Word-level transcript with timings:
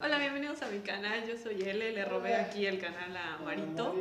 Hola, 0.00 0.16
bienvenidos 0.20 0.62
a 0.62 0.68
mi 0.68 0.78
canal. 0.78 1.26
Yo 1.26 1.36
soy 1.36 1.60
L, 1.60 1.92
le 1.92 2.04
robé 2.04 2.36
aquí 2.36 2.64
el 2.66 2.78
canal 2.78 3.16
a 3.16 3.38
Marito. 3.44 3.96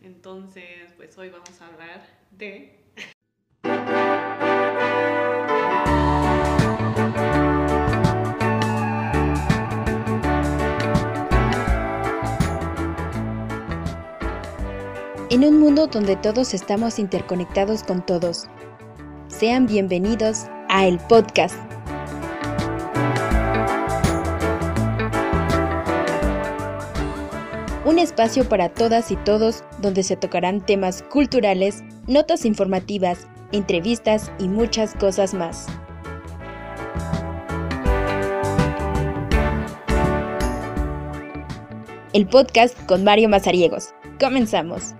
Entonces, 0.00 0.92
pues 0.96 1.18
hoy 1.18 1.28
vamos 1.28 1.60
a 1.60 1.66
hablar 1.66 2.06
de 2.30 2.78
En 15.30 15.44
un 15.44 15.58
mundo 15.58 15.88
donde 15.88 16.14
todos 16.14 16.54
estamos 16.54 17.00
interconectados 17.00 17.82
con 17.82 18.06
todos. 18.06 18.46
Sean 19.26 19.66
bienvenidos 19.66 20.46
a 20.68 20.86
el 20.86 20.98
podcast. 20.98 21.73
Un 27.94 28.00
espacio 28.00 28.48
para 28.48 28.70
todas 28.70 29.12
y 29.12 29.16
todos 29.16 29.62
donde 29.80 30.02
se 30.02 30.16
tocarán 30.16 30.60
temas 30.60 31.04
culturales, 31.04 31.84
notas 32.08 32.44
informativas, 32.44 33.28
entrevistas 33.52 34.32
y 34.40 34.48
muchas 34.48 34.94
cosas 34.94 35.32
más. 35.32 35.68
El 42.12 42.26
podcast 42.26 42.76
con 42.86 43.04
Mario 43.04 43.28
Mazariegos. 43.28 43.94
Comenzamos. 44.18 44.96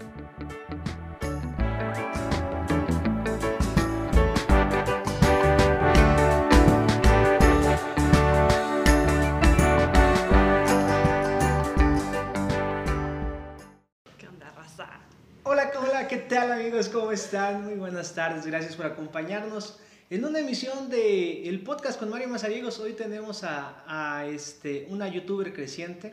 Están? 17.14 17.64
Muy 17.64 17.74
buenas 17.74 18.12
tardes, 18.12 18.44
gracias 18.44 18.74
por 18.74 18.86
acompañarnos 18.86 19.78
en 20.10 20.24
una 20.24 20.40
emisión 20.40 20.90
de 20.90 21.48
el 21.48 21.60
podcast 21.60 21.96
con 21.96 22.10
Mario 22.10 22.26
Mazariegos. 22.26 22.80
Hoy 22.80 22.94
tenemos 22.94 23.44
a, 23.44 23.84
a, 23.86 24.26
este, 24.26 24.88
una 24.90 25.06
youtuber 25.06 25.54
creciente, 25.54 26.12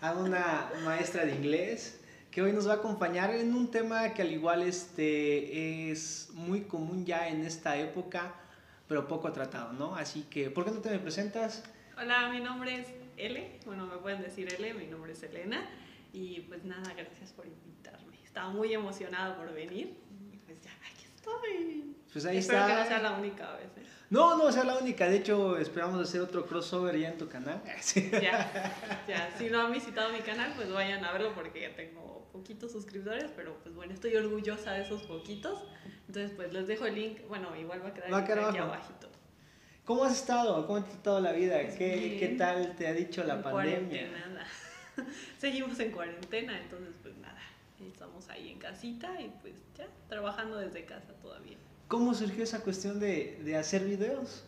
a 0.00 0.14
una 0.14 0.70
maestra 0.86 1.26
de 1.26 1.34
inglés, 1.34 2.00
que 2.30 2.40
hoy 2.40 2.52
nos 2.52 2.66
va 2.66 2.72
a 2.72 2.76
acompañar 2.76 3.34
en 3.34 3.54
un 3.54 3.70
tema 3.70 4.14
que 4.14 4.22
al 4.22 4.32
igual 4.32 4.62
este, 4.62 5.90
es 5.90 6.30
muy 6.32 6.62
común 6.62 7.04
ya 7.04 7.28
en 7.28 7.44
esta 7.44 7.76
época, 7.76 8.32
pero 8.88 9.06
poco 9.06 9.30
tratado, 9.32 9.74
¿no? 9.74 9.96
Así 9.96 10.22
que, 10.30 10.48
¿por 10.48 10.64
qué 10.64 10.70
no 10.70 10.80
te 10.80 10.88
me 10.88 10.98
presentas? 10.98 11.62
Hola, 12.00 12.30
mi 12.30 12.40
nombre 12.40 12.80
es 12.80 12.86
L. 13.18 13.58
Bueno, 13.66 13.84
me 13.84 13.98
pueden 13.98 14.22
decir 14.22 14.48
L, 14.50 14.72
mi 14.72 14.86
nombre 14.86 15.12
es 15.12 15.22
Elena. 15.22 15.68
Y 16.14 16.40
pues 16.48 16.64
nada, 16.64 16.94
gracias 16.94 17.32
por 17.32 17.44
invitarme. 17.44 18.16
Estaba 18.24 18.48
muy 18.48 18.72
emocionada 18.72 19.36
por 19.36 19.52
venir. 19.52 20.05
Pues 20.60 20.64
ya, 20.64 20.70
aquí 20.92 21.04
estoy. 21.14 21.94
Pues 22.12 22.24
ahí 22.26 22.38
Espero 22.38 22.60
está. 22.60 22.74
que 22.74 22.80
no 22.82 22.88
sea 22.88 22.98
la 23.02 23.12
única 23.12 23.52
vez. 23.54 23.66
¿eh? 23.76 23.86
No, 24.08 24.38
no 24.38 24.52
sea 24.52 24.64
la 24.64 24.78
única. 24.78 25.08
De 25.08 25.16
hecho, 25.16 25.58
esperamos 25.58 26.00
hacer 26.00 26.20
otro 26.20 26.46
crossover 26.46 26.96
ya 26.98 27.08
en 27.08 27.18
tu 27.18 27.28
canal. 27.28 27.60
Sí. 27.80 28.08
Ya, 28.12 28.50
ya. 29.08 29.34
Si 29.36 29.50
no 29.50 29.60
han 29.66 29.72
visitado 29.72 30.12
mi 30.12 30.20
canal, 30.20 30.52
pues 30.56 30.72
vayan 30.72 31.04
a 31.04 31.12
verlo 31.12 31.34
porque 31.34 31.60
ya 31.62 31.74
tengo 31.74 32.28
poquitos 32.32 32.72
suscriptores. 32.72 33.30
Pero 33.34 33.58
pues 33.62 33.74
bueno, 33.74 33.92
estoy 33.92 34.14
orgullosa 34.16 34.72
de 34.72 34.82
esos 34.82 35.02
poquitos. 35.02 35.64
Entonces, 36.06 36.32
pues 36.36 36.52
les 36.52 36.66
dejo 36.68 36.86
el 36.86 36.94
link. 36.94 37.20
Bueno, 37.28 37.54
igual 37.56 37.84
va 37.84 37.88
a 37.88 37.94
quedar, 37.94 38.12
Va 38.12 38.18
a 38.18 38.20
aquí 38.20 38.32
abajo. 38.32 38.58
abajito. 38.62 39.08
¿Cómo 39.84 40.04
has 40.04 40.14
estado? 40.14 40.66
¿Cómo 40.66 40.82
te 40.82 40.88
ha 40.88 40.92
tratado 40.94 41.20
la 41.20 41.32
vida? 41.32 41.58
Pues 41.62 41.74
¿Qué, 41.76 41.96
bien. 41.96 42.18
¿Qué 42.18 42.28
tal 42.36 42.74
te 42.76 42.86
ha 42.88 42.92
dicho 42.92 43.22
la 43.24 43.34
En 43.34 43.42
pandemia? 43.42 43.78
cuarentena, 43.80 44.26
nada. 44.28 44.46
Seguimos 45.38 45.78
en 45.80 45.90
cuarentena, 45.92 46.58
entonces 46.60 46.94
pues 47.02 47.16
nada. 47.18 47.35
Estamos 47.80 48.28
ahí 48.30 48.50
en 48.52 48.58
casita 48.58 49.20
y 49.20 49.28
pues 49.42 49.54
ya, 49.76 49.86
trabajando 50.08 50.56
desde 50.58 50.84
casa 50.84 51.12
todavía. 51.22 51.56
¿Cómo 51.88 52.14
surgió 52.14 52.42
esa 52.42 52.62
cuestión 52.62 52.98
de, 52.98 53.38
de 53.44 53.56
hacer 53.56 53.84
videos? 53.84 54.44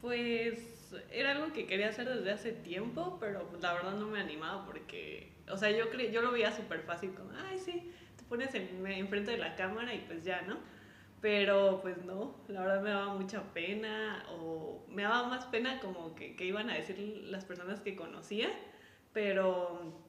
Pues 0.00 0.72
era 1.10 1.32
algo 1.32 1.52
que 1.52 1.66
quería 1.66 1.88
hacer 1.88 2.08
desde 2.08 2.30
hace 2.30 2.52
tiempo, 2.52 3.16
pero 3.20 3.46
pues, 3.48 3.62
la 3.62 3.72
verdad 3.74 3.94
no 3.94 4.06
me 4.06 4.20
animaba 4.20 4.66
porque, 4.66 5.32
o 5.48 5.56
sea, 5.56 5.70
yo, 5.70 5.90
cre 5.90 6.10
yo 6.12 6.22
lo 6.22 6.32
veía 6.32 6.52
súper 6.52 6.80
fácil, 6.82 7.14
como, 7.14 7.30
ay, 7.48 7.58
sí, 7.58 7.90
te 8.16 8.24
pones 8.24 8.54
en, 8.54 8.86
enfrente 8.86 9.30
de 9.30 9.38
la 9.38 9.54
cámara 9.54 9.94
y 9.94 10.00
pues 10.00 10.24
ya, 10.24 10.42
¿no? 10.42 10.58
Pero 11.20 11.80
pues 11.82 12.04
no, 12.04 12.36
la 12.48 12.62
verdad 12.62 12.82
me 12.82 12.90
daba 12.90 13.14
mucha 13.14 13.42
pena 13.54 14.24
o 14.30 14.84
me 14.88 15.02
daba 15.02 15.28
más 15.28 15.46
pena 15.46 15.78
como 15.78 16.16
que, 16.16 16.34
que 16.34 16.44
iban 16.44 16.68
a 16.68 16.74
decir 16.74 16.98
las 17.26 17.44
personas 17.44 17.80
que 17.80 17.94
conocía, 17.94 18.50
pero 19.12 20.02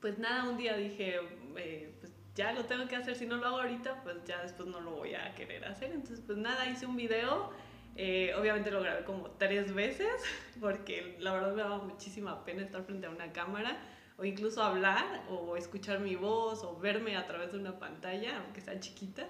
pues 0.00 0.18
nada, 0.18 0.48
un 0.48 0.56
día 0.56 0.76
dije, 0.76 1.18
eh, 1.56 1.94
pues 2.00 2.12
ya 2.34 2.52
lo 2.52 2.64
tengo 2.64 2.88
que 2.88 2.96
hacer, 2.96 3.14
si 3.16 3.26
no 3.26 3.36
lo 3.36 3.46
hago 3.46 3.60
ahorita, 3.60 4.02
pues 4.02 4.24
ya 4.24 4.42
después 4.42 4.68
no 4.68 4.80
lo 4.80 4.92
voy 4.92 5.14
a 5.14 5.34
querer 5.34 5.64
hacer. 5.64 5.92
Entonces 5.92 6.22
pues 6.24 6.38
nada, 6.38 6.68
hice 6.68 6.86
un 6.86 6.96
video, 6.96 7.50
eh, 7.96 8.34
obviamente 8.38 8.70
lo 8.70 8.80
grabé 8.80 9.04
como 9.04 9.30
tres 9.32 9.74
veces, 9.74 10.22
porque 10.60 11.16
la 11.20 11.32
verdad 11.32 11.54
me 11.54 11.62
daba 11.62 11.78
muchísima 11.78 12.44
pena 12.44 12.62
estar 12.62 12.84
frente 12.84 13.06
a 13.06 13.10
una 13.10 13.32
cámara 13.32 13.76
o 14.18 14.24
incluso 14.24 14.62
hablar 14.62 15.24
o 15.28 15.56
escuchar 15.56 16.00
mi 16.00 16.16
voz 16.16 16.62
o 16.64 16.78
verme 16.78 17.16
a 17.16 17.26
través 17.26 17.52
de 17.52 17.58
una 17.58 17.78
pantalla, 17.78 18.42
aunque 18.44 18.60
sea 18.60 18.78
chiquita. 18.80 19.26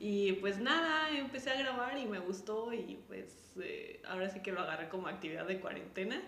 Y 0.00 0.32
pues 0.34 0.58
nada, 0.58 1.10
empecé 1.16 1.50
a 1.50 1.58
grabar 1.58 1.96
y 1.98 2.06
me 2.06 2.18
gustó 2.18 2.72
y 2.72 3.02
pues 3.06 3.54
eh, 3.62 4.02
ahora 4.06 4.28
sí 4.28 4.40
que 4.40 4.52
lo 4.52 4.60
agarré 4.60 4.88
como 4.88 5.08
actividad 5.08 5.46
de 5.46 5.60
cuarentena. 5.60 6.20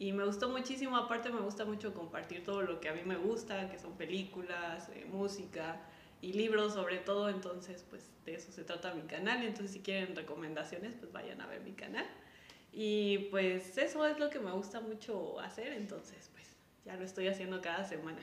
Y 0.00 0.12
me 0.12 0.24
gustó 0.24 0.48
muchísimo, 0.48 0.96
aparte 0.96 1.28
me 1.28 1.40
gusta 1.40 1.66
mucho 1.66 1.92
compartir 1.92 2.42
todo 2.42 2.62
lo 2.62 2.80
que 2.80 2.88
a 2.88 2.94
mí 2.94 3.02
me 3.04 3.18
gusta, 3.18 3.70
que 3.70 3.78
son 3.78 3.98
películas, 3.98 4.88
eh, 4.94 5.04
música 5.12 5.78
y 6.22 6.32
libros 6.32 6.72
sobre 6.72 6.96
todo, 6.96 7.28
entonces 7.28 7.84
pues 7.90 8.08
de 8.24 8.32
eso 8.32 8.50
se 8.50 8.64
trata 8.64 8.94
mi 8.94 9.02
canal, 9.02 9.42
entonces 9.42 9.72
si 9.72 9.80
quieren 9.80 10.16
recomendaciones 10.16 10.94
pues 10.98 11.12
vayan 11.12 11.42
a 11.42 11.46
ver 11.46 11.60
mi 11.60 11.72
canal. 11.72 12.06
Y 12.72 13.28
pues 13.30 13.76
eso 13.76 14.06
es 14.06 14.18
lo 14.18 14.30
que 14.30 14.38
me 14.38 14.50
gusta 14.52 14.80
mucho 14.80 15.38
hacer, 15.38 15.74
entonces 15.74 16.30
pues 16.32 16.46
ya 16.86 16.96
lo 16.96 17.04
estoy 17.04 17.28
haciendo 17.28 17.60
cada 17.60 17.84
semana. 17.84 18.22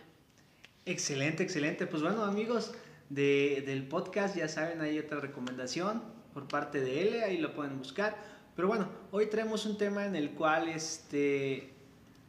Excelente, 0.88 1.44
excelente. 1.44 1.86
Pues 1.86 2.02
bueno, 2.02 2.24
amigos 2.24 2.74
de, 3.10 3.62
del 3.68 3.88
podcast, 3.88 4.36
ya 4.36 4.48
saben, 4.48 4.82
hay 4.82 4.98
otra 4.98 5.20
recomendación 5.20 6.02
por 6.34 6.48
parte 6.48 6.82
de 6.82 7.02
L, 7.04 7.24
ahí 7.24 7.38
lo 7.38 7.54
pueden 7.54 7.78
buscar. 7.78 8.18
Pero 8.58 8.68
bueno, 8.68 8.90
hoy 9.12 9.28
traemos 9.28 9.68
un 9.68 9.78
tema 9.78 10.08
en 10.08 10.16
el 10.16 10.32
cual 10.32 10.68
este, 10.68 11.70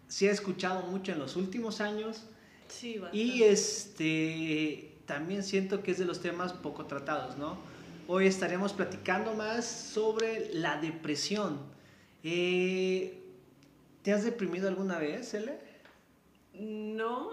sí 0.09 0.27
he 0.27 0.31
escuchado 0.31 0.83
mucho 0.83 1.11
en 1.11 1.19
los 1.19 1.37
últimos 1.37 1.81
años 1.81 2.27
Sí, 2.69 3.01
y 3.15 3.45
este, 3.45 4.93
también 5.07 5.43
siento 5.43 5.83
que 5.83 5.93
es 5.93 5.99
de 5.99 6.05
los 6.05 6.21
temas 6.21 6.53
poco 6.53 6.85
tratados, 6.85 7.39
¿no? 7.39 7.57
Hoy 8.09 8.27
estaremos 8.27 8.75
platicando 8.75 9.33
más 9.33 9.65
sobre 9.65 10.53
la 10.53 10.79
depresión. 10.79 11.61
Eh, 12.23 13.19
¿Te 14.03 14.13
has 14.13 14.23
deprimido 14.23 14.69
alguna 14.69 14.99
vez, 14.99 15.33
L? 15.33 15.59
No, 16.53 17.31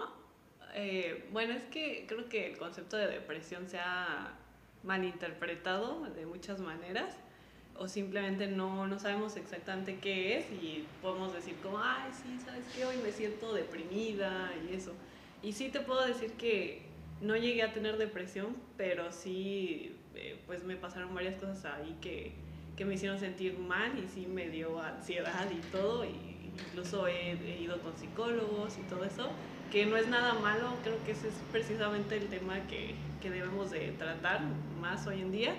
eh, 0.74 1.28
bueno, 1.32 1.52
es 1.52 1.64
que 1.64 2.06
creo 2.08 2.30
que 2.30 2.46
el 2.46 2.56
concepto 2.56 2.96
de 2.96 3.08
depresión 3.08 3.68
se 3.68 3.78
ha 3.78 4.32
malinterpretado 4.84 6.02
de 6.14 6.24
muchas 6.24 6.60
maneras 6.60 7.14
o 7.78 7.88
simplemente 7.88 8.46
no, 8.46 8.86
no 8.86 8.98
sabemos 8.98 9.36
exactamente 9.36 9.98
qué 9.98 10.38
es 10.38 10.46
y 10.50 10.86
podemos 11.02 11.32
decir 11.32 11.54
como, 11.62 11.78
ay, 11.78 12.10
sí, 12.12 12.38
¿sabes 12.44 12.64
qué? 12.74 12.84
Hoy 12.84 12.96
me 13.02 13.12
siento 13.12 13.52
deprimida 13.52 14.52
y 14.68 14.74
eso. 14.74 14.92
Y 15.42 15.52
sí 15.52 15.68
te 15.68 15.80
puedo 15.80 16.04
decir 16.06 16.32
que 16.32 16.82
no 17.20 17.36
llegué 17.36 17.62
a 17.62 17.72
tener 17.72 17.96
depresión, 17.96 18.56
pero 18.76 19.12
sí, 19.12 19.96
eh, 20.14 20.40
pues 20.46 20.64
me 20.64 20.76
pasaron 20.76 21.14
varias 21.14 21.36
cosas 21.36 21.64
ahí 21.64 21.96
que, 22.00 22.32
que 22.76 22.84
me 22.84 22.94
hicieron 22.94 23.18
sentir 23.18 23.58
mal 23.58 23.92
y 23.98 24.06
sí 24.08 24.26
me 24.26 24.48
dio 24.48 24.80
ansiedad 24.80 25.46
y 25.50 25.60
todo, 25.70 26.04
y 26.04 26.50
incluso 26.54 27.06
he, 27.06 27.32
he 27.32 27.60
ido 27.60 27.80
con 27.80 27.96
psicólogos 27.96 28.76
y 28.78 28.82
todo 28.82 29.04
eso, 29.04 29.30
que 29.70 29.86
no 29.86 29.96
es 29.96 30.08
nada 30.08 30.34
malo, 30.34 30.74
creo 30.82 31.02
que 31.04 31.12
ese 31.12 31.28
es 31.28 31.34
precisamente 31.50 32.16
el 32.16 32.28
tema 32.28 32.66
que, 32.66 32.94
que 33.20 33.30
debemos 33.30 33.70
de 33.70 33.92
tratar 33.92 34.40
más 34.80 35.06
hoy 35.06 35.22
en 35.22 35.32
día, 35.32 35.54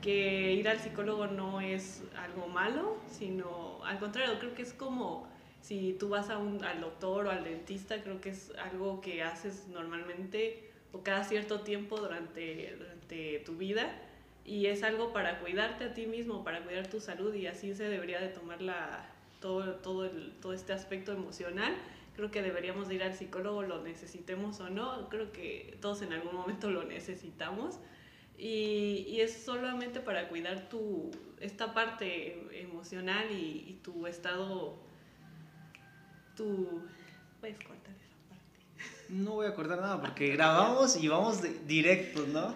que 0.00 0.52
ir 0.54 0.68
al 0.68 0.78
psicólogo 0.78 1.26
no 1.26 1.60
es 1.60 2.02
algo 2.16 2.48
malo, 2.48 2.96
sino 3.10 3.84
al 3.84 3.98
contrario, 3.98 4.38
creo 4.38 4.54
que 4.54 4.62
es 4.62 4.72
como 4.72 5.28
si 5.60 5.94
tú 5.98 6.10
vas 6.10 6.30
a 6.30 6.38
un, 6.38 6.64
al 6.64 6.80
doctor 6.80 7.26
o 7.26 7.30
al 7.30 7.44
dentista, 7.44 8.02
creo 8.02 8.20
que 8.20 8.30
es 8.30 8.52
algo 8.56 9.00
que 9.00 9.22
haces 9.22 9.66
normalmente 9.68 10.70
o 10.92 11.02
cada 11.02 11.24
cierto 11.24 11.60
tiempo 11.60 11.98
durante, 11.98 12.76
durante 12.78 13.40
tu 13.40 13.56
vida 13.56 14.00
y 14.44 14.66
es 14.66 14.84
algo 14.84 15.12
para 15.12 15.40
cuidarte 15.40 15.84
a 15.84 15.94
ti 15.94 16.06
mismo, 16.06 16.44
para 16.44 16.62
cuidar 16.62 16.86
tu 16.86 17.00
salud 17.00 17.34
y 17.34 17.48
así 17.48 17.74
se 17.74 17.88
debería 17.88 18.20
de 18.20 18.28
tomar 18.28 18.62
la, 18.62 19.10
todo, 19.40 19.74
todo, 19.76 20.04
el, 20.04 20.34
todo 20.40 20.52
este 20.52 20.72
aspecto 20.72 21.12
emocional. 21.12 21.74
Creo 22.14 22.30
que 22.30 22.42
deberíamos 22.42 22.88
de 22.88 22.94
ir 22.94 23.02
al 23.02 23.14
psicólogo, 23.14 23.62
lo 23.62 23.82
necesitemos 23.82 24.60
o 24.60 24.70
no, 24.70 25.08
creo 25.08 25.32
que 25.32 25.76
todos 25.80 26.00
en 26.02 26.12
algún 26.12 26.34
momento 26.34 26.70
lo 26.70 26.84
necesitamos 26.84 27.80
y, 28.38 29.06
y 29.08 29.20
es 29.20 29.42
solamente 29.44 30.00
para 30.00 30.28
cuidar 30.28 30.68
tu, 30.68 31.10
esta 31.40 31.72
parte 31.74 32.48
emocional 32.52 33.30
y, 33.30 33.64
y 33.68 33.80
tu 33.82 34.06
estado 34.06 34.86
tú 36.36 36.82
puedes 37.40 37.56
cortar 37.56 37.94
esa 37.94 38.16
parte. 38.28 39.08
No 39.08 39.32
voy 39.32 39.46
a 39.46 39.54
cortar 39.54 39.80
nada 39.80 40.00
porque 40.00 40.28
grabamos 40.28 40.96
y 40.96 41.08
vamos 41.08 41.42
de, 41.42 41.50
directos, 41.66 42.28
¿no? 42.28 42.54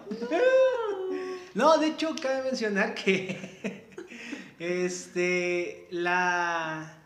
No, 1.53 1.77
de 1.77 1.87
hecho, 1.87 2.15
cabe 2.21 2.43
mencionar 2.43 2.93
que 2.93 3.89
este, 4.59 5.87
la, 5.91 6.97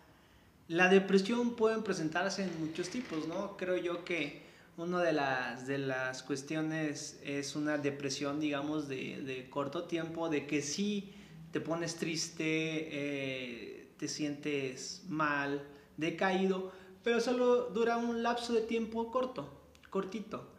la 0.67 0.89
depresión 0.89 1.55
puede 1.55 1.81
presentarse 1.81 2.43
en 2.43 2.59
muchos 2.59 2.89
tipos, 2.89 3.27
¿no? 3.27 3.57
Creo 3.57 3.77
yo 3.77 4.05
que 4.05 4.44
una 4.77 5.01
de 5.01 5.13
las, 5.13 5.67
de 5.67 5.77
las 5.77 6.23
cuestiones 6.23 7.19
es 7.23 7.55
una 7.55 7.77
depresión, 7.77 8.39
digamos, 8.39 8.87
de, 8.87 9.21
de 9.21 9.49
corto 9.49 9.83
tiempo, 9.85 10.29
de 10.29 10.45
que 10.47 10.61
sí 10.61 11.13
te 11.51 11.61
pones 11.61 11.95
triste, 11.95 12.43
eh, 12.43 13.87
te 13.97 14.07
sientes 14.07 15.03
mal, 15.07 15.63
decaído, 15.95 16.73
pero 17.03 17.21
solo 17.21 17.69
dura 17.69 17.97
un 17.97 18.23
lapso 18.23 18.53
de 18.53 18.61
tiempo 18.61 19.11
corto, 19.11 19.49
cortito. 19.89 20.49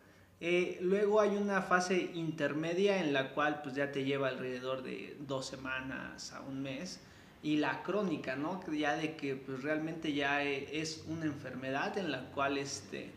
Eh, 0.40 0.78
luego 0.80 1.20
hay 1.20 1.36
una 1.36 1.62
fase 1.62 2.10
intermedia 2.14 2.98
en 3.02 3.12
la 3.12 3.32
cual 3.34 3.60
pues 3.62 3.74
ya 3.74 3.90
te 3.90 4.04
lleva 4.04 4.28
alrededor 4.28 4.82
de 4.82 5.16
dos 5.20 5.46
semanas 5.46 6.32
a 6.32 6.40
un 6.42 6.62
mes 6.62 7.00
y 7.42 7.56
la 7.56 7.82
crónica, 7.82 8.36
¿no? 8.36 8.60
Ya 8.72 8.96
de 8.96 9.16
que 9.16 9.34
pues 9.36 9.62
realmente 9.62 10.12
ya 10.12 10.44
e, 10.44 10.80
es 10.80 11.04
una 11.08 11.24
enfermedad 11.24 11.96
en 11.98 12.10
la 12.10 12.30
cual 12.30 12.58
este, 12.58 13.10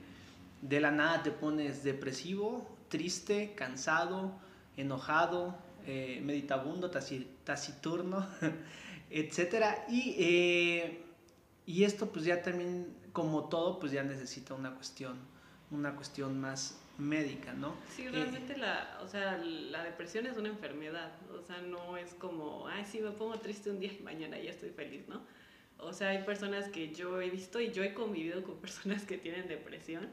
de 0.62 0.80
la 0.80 0.92
nada 0.92 1.24
te 1.24 1.32
pones 1.32 1.84
depresivo, 1.84 2.68
triste, 2.90 3.54
cansado, 3.56 4.34
enojado, 4.78 5.58
eh, 5.86 6.22
meditabundo, 6.24 6.92
taciturno, 6.92 8.28
etc. 9.10 9.66
Y, 9.90 10.16
eh, 10.20 11.04
y 11.66 11.84
esto 11.84 12.12
pues 12.12 12.26
ya 12.26 12.42
también, 12.42 12.94
como 13.14 13.50
todo, 13.50 13.80
pues 13.80 13.92
ya 13.92 14.04
necesita 14.04 14.54
una 14.54 14.76
cuestión, 14.76 15.18
una 15.72 15.96
cuestión 15.96 16.40
más 16.40 16.80
médica, 16.98 17.54
¿no? 17.54 17.76
Sí, 17.96 18.08
realmente 18.08 18.58
la, 18.58 19.00
o 19.02 19.08
sea, 19.08 19.38
la 19.38 19.84
depresión 19.84 20.26
es 20.28 20.38
una 20.38 20.50
enfermedad, 20.50 21.12
o 21.32 21.42
sea, 21.42 21.62
no 21.62 21.98
es 21.98 22.14
como, 22.14 22.68
ay, 22.68 22.86
sí, 22.86 23.00
me 23.00 23.12
pongo 23.12 23.40
triste 23.40 23.70
un 23.70 23.80
día 23.80 23.94
y 23.94 24.04
mañana 24.04 24.38
ya 24.38 24.50
estoy 24.52 24.70
feliz, 24.70 25.08
¿no? 25.08 25.22
O 25.78 25.94
sea, 25.94 26.10
hay 26.10 26.24
personas 26.24 26.68
que 26.68 26.94
yo 26.94 27.22
he 27.22 27.30
visto 27.30 27.62
y 27.62 27.72
yo 27.72 27.84
he 27.84 27.94
convivido 27.94 28.44
con 28.44 28.56
personas 28.62 29.06
que 29.06 29.18
tienen 29.18 29.48
depresión 29.48 30.10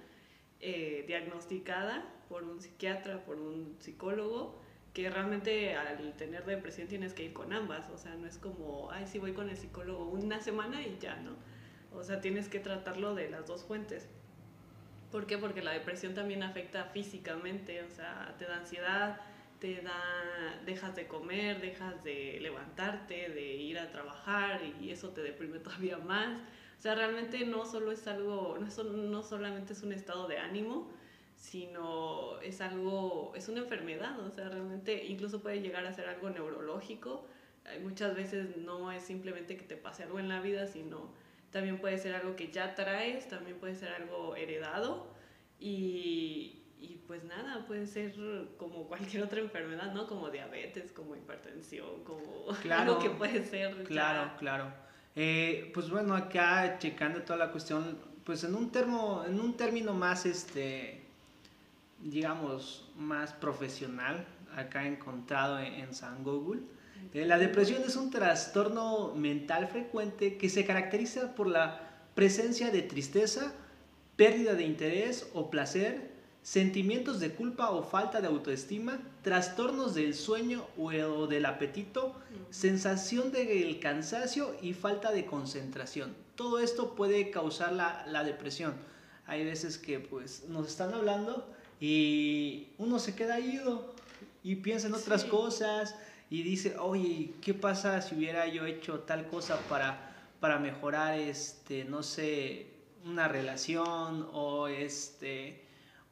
eh, 0.60 1.04
diagnosticada 1.06 2.04
por 2.28 2.44
un 2.44 2.60
psiquiatra, 2.60 3.24
por 3.24 3.38
un 3.38 3.76
psicólogo, 3.78 4.60
que 4.92 5.10
realmente 5.10 5.74
al 5.76 6.14
tener 6.16 6.44
depresión 6.46 6.88
tienes 6.88 7.12
que 7.12 7.24
ir 7.24 7.32
con 7.32 7.52
ambas, 7.52 7.88
o 7.90 7.98
sea, 7.98 8.14
no 8.14 8.26
es 8.26 8.38
como, 8.38 8.90
ay, 8.90 9.06
sí, 9.06 9.18
voy 9.18 9.32
con 9.32 9.50
el 9.50 9.56
psicólogo 9.56 10.06
una 10.06 10.40
semana 10.40 10.80
y 10.80 10.96
ya, 10.98 11.16
¿no? 11.16 11.32
O 11.92 12.02
sea, 12.02 12.20
tienes 12.20 12.48
que 12.48 12.60
tratarlo 12.60 13.14
de 13.14 13.28
las 13.28 13.46
dos 13.46 13.64
fuentes. 13.64 14.08
¿Por 15.10 15.26
qué? 15.26 15.38
Porque 15.38 15.62
la 15.62 15.72
depresión 15.72 16.14
también 16.14 16.42
afecta 16.42 16.84
físicamente, 16.86 17.82
o 17.82 17.90
sea, 17.90 18.34
te 18.38 18.46
da 18.46 18.56
ansiedad, 18.56 19.20
te 19.60 19.82
da, 19.82 20.60
dejas 20.64 20.94
de 20.96 21.06
comer, 21.06 21.60
dejas 21.60 22.02
de 22.04 22.38
levantarte, 22.40 23.28
de 23.30 23.54
ir 23.54 23.78
a 23.78 23.90
trabajar 23.90 24.60
y 24.80 24.90
eso 24.90 25.10
te 25.10 25.22
deprime 25.22 25.58
todavía 25.60 25.98
más. 25.98 26.40
O 26.78 26.80
sea, 26.80 26.94
realmente 26.94 27.44
no 27.46 27.64
solo 27.64 27.90
es 27.90 28.06
algo, 28.06 28.58
no, 28.58 28.84
no 28.84 29.22
solamente 29.22 29.72
es 29.72 29.82
un 29.82 29.92
estado 29.92 30.28
de 30.28 30.38
ánimo, 30.38 30.90
sino 31.36 32.40
es 32.40 32.60
algo, 32.60 33.32
es 33.34 33.48
una 33.48 33.60
enfermedad, 33.60 34.18
o 34.20 34.30
sea, 34.30 34.48
realmente 34.48 35.06
incluso 35.06 35.40
puede 35.40 35.60
llegar 35.60 35.86
a 35.86 35.92
ser 35.92 36.08
algo 36.08 36.30
neurológico. 36.30 37.26
Muchas 37.82 38.14
veces 38.14 38.56
no 38.58 38.92
es 38.92 39.02
simplemente 39.02 39.56
que 39.56 39.64
te 39.64 39.76
pase 39.76 40.04
algo 40.04 40.20
en 40.20 40.28
la 40.28 40.40
vida, 40.40 40.66
sino 40.66 41.12
también 41.50 41.78
puede 41.80 41.98
ser 41.98 42.14
algo 42.14 42.36
que 42.36 42.52
ya 42.52 42.74
traes, 42.74 43.28
también 43.28 43.58
puede 43.58 43.74
ser 43.74 43.88
algo 43.88 44.36
heredado 44.36 45.06
y, 45.58 46.62
y 46.78 47.00
pues 47.06 47.24
nada, 47.24 47.66
puede 47.66 47.86
ser 47.86 48.14
como 48.56 48.86
cualquier 48.86 49.22
otra 49.22 49.40
enfermedad, 49.40 49.92
¿no? 49.92 50.06
Como 50.06 50.30
diabetes, 50.30 50.92
como 50.92 51.16
hipertensión, 51.16 52.04
como 52.04 52.46
claro, 52.62 52.92
algo 52.92 53.02
que 53.02 53.10
puede 53.10 53.44
ser. 53.44 53.84
Claro, 53.84 54.32
claro. 54.38 54.85
Eh, 55.16 55.70
pues 55.72 55.90
bueno, 55.90 56.14
acá 56.14 56.78
checando 56.78 57.22
toda 57.22 57.38
la 57.38 57.50
cuestión, 57.50 57.98
pues 58.24 58.44
en 58.44 58.54
un, 58.54 58.70
termo, 58.70 59.24
en 59.26 59.40
un 59.40 59.56
término 59.56 59.94
más, 59.94 60.26
este, 60.26 61.00
digamos, 62.02 62.88
más 62.96 63.32
profesional, 63.32 64.26
acá 64.54 64.86
encontrado 64.86 65.58
en, 65.58 65.72
en 65.74 65.94
San 65.94 66.22
Google, 66.22 66.60
eh, 67.14 67.24
la 67.24 67.38
depresión 67.38 67.82
es 67.86 67.96
un 67.96 68.10
trastorno 68.10 69.14
mental 69.14 69.68
frecuente 69.68 70.36
que 70.36 70.48
se 70.48 70.66
caracteriza 70.66 71.34
por 71.34 71.46
la 71.46 71.80
presencia 72.14 72.70
de 72.70 72.82
tristeza, 72.82 73.54
pérdida 74.16 74.54
de 74.54 74.64
interés 74.64 75.30
o 75.32 75.50
placer, 75.50 76.15
sentimientos 76.46 77.18
de 77.18 77.32
culpa 77.32 77.70
o 77.70 77.82
falta 77.82 78.20
de 78.20 78.28
autoestima, 78.28 79.00
trastornos 79.22 79.96
del 79.96 80.14
sueño 80.14 80.64
o 80.78 81.26
del 81.26 81.44
apetito, 81.44 82.14
sensación 82.50 83.32
del 83.32 83.80
cansancio 83.80 84.54
y 84.62 84.72
falta 84.72 85.10
de 85.10 85.26
concentración. 85.26 86.14
Todo 86.36 86.60
esto 86.60 86.94
puede 86.94 87.32
causar 87.32 87.72
la, 87.72 88.22
depresión. 88.22 88.74
Hay 89.26 89.44
veces 89.44 89.76
que 89.76 89.98
pues 89.98 90.44
nos 90.48 90.68
están 90.68 90.94
hablando 90.94 91.52
y 91.80 92.68
uno 92.78 93.00
se 93.00 93.16
queda 93.16 93.40
ido 93.40 93.92
y 94.44 94.54
piensa 94.54 94.86
en 94.86 94.94
otras 94.94 95.24
cosas 95.24 95.96
y 96.30 96.44
dice, 96.44 96.76
oye, 96.78 97.32
¿qué 97.42 97.54
pasa 97.54 98.00
si 98.02 98.14
hubiera 98.14 98.46
yo 98.46 98.66
hecho 98.66 99.00
tal 99.00 99.26
cosa 99.26 99.58
para, 99.68 100.14
para 100.38 100.60
mejorar, 100.60 101.18
este, 101.18 101.84
no 101.84 102.04
sé, 102.04 102.68
una 103.04 103.26
relación 103.26 104.28
o 104.32 104.68
este... 104.68 105.65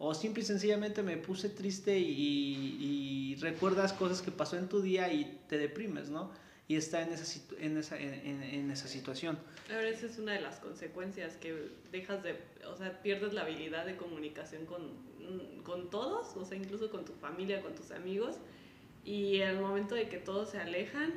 O 0.06 0.12
simple 0.12 0.43
y 0.43 0.45
sencillamente 0.45 1.03
me 1.03 1.17
puse 1.17 1.49
triste 1.49 1.99
y, 1.99 3.37
recuerdas 3.41 3.95
cosas 3.95 4.21
que 4.21 4.31
pasó 4.31 4.59
en 4.59 4.69
tu 4.69 4.83
día 4.83 5.11
y 5.11 5.41
te 5.49 5.56
deprimes, 5.56 6.11
¿no? 6.11 6.31
Y 6.69 6.77
está 6.77 7.03
en 7.03 7.12
esa, 7.12 7.41
en 7.59 7.77
esa, 7.79 7.99
en, 7.99 8.43
en 8.43 8.71
esa 8.71 8.87
situación. 8.87 9.39
Ahora, 9.71 9.89
esa 9.89 10.06
es 10.06 10.19
una 10.19 10.33
de 10.33 10.43
las 10.43 10.56
consecuencias, 10.61 11.37
que 11.37 11.71
dejas 11.91 12.23
de, 12.23 12.39
o 12.67 12.77
sea, 12.77 13.01
pierdes 13.03 13.33
la 13.33 13.43
habilidad 13.43 13.87
de 13.87 13.97
comunicación 13.97 14.67
con, 14.67 14.83
con 15.62 15.89
todos, 15.89 16.37
o 16.37 16.45
sea, 16.45 16.59
incluso 16.59 16.91
con 16.91 17.07
tu 17.07 17.15
familia, 17.15 17.62
con 17.62 17.75
tus 17.75 17.91
amigos, 17.91 18.37
y 19.07 19.41
el 19.41 19.59
momento 19.59 19.95
de 19.95 20.09
que 20.09 20.19
todos 20.19 20.50
se 20.50 20.59
alejan, 20.59 21.15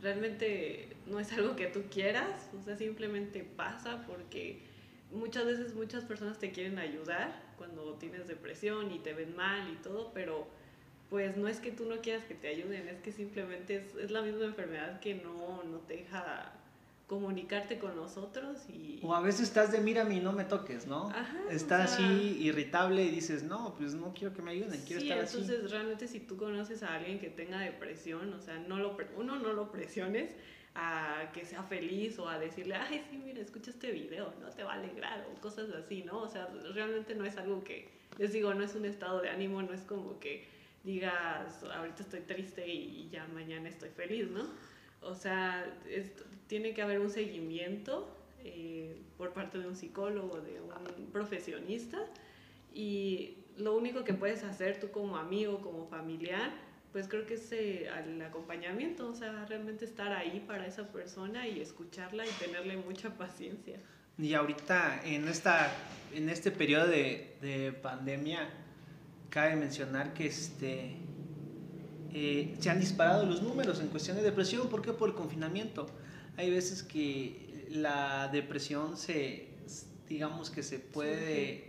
realmente 0.00 0.96
no 1.06 1.18
es 1.18 1.32
algo 1.32 1.56
que 1.56 1.66
tú 1.66 1.82
quieras, 1.90 2.50
o 2.58 2.62
sea, 2.62 2.76
simplemente 2.76 3.42
pasa 3.42 4.04
porque 4.06 4.60
muchas 5.12 5.44
veces 5.44 5.74
muchas 5.74 6.04
personas 6.04 6.38
te 6.38 6.52
quieren 6.52 6.78
ayudar 6.78 7.47
cuando 7.58 7.94
tienes 7.94 8.26
depresión 8.26 8.90
y 8.92 9.00
te 9.00 9.12
ven 9.12 9.36
mal 9.36 9.70
y 9.70 9.76
todo, 9.82 10.10
pero 10.14 10.46
pues 11.10 11.36
no 11.36 11.48
es 11.48 11.58
que 11.58 11.70
tú 11.70 11.84
no 11.84 12.00
quieras 12.00 12.24
que 12.24 12.34
te 12.34 12.48
ayuden, 12.48 12.88
es 12.88 13.00
que 13.00 13.12
simplemente 13.12 13.76
es, 13.76 13.94
es 13.96 14.10
la 14.10 14.22
misma 14.22 14.44
enfermedad 14.44 15.00
que 15.00 15.14
no, 15.14 15.62
no 15.64 15.78
te 15.80 15.98
deja 15.98 16.52
comunicarte 17.08 17.78
con 17.78 17.96
nosotros 17.96 18.58
y... 18.68 19.00
O 19.02 19.14
a 19.14 19.20
veces 19.20 19.40
estás 19.48 19.72
de 19.72 19.80
mírame 19.80 20.16
y 20.16 20.20
no 20.20 20.32
me 20.32 20.44
toques, 20.44 20.86
¿no? 20.86 21.08
Ajá, 21.08 21.38
estás 21.50 21.94
así 21.94 22.36
irritable 22.38 23.02
y 23.02 23.10
dices, 23.10 23.42
no, 23.42 23.74
pues 23.78 23.94
no 23.94 24.12
quiero 24.12 24.34
que 24.34 24.42
me 24.42 24.50
ayuden, 24.50 24.78
quiero 24.86 25.02
estar 25.02 25.18
así. 25.18 25.38
entonces 25.38 25.70
realmente 25.70 26.06
si 26.06 26.20
tú 26.20 26.36
conoces 26.36 26.82
a 26.82 26.94
alguien 26.94 27.18
que 27.18 27.30
tenga 27.30 27.60
depresión, 27.60 28.34
o 28.34 28.40
sea, 28.42 28.58
no 28.58 28.76
lo, 28.76 28.94
uno 29.16 29.38
no 29.38 29.54
lo 29.54 29.72
presiones 29.72 30.32
a 30.80 31.32
que 31.32 31.44
sea 31.44 31.64
feliz 31.64 32.20
o 32.20 32.28
a 32.28 32.38
decirle, 32.38 32.76
ay, 32.76 33.04
sí, 33.10 33.16
mira, 33.18 33.40
escucha 33.40 33.72
este 33.72 33.90
video, 33.90 34.32
no 34.40 34.48
te 34.50 34.62
va 34.62 34.74
a 34.74 34.76
alegrar 34.76 35.26
o 35.28 35.40
cosas 35.40 35.70
así, 35.70 36.04
¿no? 36.04 36.20
O 36.20 36.28
sea, 36.28 36.46
realmente 36.72 37.16
no 37.16 37.24
es 37.24 37.36
algo 37.36 37.64
que, 37.64 37.88
les 38.16 38.32
digo, 38.32 38.54
no 38.54 38.62
es 38.62 38.76
un 38.76 38.84
estado 38.84 39.20
de 39.20 39.28
ánimo, 39.28 39.60
no 39.60 39.74
es 39.74 39.80
como 39.82 40.20
que 40.20 40.46
digas, 40.84 41.64
ahorita 41.64 42.04
estoy 42.04 42.20
triste 42.20 42.66
y 42.68 43.08
ya 43.10 43.26
mañana 43.34 43.68
estoy 43.68 43.88
feliz, 43.90 44.30
¿no? 44.30 44.46
O 45.02 45.16
sea, 45.16 45.66
tiene 46.46 46.74
que 46.74 46.82
haber 46.82 47.00
un 47.00 47.10
seguimiento 47.10 48.08
eh, 48.44 49.02
por 49.16 49.32
parte 49.32 49.58
de 49.58 49.66
un 49.66 49.74
psicólogo, 49.74 50.40
de 50.40 50.60
un 50.60 51.10
profesionista, 51.10 51.98
y 52.72 53.38
lo 53.56 53.76
único 53.76 54.04
que 54.04 54.14
puedes 54.14 54.44
hacer 54.44 54.78
tú 54.78 54.92
como 54.92 55.16
amigo, 55.16 55.60
como 55.60 55.88
familiar, 55.88 56.52
pues 56.92 57.08
creo 57.08 57.26
que 57.26 57.34
es 57.34 57.52
eh, 57.52 57.88
el 58.06 58.20
acompañamiento, 58.22 59.08
o 59.08 59.14
sea, 59.14 59.44
realmente 59.46 59.84
estar 59.84 60.12
ahí 60.12 60.42
para 60.46 60.66
esa 60.66 60.88
persona 60.88 61.46
y 61.46 61.60
escucharla 61.60 62.26
y 62.26 62.30
tenerle 62.38 62.76
mucha 62.76 63.10
paciencia. 63.16 63.78
Y 64.16 64.34
ahorita 64.34 65.02
en, 65.04 65.28
esta, 65.28 65.70
en 66.12 66.28
este 66.28 66.50
periodo 66.50 66.88
de, 66.88 67.36
de 67.40 67.72
pandemia, 67.72 68.48
cabe 69.30 69.56
mencionar 69.56 70.12
que 70.14 70.26
este, 70.26 70.96
eh, 72.12 72.56
se 72.58 72.70
han 72.70 72.80
disparado 72.80 73.24
los 73.26 73.42
números 73.42 73.80
en 73.80 73.88
cuestión 73.88 74.16
de 74.16 74.22
depresión. 74.22 74.68
¿Por 74.68 74.82
qué? 74.82 74.92
Por 74.92 75.10
el 75.10 75.14
confinamiento. 75.14 75.86
Hay 76.36 76.50
veces 76.50 76.82
que 76.82 77.66
la 77.70 78.28
depresión 78.32 78.96
se, 78.96 79.50
digamos 80.08 80.50
que 80.50 80.62
se 80.62 80.78
puede 80.78 81.68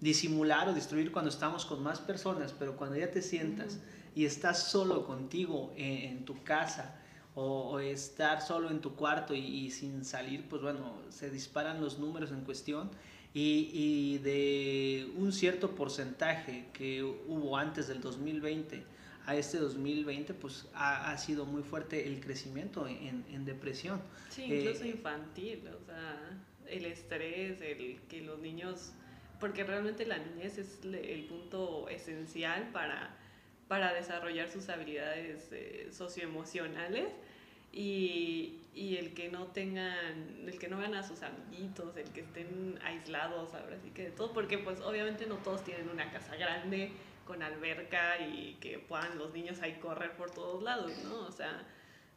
disimular 0.00 0.68
o 0.68 0.74
destruir 0.74 1.12
cuando 1.12 1.30
estamos 1.30 1.64
con 1.64 1.82
más 1.82 2.00
personas, 2.00 2.52
pero 2.58 2.76
cuando 2.76 2.96
ya 2.96 3.10
te 3.10 3.22
sientas 3.22 3.78
y 4.14 4.24
estás 4.24 4.70
solo 4.70 5.06
contigo 5.06 5.72
en, 5.76 6.24
tu 6.24 6.42
casa 6.42 7.00
o, 7.34 7.78
estar 7.80 8.42
solo 8.42 8.70
en 8.70 8.80
tu 8.80 8.94
cuarto 8.94 9.34
y, 9.34 9.70
sin 9.70 10.04
salir, 10.04 10.48
pues 10.48 10.62
bueno, 10.62 10.98
se 11.08 11.30
disparan 11.30 11.80
los 11.80 11.98
números 11.98 12.30
en 12.30 12.42
cuestión 12.42 12.90
y, 13.32 13.70
y, 13.72 14.18
de 14.18 15.10
un 15.16 15.32
cierto 15.32 15.74
porcentaje 15.74 16.66
que 16.72 17.02
hubo 17.02 17.56
antes 17.56 17.88
del 17.88 18.00
2020 18.00 18.84
a 19.24 19.36
este 19.36 19.58
2020, 19.58 20.34
pues 20.34 20.66
ha, 20.74 21.12
ha 21.12 21.18
sido 21.18 21.46
muy 21.46 21.62
fuerte 21.62 22.06
el 22.06 22.20
crecimiento 22.20 22.86
en, 22.88 23.24
en 23.30 23.44
depresión. 23.44 24.00
Sí, 24.30 24.42
incluso 24.44 24.84
eh, 24.84 24.88
infantil, 24.88 25.68
o 25.68 25.84
sea, 25.86 26.40
el 26.68 26.86
estrés, 26.86 27.60
el 27.60 28.00
que 28.08 28.22
los 28.22 28.40
niños, 28.40 28.92
porque 29.38 29.64
realmente 29.64 30.06
la 30.06 30.18
niñez 30.18 30.58
es 30.58 30.80
el 30.84 31.24
punto 31.26 31.88
esencial 31.88 32.70
para 32.72 33.16
para 33.68 33.92
desarrollar 33.92 34.50
sus 34.50 34.68
habilidades 34.68 35.48
eh, 35.52 35.88
socioemocionales 35.90 37.12
y, 37.72 38.58
y, 38.74 38.96
el 38.96 39.14
que 39.14 39.30
no 39.30 39.46
tengan, 39.46 40.46
el 40.46 40.58
que 40.58 40.68
no 40.68 40.78
vean 40.78 40.94
a 40.94 41.02
sus 41.02 41.22
amiguitos, 41.22 41.96
el 41.96 42.10
que 42.10 42.20
estén 42.20 42.78
aislados, 42.84 43.54
ahora 43.54 43.78
sí 43.82 43.90
que 43.90 44.04
de 44.04 44.10
todo, 44.10 44.32
porque 44.32 44.58
pues 44.58 44.80
obviamente 44.80 45.26
no 45.26 45.36
todos 45.36 45.64
tienen 45.64 45.88
una 45.88 46.10
casa 46.10 46.36
grande 46.36 46.92
con 47.26 47.42
alberca 47.42 48.18
y 48.20 48.58
que 48.60 48.78
puedan 48.78 49.16
los 49.18 49.32
niños 49.32 49.62
ahí 49.62 49.74
correr 49.80 50.12
por 50.16 50.30
todos 50.30 50.62
lados, 50.62 50.92
¿no? 51.04 51.26
O 51.26 51.32
sea, 51.32 51.66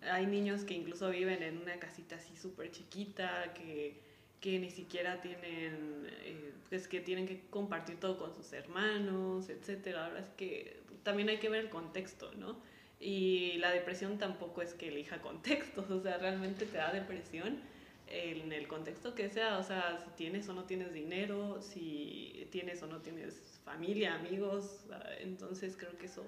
hay 0.02 0.26
niños 0.26 0.64
que 0.64 0.74
incluso 0.74 1.10
viven 1.10 1.42
en 1.44 1.58
una 1.58 1.80
casita 1.80 2.16
así 2.16 2.36
súper 2.36 2.72
chiquita, 2.72 3.54
que, 3.54 4.05
que, 4.46 4.60
ni 4.60 4.70
siquiera 4.70 5.22
tienen, 5.22 6.08
eh, 6.24 6.54
que 6.88 7.00
tienen 7.00 7.26
que 7.26 7.42
compartir 7.50 8.00
todo 8.00 8.20
con 8.20 8.32
sus 8.36 8.54
hermanos, 8.54 9.50
etcétera. 9.50 10.06
Ahora 10.06 10.20
es 10.20 10.30
que 10.38 10.82
también 11.02 11.30
hay 11.30 11.40
que 11.40 11.50
ver 11.50 11.62
el 11.62 11.70
contexto, 11.72 12.32
¿no? 12.36 12.58
Y 13.00 13.58
la 13.58 13.72
depresión 13.72 14.20
tampoco 14.20 14.62
es 14.62 14.76
que 14.76 14.90
elija 14.90 15.20
contextos, 15.30 15.90
o 15.90 16.00
sea, 16.00 16.20
realmente 16.20 16.68
te 16.68 16.78
da 16.78 16.94
depresión 16.94 17.60
en 18.08 18.52
el 18.52 18.68
contexto 18.68 19.16
que 19.16 19.30
sea, 19.30 19.58
o 19.58 19.64
sea, 19.64 19.98
si 20.04 20.12
tienes 20.16 20.48
o 20.48 20.54
no 20.54 20.66
tienes 20.66 20.94
dinero, 20.94 21.60
si 21.60 22.48
tienes 22.52 22.84
o 22.84 22.88
no 22.88 23.02
tienes 23.02 23.60
familia, 23.64 24.14
amigos, 24.14 24.86
entonces 25.22 25.76
creo 25.76 25.98
que 25.98 26.06
eso 26.06 26.24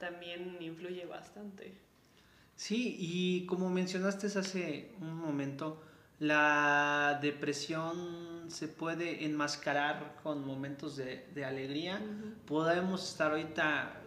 también 0.00 0.56
influye 0.60 1.06
bastante. 1.06 1.72
Sí, 2.56 2.96
y 2.98 3.46
como 3.46 3.70
mencionaste 3.70 4.26
hace 4.26 4.90
un 5.00 5.14
momento, 5.14 5.80
la 6.18 7.18
depresión 7.20 8.44
se 8.48 8.68
puede 8.68 9.24
enmascarar 9.24 10.16
con 10.22 10.46
momentos 10.46 10.96
de, 10.96 11.26
de 11.34 11.44
alegría. 11.44 12.00
Podemos 12.46 13.08
estar 13.10 13.32
ahorita 13.32 14.00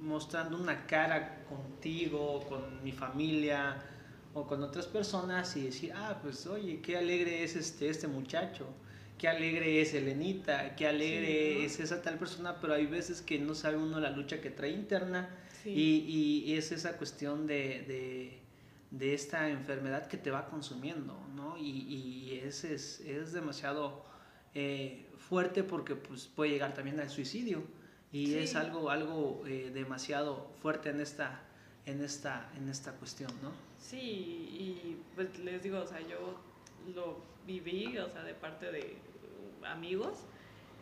mostrando 0.00 0.56
una 0.56 0.86
cara 0.86 1.44
contigo, 1.48 2.44
con 2.48 2.82
mi 2.82 2.92
familia 2.92 3.76
o 4.34 4.46
con 4.46 4.62
otras 4.62 4.86
personas 4.86 5.56
y 5.56 5.62
decir, 5.62 5.92
ah, 5.94 6.18
pues 6.22 6.46
oye, 6.46 6.80
qué 6.80 6.96
alegre 6.96 7.42
es 7.42 7.56
este, 7.56 7.88
este 7.88 8.06
muchacho, 8.06 8.66
qué 9.18 9.28
alegre 9.28 9.80
es 9.80 9.94
Elenita, 9.94 10.76
qué 10.76 10.86
alegre 10.86 11.64
es 11.64 11.80
esa 11.80 12.02
tal 12.02 12.18
persona, 12.18 12.60
pero 12.60 12.74
hay 12.74 12.86
veces 12.86 13.22
que 13.22 13.38
no 13.38 13.54
sabe 13.54 13.78
uno 13.78 13.98
la 13.98 14.10
lucha 14.10 14.40
que 14.40 14.50
trae 14.50 14.70
interna 14.70 15.30
y, 15.64 16.44
y, 16.46 16.54
es 16.54 16.70
esa 16.70 16.96
cuestión 16.96 17.46
de, 17.46 17.84
de, 17.88 18.38
de, 18.90 19.14
esta 19.14 19.48
enfermedad 19.48 20.06
que 20.06 20.16
te 20.16 20.30
va 20.30 20.46
consumiendo, 20.46 21.18
¿no? 21.34 21.56
Y, 21.56 21.70
y 21.70 22.40
es, 22.42 22.64
es, 22.64 23.00
es 23.00 23.32
demasiado 23.32 24.04
eh, 24.54 25.06
fuerte 25.18 25.62
porque 25.62 25.96
pues, 25.96 26.26
puede 26.26 26.52
llegar 26.52 26.74
también 26.74 26.98
al 27.00 27.10
suicidio 27.10 27.62
y 28.12 28.34
es 28.34 28.54
algo, 28.54 28.88
algo 28.90 29.42
eh, 29.46 29.70
demasiado 29.74 30.50
fuerte 30.62 30.90
en 30.90 31.00
esta, 31.00 31.42
en, 31.84 32.02
esta, 32.02 32.50
en 32.56 32.68
esta 32.68 32.92
cuestión, 32.92 33.30
¿no? 33.42 33.52
Sí, 33.78 33.98
y 33.98 34.96
pues 35.14 35.38
les 35.40 35.62
digo, 35.62 35.80
o 35.80 35.86
sea, 35.86 36.00
yo 36.00 36.38
lo 36.94 37.18
viví, 37.46 37.98
o 37.98 38.08
sea, 38.08 38.22
de 38.22 38.34
parte 38.34 38.72
de 38.72 38.96
amigos. 39.66 40.18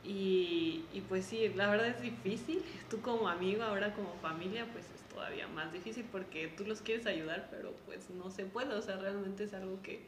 Y, 0.04 0.84
y, 0.92 1.00
pues 1.08 1.24
sí, 1.24 1.48
la 1.56 1.70
verdad 1.70 1.88
es 1.88 2.00
difícil. 2.00 2.62
Tú 2.90 3.00
como 3.00 3.28
amigo, 3.28 3.62
ahora 3.62 3.94
como 3.94 4.14
familia, 4.20 4.66
pues 4.72 4.84
es 4.94 5.02
todavía 5.14 5.48
más 5.48 5.72
difícil 5.72 6.04
porque 6.10 6.48
tú 6.48 6.64
los 6.64 6.82
quieres 6.82 7.06
ayudar, 7.06 7.48
pero 7.50 7.72
pues 7.86 8.10
no 8.10 8.30
se 8.30 8.44
puede. 8.44 8.74
O 8.74 8.82
sea, 8.82 8.96
realmente 8.96 9.44
es 9.44 9.54
algo 9.54 9.80
que, 9.82 10.00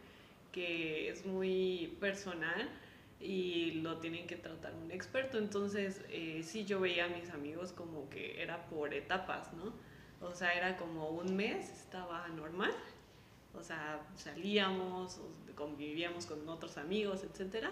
que 0.53 1.09
es 1.09 1.25
muy 1.25 1.97
personal 2.01 2.69
y 3.21 3.73
lo 3.83 3.99
tienen 3.99 4.27
que 4.27 4.37
tratar 4.37 4.75
un 4.75 4.91
experto. 4.91 5.39
Entonces, 5.39 6.05
eh, 6.11 6.43
sí, 6.45 6.65
yo 6.65 6.81
veía 6.81 7.07
a 7.07 7.09
mis 7.09 7.31
amigos 7.31 7.73
como 7.73 8.11
que 8.11 8.43
era 8.43 8.67
por 8.67 8.93
etapas, 8.93 9.53
¿no? 9.55 9.73
O 10.21 10.35
sea, 10.35 10.53
era 10.53 10.77
como 10.77 11.11
un 11.11 11.37
mes, 11.37 11.71
estaba 11.71 12.27
normal, 12.29 12.73
o 13.55 13.63
sea, 13.63 14.01
salíamos, 14.17 15.21
convivíamos 15.55 16.27
con 16.27 16.49
otros 16.49 16.79
amigos, 16.79 17.23
etcétera, 17.25 17.71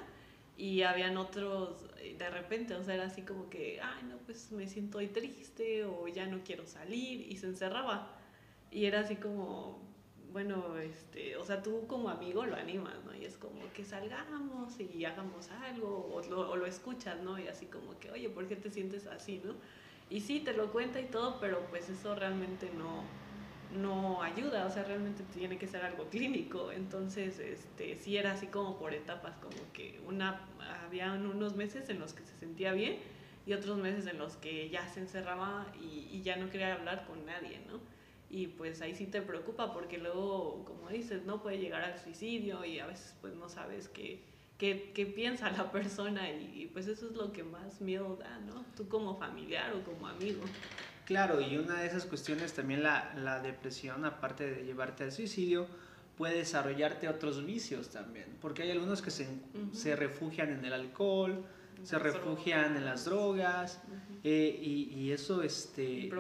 y 0.57 0.83
habían 0.83 1.17
otros, 1.17 1.85
eh, 1.99 2.17
de 2.19 2.31
repente, 2.31 2.75
o 2.75 2.85
sea, 2.85 2.95
era 2.95 3.07
así 3.07 3.23
como 3.23 3.51
que, 3.51 3.81
ay, 3.83 4.05
no, 4.05 4.19
pues 4.19 4.53
me 4.53 4.69
siento 4.69 4.99
hoy 4.99 5.09
triste, 5.09 5.85
o 5.85 6.07
ya 6.09 6.27
no 6.27 6.43
quiero 6.45 6.67
salir, 6.67 7.21
y 7.31 7.37
se 7.37 7.47
encerraba. 7.47 8.17
Y 8.71 8.87
era 8.87 9.01
así 9.01 9.17
como, 9.17 9.83
bueno, 10.33 10.79
este, 10.79 11.37
o 11.37 11.45
sea, 11.45 11.63
tú 11.63 11.87
como 11.87 12.09
amigo 12.09 12.45
lo 12.45 12.57
animas, 12.57 12.95
¿no? 13.05 13.15
Y 13.15 13.25
es 13.25 13.37
como 13.37 13.73
que 13.73 13.85
salgamos 13.85 14.79
y 14.81 15.05
hagamos 15.05 15.51
algo, 15.51 16.11
o 16.13 16.23
lo, 16.29 16.51
o 16.51 16.57
lo, 16.57 16.67
escuchas, 16.67 17.21
¿no? 17.23 17.39
Y 17.39 17.49
así 17.49 17.67
como 17.67 17.99
que, 17.99 18.11
oye, 18.11 18.29
¿por 18.29 18.47
qué 18.49 18.57
te 18.57 18.71
sientes 18.71 19.07
así, 19.07 19.41
no? 19.45 19.55
Y 20.11 20.21
sí, 20.21 20.41
te 20.41 20.53
lo 20.53 20.71
cuenta 20.71 21.01
y 21.01 21.07
todo, 21.07 21.41
pero 21.41 21.67
pues 21.71 21.89
eso 21.89 22.15
realmente 22.15 22.71
no, 22.77 23.05
no 23.75 24.23
ayuda, 24.23 24.67
o 24.67 24.71
sea, 24.71 24.85
realmente 24.85 25.23
tiene 25.33 25.59
que 25.59 25.67
ser 25.67 25.85
algo 25.85 26.09
clínico. 26.09 26.73
Entonces, 26.73 27.39
este, 27.39 27.97
sí 27.97 28.17
era 28.17 28.33
así 28.33 28.47
como 28.47 28.79
por 28.79 28.95
etapas, 28.95 29.37
como 29.39 29.73
que 29.73 30.01
una, 30.07 30.49
había 30.85 31.13
unos 31.13 31.57
meses 31.57 31.89
en 31.89 31.99
los 31.99 32.13
que 32.13 32.25
se 32.25 32.37
sentía 32.39 32.73
bien 32.73 32.99
y 33.47 33.53
otros 33.53 33.79
meses 33.79 34.07
en 34.07 34.19
los 34.19 34.37
que 34.37 34.71
ya 34.71 34.89
se 34.89 35.01
encerraba 35.01 35.67
y, 35.81 36.09
y 36.11 36.23
ya 36.23 36.37
no 36.37 36.49
quería 36.51 36.75
hablar 36.75 37.07
con 37.07 37.27
nadie, 37.27 37.61
¿no? 37.69 37.81
y 38.35 38.49
pues 38.49 38.83
ahí 38.83 38.97
sí 38.97 39.07
te 39.07 39.23
preocupa 39.23 39.73
porque 39.73 39.97
luego, 39.97 40.65
como 40.65 40.89
dices, 40.89 41.25
no 41.25 41.41
puede 41.41 41.59
llegar 41.59 41.83
al 41.83 41.99
suicidio 42.01 42.65
y 42.65 42.81
a 42.81 42.87
veces 42.87 43.15
pues 43.21 43.33
no 43.35 43.49
sabes 43.49 43.89
qué, 43.89 44.25
qué, 44.59 44.91
qué 44.93 45.07
piensa 45.07 45.53
la 45.53 45.71
persona 45.73 46.29
y, 46.31 46.69
pues 46.73 46.89
eso 46.89 47.07
es 47.07 47.13
lo 47.13 47.33
que 47.33 47.45
más 47.45 47.81
miedo 47.81 48.17
da, 48.17 48.41
¿no? 48.41 48.65
Tú 48.77 48.89
como 48.89 49.17
familiar 49.17 49.73
o 49.75 49.85
como 49.85 50.09
amigo. 50.09 50.43
Claro, 51.05 51.41
y 51.41 51.59
una 51.59 51.81
de 51.81 51.87
esas 51.87 52.07
cuestiones 52.07 52.55
también 52.55 52.83
la, 52.83 53.13
la 53.17 53.41
depresión, 53.41 54.05
aparte 54.05 54.51
de 54.51 54.65
llevarte 54.65 55.05
al 55.05 55.13
suicidio, 55.13 55.67
puede 56.17 56.39
desarrollarte 56.39 57.09
otros 57.09 57.45
vicios 57.45 57.91
también, 57.91 58.27
porque 58.41 58.63
hay 58.63 58.71
algunos 58.71 59.03
que 59.03 59.11
se, 59.11 59.29
se 59.73 59.97
refugian 59.97 60.51
en 60.51 60.65
el 60.65 60.73
alcohol, 60.73 61.45
se 61.83 61.99
refugian 61.99 62.77
en 62.77 62.85
las 62.85 63.05
drogas, 63.05 63.81
eh, 64.23 64.59
y, 64.63 64.91
y, 64.95 65.13
eso 65.13 65.43
este, 65.43 66.11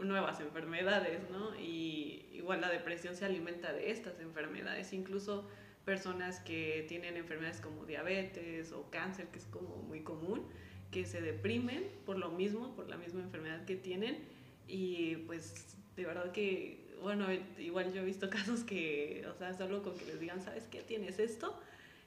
nuevas 0.00 0.40
enfermedades, 0.40 1.28
¿no? 1.30 1.54
Y 1.56 2.26
igual 2.32 2.60
la 2.60 2.70
depresión 2.70 3.16
se 3.16 3.26
alimenta 3.26 3.72
de 3.72 3.90
estas 3.90 4.18
enfermedades, 4.20 4.92
incluso 4.92 5.46
personas 5.84 6.40
que 6.40 6.84
tienen 6.88 7.16
enfermedades 7.16 7.60
como 7.60 7.84
diabetes 7.84 8.72
o 8.72 8.88
cáncer, 8.90 9.28
que 9.28 9.38
es 9.38 9.46
como 9.46 9.76
muy 9.82 10.02
común, 10.02 10.46
que 10.90 11.04
se 11.06 11.20
deprimen 11.20 11.84
por 12.04 12.18
lo 12.18 12.30
mismo, 12.30 12.74
por 12.74 12.88
la 12.88 12.96
misma 12.96 13.20
enfermedad 13.20 13.64
que 13.64 13.76
tienen 13.76 14.18
y 14.68 15.16
pues 15.26 15.76
de 15.96 16.04
verdad 16.04 16.32
que, 16.32 16.94
bueno, 17.02 17.26
igual 17.58 17.92
yo 17.92 18.02
he 18.02 18.04
visto 18.04 18.28
casos 18.30 18.64
que, 18.64 19.24
o 19.30 19.34
sea, 19.34 19.54
solo 19.54 19.82
con 19.82 19.96
que 19.96 20.04
les 20.06 20.20
digan, 20.20 20.42
¿sabes 20.42 20.64
qué? 20.70 20.82
Tienes 20.82 21.18
esto 21.18 21.58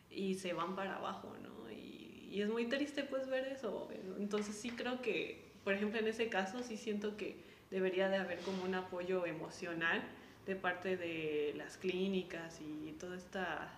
y 0.10 0.36
se 0.36 0.54
van 0.54 0.76
para 0.76 0.96
abajo, 0.96 1.36
¿no? 1.42 1.72
Y, 1.72 2.30
y 2.32 2.42
es 2.42 2.50
muy 2.50 2.66
triste 2.66 3.04
pues 3.04 3.28
ver 3.28 3.48
eso. 3.48 3.90
Entonces 4.20 4.56
sí 4.56 4.72
creo 4.72 5.02
que, 5.02 5.52
por 5.64 5.74
ejemplo, 5.74 6.00
en 6.00 6.08
ese 6.08 6.30
caso 6.30 6.64
sí 6.64 6.78
siento 6.78 7.18
que 7.18 7.38
debería 7.72 8.10
de 8.10 8.18
haber 8.18 8.40
como 8.40 8.64
un 8.64 8.76
apoyo 8.76 9.26
emocional 9.26 10.02
de 10.46 10.56
parte 10.56 10.98
de 10.98 11.54
las 11.58 11.78
clínicas 11.78 12.60
y 12.62 12.94
toda 12.94 13.16
esta... 13.16 13.72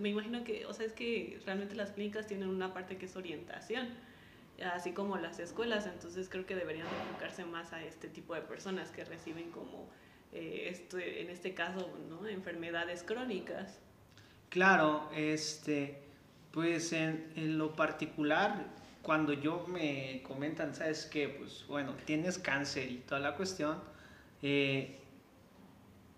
Me 0.00 0.10
imagino 0.10 0.44
que, 0.44 0.66
o 0.66 0.74
sea, 0.74 0.84
es 0.84 0.92
que 0.92 1.40
realmente 1.46 1.74
las 1.74 1.92
clínicas 1.92 2.26
tienen 2.26 2.48
una 2.48 2.74
parte 2.74 2.98
que 2.98 3.06
es 3.06 3.16
orientación, 3.16 3.88
así 4.64 4.92
como 4.92 5.16
las 5.16 5.38
escuelas, 5.38 5.86
entonces 5.86 6.28
creo 6.28 6.46
que 6.46 6.54
deberían 6.54 6.86
enfocarse 6.86 7.44
más 7.44 7.72
a 7.72 7.82
este 7.82 8.08
tipo 8.08 8.34
de 8.34 8.42
personas 8.42 8.90
que 8.90 9.04
reciben 9.04 9.50
como, 9.50 9.88
eh, 10.32 10.86
en 10.92 11.30
este 11.30 11.54
caso, 11.54 11.90
¿no? 12.08 12.26
enfermedades 12.26 13.02
crónicas. 13.02 13.78
Claro, 14.48 15.08
este, 15.14 16.02
pues 16.52 16.92
en, 16.92 17.32
en 17.36 17.58
lo 17.58 17.76
particular, 17.76 18.66
cuando 19.02 19.32
yo 19.32 19.66
me 19.66 20.22
comentan, 20.26 20.74
¿sabes 20.74 21.06
qué? 21.06 21.28
Pues 21.28 21.64
bueno, 21.68 21.94
tienes 22.04 22.38
cáncer 22.38 22.90
y 22.90 22.96
toda 22.98 23.20
la 23.20 23.36
cuestión, 23.36 23.78
eh, 24.42 24.98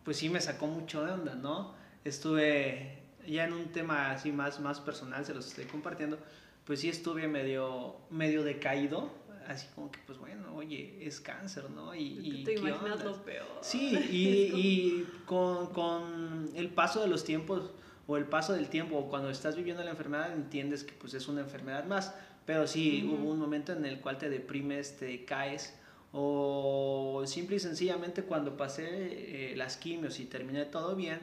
pues 0.05 0.17
sí 0.17 0.29
me 0.29 0.41
sacó 0.41 0.67
mucho 0.67 1.05
de 1.05 1.13
onda, 1.13 1.35
¿no? 1.35 1.75
Estuve 2.05 2.99
ya 3.27 3.45
en 3.45 3.53
un 3.53 3.71
tema 3.71 4.11
así 4.11 4.33
más, 4.33 4.59
más 4.61 4.81
personal, 4.81 5.25
se 5.25 5.35
los 5.35 5.47
estoy 5.47 5.65
compartiendo, 5.67 6.19
pues 6.65 6.81
sí 6.81 6.89
estuve 6.89 7.29
medio, 7.29 7.97
medio 8.11 8.43
decaído, 8.43 9.11
así 9.47 9.67
como 9.75 9.91
que, 9.91 9.99
pues 10.07 10.19
bueno, 10.19 10.55
oye, 10.55 10.99
es 11.01 11.21
cáncer, 11.21 11.71
¿no? 11.71 11.95
Y, 11.95 12.19
y 12.23 12.45
te 12.45 12.55
imaginas 12.55 13.05
lo 13.05 13.23
peor. 13.25 13.47
Sí, 13.61 13.99
y, 14.11 14.59
y 14.59 15.09
con, 15.27 15.73
con, 15.73 16.51
el 16.55 16.69
paso 16.69 17.01
de 17.01 17.09
los 17.09 17.25
tiempos 17.25 17.71
o 18.07 18.17
el 18.17 18.27
paso 18.27 18.53
del 18.53 18.69
tiempo 18.69 18.97
o 18.97 19.09
cuando 19.09 19.31
estás 19.31 19.57
viviendo 19.57 19.83
la 19.85 19.91
enfermedad 19.91 20.33
entiendes 20.33 20.85
que 20.85 20.93
pues 20.93 21.15
es 21.15 21.29
una 21.29 21.41
enfermedad 21.41 21.85
más, 21.85 22.15
pero 22.47 22.67
sí 22.67 23.09
hubo 23.09 23.31
un 23.31 23.39
momento 23.39 23.73
en 23.73 23.85
el 23.85 24.01
cual 24.01 24.19
te 24.19 24.29
deprimes, 24.29 24.97
te 24.99 25.25
caes 25.25 25.79
o 26.13 27.23
simple 27.27 27.57
y 27.57 27.61
sencillamente 27.61 28.23
cuando 28.25 28.57
pasé 28.57 29.53
eh, 29.53 29.57
las 29.57 29.77
quimios 29.77 30.21
y 30.21 30.27
terminé 30.27 30.65
todo 30.67 30.95
bien, 30.95 31.21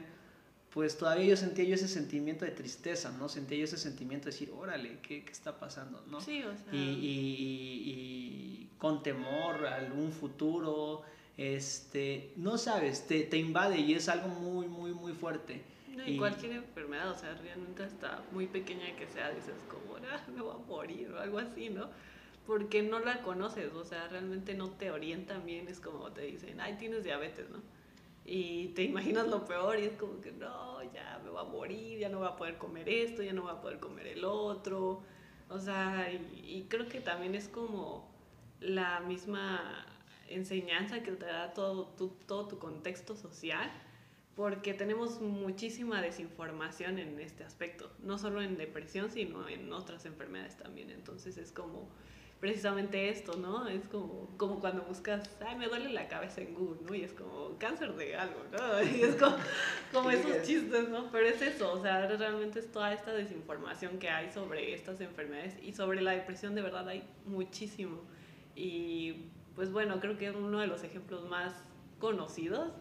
pues 0.74 0.98
todavía 0.98 1.26
yo 1.26 1.38
sentía 1.38 1.66
yo 1.66 1.76
ese 1.76 1.88
sentimiento 1.88 2.46
de 2.46 2.52
tristeza, 2.52 3.12
¿no? 3.18 3.28
Sentía 3.28 3.58
yo 3.58 3.64
ese 3.64 3.78
sentimiento 3.78 4.26
de 4.26 4.32
decir, 4.32 4.52
órale, 4.56 5.00
¿qué, 5.02 5.24
qué 5.24 5.32
está 5.32 5.60
pasando, 5.60 6.04
no? 6.08 6.22
Sí, 6.22 6.44
o 6.44 6.56
sea... 6.56 6.74
Y, 6.74 6.78
y, 6.78 7.84
y, 7.86 8.70
con 8.78 9.02
temor 9.02 9.66
a 9.66 9.76
algún 9.76 10.12
futuro, 10.12 11.02
este, 11.38 12.34
no 12.36 12.58
sabes, 12.58 13.08
te, 13.08 13.24
te, 13.24 13.38
invade 13.38 13.80
y 13.80 13.94
es 13.94 14.10
algo 14.10 14.28
muy, 14.28 14.68
muy, 14.68 14.94
muy 14.94 15.14
fuerte. 15.14 15.62
No, 15.96 16.08
y, 16.08 16.18
cualquier 16.18 16.54
enfermedad, 16.54 17.12
o 17.12 17.18
sea, 17.18 17.34
realmente 17.36 17.84
hasta 17.84 18.24
muy 18.32 18.46
pequeña 18.46 18.96
que 18.96 19.08
sea, 19.08 19.32
dices 19.32 19.56
como, 19.70 19.98
ah, 19.98 20.22
me 20.34 20.42
voy 20.42 20.54
a 20.54 20.66
morir 20.68 21.12
o 21.12 21.20
algo 21.20 21.40
así, 21.40 21.70
¿no? 21.70 21.90
Porque 22.46 22.84
no 22.84 23.00
la 23.00 23.22
conoces, 23.22 23.74
o 23.74 23.84
sea, 23.84 24.08
realmente 24.08 24.54
no 24.54 24.70
te 24.70 24.92
orientan 24.92 25.46
bien, 25.46 25.68
es 25.68 25.80
como 25.80 26.12
te 26.12 26.22
dicen, 26.22 26.62
ay, 26.62 26.76
tienes 26.78 27.04
diabetes, 27.04 27.50
¿no? 27.50 27.62
Y 28.26 28.70
te 28.70 28.84
imaginas 28.84 29.28
lo 29.28 29.46
peor 29.46 29.80
y 29.80 29.86
es 29.86 29.94
como 29.94 30.22
que 30.22 30.32
no, 30.32 30.84
ya 30.94 31.20
me 31.24 31.30
voy 31.30 31.42
a 31.42 31.44
morir, 31.44 32.00
ya 32.00 32.10
no 32.10 32.20
voy 32.20 32.28
a 32.28 32.36
poder 32.36 32.58
comer 32.58 32.88
esto, 32.88 33.24
ya 33.24 33.34
no 33.34 33.44
voy 33.44 33.52
a 33.52 33.62
poder 33.62 33.80
comer 33.80 34.08
el 34.08 34.24
otro. 34.24 35.02
O 35.50 35.60
sea, 35.60 36.12
y, 36.12 36.68
creo 36.70 36.88
que 36.88 37.02
también 37.02 37.34
es 37.34 37.48
como 37.48 38.08
la 38.60 39.00
misma 39.00 39.86
enseñanza 40.28 41.02
que 41.02 41.12
te 41.14 41.26
da 41.26 41.54
todo 41.54 41.88
tu, 41.98 42.10
todo 42.28 42.48
tu 42.48 42.60
contexto 42.60 43.16
social, 43.16 43.72
porque 44.36 44.74
tenemos 44.74 45.20
muchísima 45.22 46.02
desinformación 46.02 47.00
en 47.00 47.20
este 47.20 47.44
aspecto, 47.44 47.92
no 48.04 48.20
solo 48.20 48.42
en 48.42 48.58
depresión, 48.58 49.10
sino 49.10 49.50
en 49.50 49.74
otras 49.74 50.06
enfermedades 50.06 50.56
también. 50.56 50.92
Entonces 50.92 51.38
es 51.38 51.52
como 51.52 51.90
precisamente 52.40 53.10
esto, 53.10 53.36
¿no? 53.36 53.68
Es 53.68 53.86
como, 53.88 54.30
como 54.38 54.60
cuando 54.60 54.84
buscas, 54.84 55.30
ay, 55.46 55.58
me 55.58 55.68
duele 55.68 55.90
la 55.90 56.08
cabeza 56.08 56.42
en 56.42 56.54
Google, 56.54 56.80
¿no? 56.88 56.96
Y 56.96 57.04
es 57.04 57.14
como 57.14 57.58
cáncer 57.58 57.94
de 57.96 58.16
algo, 58.16 58.42
¿no? 58.52 58.82
Y 58.98 59.02
es 59.02 59.16
como, 59.16 59.36
como 59.92 60.10
esos 60.10 60.44
chistes, 60.44 60.90
¿no? 60.90 61.12
Pero 61.12 61.28
es 61.28 61.42
eso, 61.42 61.74
o 61.74 61.82
sea, 61.82 62.08
realmente 62.08 62.60
es 62.60 62.72
toda 62.72 62.94
esta 62.94 63.12
desinformación 63.14 64.00
que 64.00 64.10
hay 64.10 64.32
sobre 64.32 64.74
estas 64.74 65.02
enfermedades 65.02 65.56
y 65.62 65.74
sobre 65.74 66.02
la 66.02 66.12
depresión, 66.12 66.56
de 66.56 66.62
verdad 66.62 66.88
hay 66.88 67.04
muchísimo. 67.26 68.02
Y 68.56 69.26
pues 69.56 69.72
bueno, 69.72 70.00
creo 70.00 70.18
que 70.18 70.32
uno 70.32 70.60
de 70.60 70.68
los 70.68 70.84
ejemplos 70.84 71.28
más 71.30 71.54
conocidos 72.00 72.72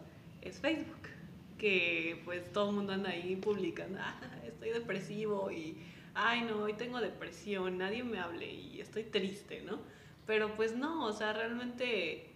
es 0.41 0.59
Facebook, 0.59 1.09
que 1.57 2.21
pues 2.23 2.51
todo 2.53 2.69
el 2.69 2.75
mundo 2.77 2.93
anda 2.93 3.09
ahí 3.09 3.35
publicando, 3.35 3.99
ah, 4.01 4.19
estoy 4.47 4.69
depresivo 4.69 5.51
y 5.51 5.77
ay 6.19 6.41
no, 6.41 6.63
hoy 6.63 6.73
tengo 6.73 6.99
depresión, 6.99 7.77
nadie 7.77 8.03
me 8.03 8.19
hable 8.19 8.51
y 8.51 8.81
estoy 8.81 9.03
triste, 9.03 9.61
¿no? 9.61 9.79
Pero 10.25 10.55
pues 10.55 10.75
no, 10.75 11.05
o 11.05 11.13
sea, 11.13 11.33
realmente 11.33 12.27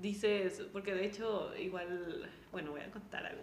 dices, 0.00 0.62
porque 0.72 0.94
de 0.94 1.06
hecho 1.06 1.52
igual, 1.56 2.30
bueno, 2.52 2.70
voy 2.70 2.82
a 2.82 2.90
contar 2.90 3.26
algo. 3.26 3.42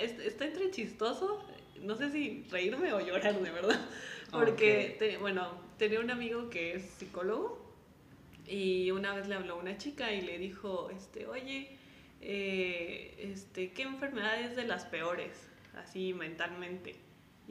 Está 0.00 0.44
entre 0.44 0.70
chistoso, 0.70 1.42
no 1.80 1.96
sé 1.96 2.10
si 2.10 2.44
reírme 2.50 2.92
o 2.92 3.00
llorar 3.00 3.40
de 3.40 3.50
verdad, 3.50 3.80
porque, 4.30 5.16
bueno, 5.20 5.48
tenía 5.78 6.00
un 6.00 6.10
amigo 6.10 6.50
que 6.50 6.74
es 6.74 6.84
psicólogo 6.98 7.58
y 8.46 8.90
una 8.90 9.14
vez 9.14 9.28
le 9.28 9.36
habló 9.36 9.54
a 9.54 9.56
una 9.56 9.78
chica 9.78 10.12
y 10.12 10.20
le 10.20 10.38
dijo, 10.38 10.90
este, 10.90 11.26
oye, 11.26 11.78
eh, 12.20 13.30
este, 13.32 13.72
¿qué 13.72 13.82
enfermedad 13.82 14.40
es 14.40 14.56
de 14.56 14.64
las 14.64 14.84
peores, 14.84 15.48
así 15.74 16.12
mentalmente? 16.12 16.96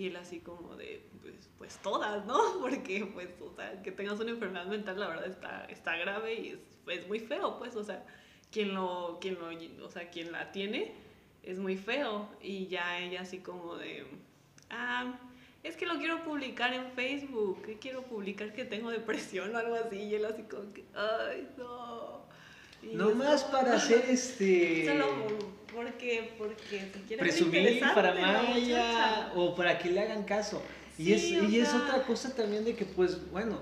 Y 0.01 0.07
él 0.07 0.15
así 0.15 0.39
como 0.39 0.75
de, 0.77 1.05
pues, 1.21 1.47
pues 1.59 1.77
todas, 1.77 2.25
¿no? 2.25 2.39
Porque 2.59 3.05
pues, 3.13 3.29
o 3.39 3.53
sea, 3.55 3.83
que 3.83 3.91
tengas 3.91 4.19
una 4.19 4.31
enfermedad 4.31 4.65
mental, 4.65 4.99
la 4.99 5.07
verdad 5.07 5.27
está, 5.27 5.65
está 5.65 5.95
grave 5.95 6.33
y 6.33 6.47
es, 6.49 6.59
es 6.87 7.07
muy 7.07 7.19
feo, 7.19 7.59
pues, 7.59 7.75
o 7.75 7.83
sea, 7.83 8.03
quien 8.51 8.73
lo, 8.73 9.19
quien 9.21 9.37
lo, 9.37 9.85
o 9.85 9.89
sea, 9.91 10.09
quien 10.09 10.31
la 10.31 10.51
tiene 10.51 10.95
es 11.43 11.59
muy 11.59 11.77
feo. 11.77 12.27
Y 12.41 12.65
ya 12.65 12.97
ella 12.97 13.21
así 13.21 13.41
como 13.41 13.75
de, 13.75 14.07
ah, 14.71 15.19
es 15.61 15.75
que 15.75 15.85
lo 15.85 15.99
quiero 15.99 16.23
publicar 16.23 16.73
en 16.73 16.91
Facebook, 16.93 17.61
quiero 17.79 18.01
publicar 18.01 18.53
que 18.53 18.65
tengo 18.65 18.89
depresión 18.89 19.53
o 19.53 19.57
algo 19.59 19.75
así. 19.75 19.97
Y 19.97 20.15
él 20.15 20.25
así 20.25 20.41
como 20.49 20.73
que, 20.73 20.83
ay, 20.95 21.47
no. 21.59 22.25
no 22.91 23.13
más 23.13 23.43
para 23.43 23.75
hacer 23.75 24.03
este... 24.09 24.87
Solo 24.87 25.60
porque, 25.73 26.33
porque 26.37 26.89
si 26.93 26.99
quieres 27.07 27.19
presumir 27.19 27.81
para 27.93 28.13
Maya 28.13 29.31
o 29.35 29.55
para 29.55 29.77
que 29.77 29.89
le 29.89 30.01
hagan 30.01 30.23
caso. 30.23 30.61
y 30.97 31.13
es, 31.13 31.23
y 31.23 31.59
es 31.59 31.73
otra 31.73 32.03
cosa 32.03 32.35
también 32.35 32.65
de 32.65 32.75
que, 32.75 32.85
pues, 32.85 33.29
bueno, 33.31 33.59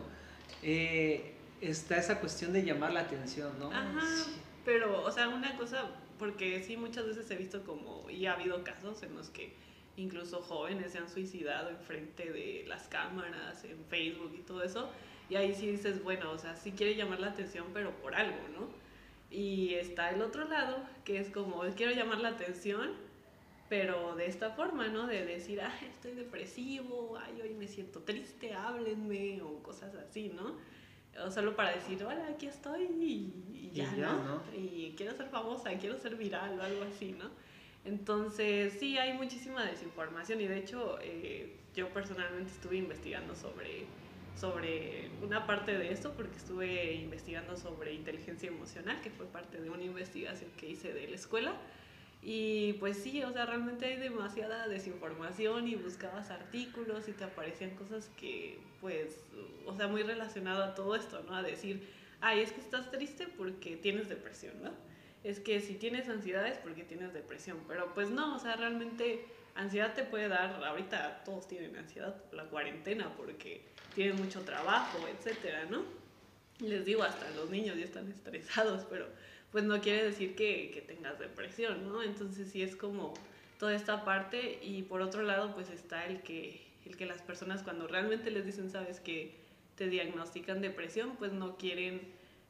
eh, 0.64 1.34
está 1.62 1.98
esa 1.98 2.20
cuestión 2.20 2.54
de 2.54 2.64
llamar 2.64 2.94
la 2.94 3.02
atención, 3.02 3.58
¿no? 3.60 3.72
Ajá, 3.72 4.26
pero, 4.66 5.04
o 5.04 5.12
sea, 5.12 5.30
una 5.30 5.56
cosa, 5.58 5.90
porque 6.18 6.64
sí, 6.64 6.78
muchas 6.78 7.06
veces 7.06 7.30
he 7.32 7.36
visto 7.36 7.64
como, 7.64 8.10
y 8.10 8.26
ha 8.26 8.34
habido 8.34 8.64
casos 8.64 9.02
en 9.04 9.16
los 9.16 9.30
que 9.30 9.54
incluso 9.98 10.42
jóvenes 10.42 10.92
se 10.92 10.98
han 10.98 11.10
suicidado 11.10 11.70
enfrente 11.70 12.32
de 12.32 12.66
las 12.68 12.88
cámaras, 12.88 13.64
en 13.64 13.84
Facebook 13.90 14.34
y 14.38 14.42
todo 14.42 14.64
eso, 14.64 14.90
y 15.30 15.36
ahí 15.36 15.54
sí 15.54 15.68
dices, 15.68 16.04
bueno, 16.04 16.32
o 16.32 16.38
sea, 16.38 16.56
sí 16.56 16.72
quiere 16.72 16.96
llamar 16.96 17.20
la 17.20 17.28
atención, 17.28 17.68
pero 17.74 17.92
por 18.02 18.16
algo, 18.16 18.38
¿no? 18.58 18.68
Y 19.32 19.76
está 19.76 20.10
el 20.10 20.22
otro 20.22 20.48
lado, 20.48 20.78
que 21.06 21.20
es 21.20 21.30
como, 21.30 21.62
quiero 21.76 21.92
llamar 21.92 22.20
la 22.20 22.30
atención, 22.30 22.92
pero 23.70 24.16
de 24.16 24.26
esta 24.26 24.52
forma, 24.52 24.88
¿no? 24.88 25.06
De 25.06 25.24
decir, 25.26 25.62
ay, 25.62 25.88
estoy 25.88 26.14
depresivo, 26.14 27.18
ay, 27.22 27.42
hoy 27.42 27.54
me 27.54 27.68
siento 27.68 28.02
triste, 28.02 28.54
háblenme, 28.54 29.42
o 29.44 29.62
cosas 29.62 29.94
así, 29.96 30.30
¿no? 30.36 30.58
O 31.24 31.32
solo 31.32 31.56
para 31.56 31.76
decir, 31.76 32.04
hola, 32.04 32.28
aquí 32.28 32.48
estoy 32.48 32.84
y, 32.84 33.72
ya, 33.72 33.92
¿no? 33.92 34.42
Y 34.56 34.94
quiero 34.98 35.16
ser 35.16 35.30
famosa, 35.30 35.72
quiero 35.78 35.98
ser 36.00 36.16
viral 36.16 36.60
o 36.60 36.64
algo 36.64 36.84
así, 36.84 37.12
¿no? 37.12 37.30
Entonces, 37.86 38.74
sí, 38.80 38.98
hay 38.98 39.14
muchísima 39.14 39.64
desinformación 39.64 40.42
y 40.42 40.48
de 40.48 40.58
hecho, 40.58 40.98
eh, 41.02 41.56
yo 41.76 41.90
personalmente 41.90 42.52
estuve 42.52 42.78
investigando 42.78 43.36
sobre 43.36 43.86
sobre 44.40 45.10
una 45.22 45.46
parte 45.46 45.78
de 45.78 45.92
esto 45.92 46.14
porque 46.14 46.38
estuve 46.38 46.94
investigando 46.94 47.58
sobre 47.58 47.94
inteligencia 47.94 48.48
emocional, 48.48 49.02
que 49.02 49.10
fue 49.10 49.26
parte 49.26 49.62
de 49.62 49.70
una 49.70 49.84
investigación 49.84 50.50
que 50.58 50.70
hice 50.70 50.94
de 50.94 51.08
la 51.08 51.16
escuela. 51.16 51.54
Y 52.22 52.74
pues 52.74 52.98
sí, 52.98 53.24
o 53.24 53.32
sea, 53.32 53.46
realmente 53.46 53.86
hay 53.86 53.98
demasiada 53.98 54.68
desinformación 54.68 55.68
y 55.68 55.76
buscabas 55.76 56.32
artículos 56.32 57.08
y 57.08 57.14
te 57.14 57.24
aparecían 57.24 57.72
cosas 57.72 58.10
que, 58.18 58.60
pues, 58.82 59.24
o 59.66 59.74
sea, 59.76 59.88
muy 59.88 60.04
relacionado 60.04 60.64
a 60.64 60.76
todo 60.76 60.96
esto, 60.96 61.22
¿no? 61.24 61.36
A 61.36 61.44
decir, 61.44 61.88
ay, 62.20 62.42
es 62.42 62.52
que 62.52 62.60
estás 62.60 62.92
triste 62.92 63.28
porque 63.28 63.78
tienes 63.78 64.10
depresión, 64.10 64.62
¿no? 64.62 64.72
Es 65.24 65.40
que 65.40 65.62
si 65.62 65.76
tienes 65.76 66.10
ansiedad 66.10 66.46
es 66.48 66.58
porque 66.58 66.84
tienes 66.84 67.14
depresión, 67.14 67.58
pero 67.68 67.94
pues 67.94 68.10
no, 68.10 68.36
o 68.36 68.40
sea, 68.40 68.56
realmente 68.56 69.26
ansiedad 69.56 69.94
te 69.94 70.04
puede 70.04 70.30
dar, 70.30 70.64
ahorita 70.64 71.24
todos 71.26 71.48
tienen 71.48 71.76
ansiedad 71.76 72.16
la 72.32 72.46
cuarentena 72.46 73.14
porque 73.18 73.66
tienen 73.96 74.18
mucho 74.18 74.42
trabajo, 74.42 75.00
etcétera, 75.08 75.66
¿no? 75.70 75.84
Les 76.60 76.86
digo, 76.86 77.04
hasta 77.04 77.30
los 77.32 77.50
niños 77.50 77.78
ya 77.78 77.86
están 77.86 78.10
estresados, 78.12 78.86
pero 78.90 79.08
pues 79.52 79.64
no 79.64 79.82
quiere 79.82 80.04
decir 80.04 80.36
que, 80.36 80.72
que 80.72 80.82
tengas 80.82 81.20
depresión, 81.20 81.88
¿no? 81.88 82.04
Entonces 82.04 82.52
sí 82.52 82.62
es 82.62 82.76
como 82.76 83.14
toda 83.58 83.76
esta 83.76 84.06
parte 84.06 84.60
y 84.62 84.84
por 84.84 85.02
otro 85.02 85.22
lado 85.24 85.54
pues 85.54 85.70
está 85.70 86.06
el 86.06 86.22
que, 86.22 86.62
el 86.86 86.96
que 86.96 87.06
las 87.06 87.22
personas 87.22 87.64
cuando 87.64 87.88
realmente 87.88 88.32
les 88.32 88.46
dicen, 88.46 88.70
sabes 88.70 89.00
que 89.00 89.36
te 89.76 89.88
diagnostican 89.88 90.62
depresión, 90.62 91.16
pues 91.18 91.32
no 91.34 91.58
quieren, 91.58 92.02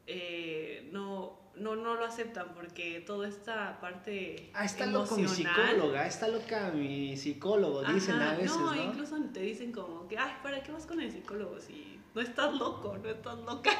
eh, 0.07 0.87
no, 0.91 1.38
no, 1.59 1.75
no 1.75 1.95
lo 1.95 2.05
aceptan 2.05 2.53
porque 2.53 3.01
toda 3.05 3.27
esta 3.27 3.79
parte 3.79 4.49
ah, 4.53 4.65
está 4.65 4.85
loco 4.85 5.15
mi 5.17 5.27
psicóloga, 5.27 6.07
está 6.07 6.27
loca 6.27 6.71
mi 6.71 7.15
psicólogo, 7.17 7.83
dicen 7.83 8.15
a 8.15 8.33
veces, 8.35 8.57
no, 8.57 8.73
¿no? 8.73 8.83
incluso 8.83 9.17
te 9.33 9.41
dicen 9.41 9.71
como 9.71 10.07
que, 10.07 10.17
ay, 10.17 10.33
¿para 10.41 10.61
qué 10.63 10.71
vas 10.71 10.85
con 10.85 10.99
el 11.01 11.11
psicólogo 11.11 11.59
si 11.59 11.99
no 12.15 12.21
estás 12.21 12.53
loco, 12.53 12.97
no 12.97 13.09
estás 13.09 13.37
loca? 13.39 13.71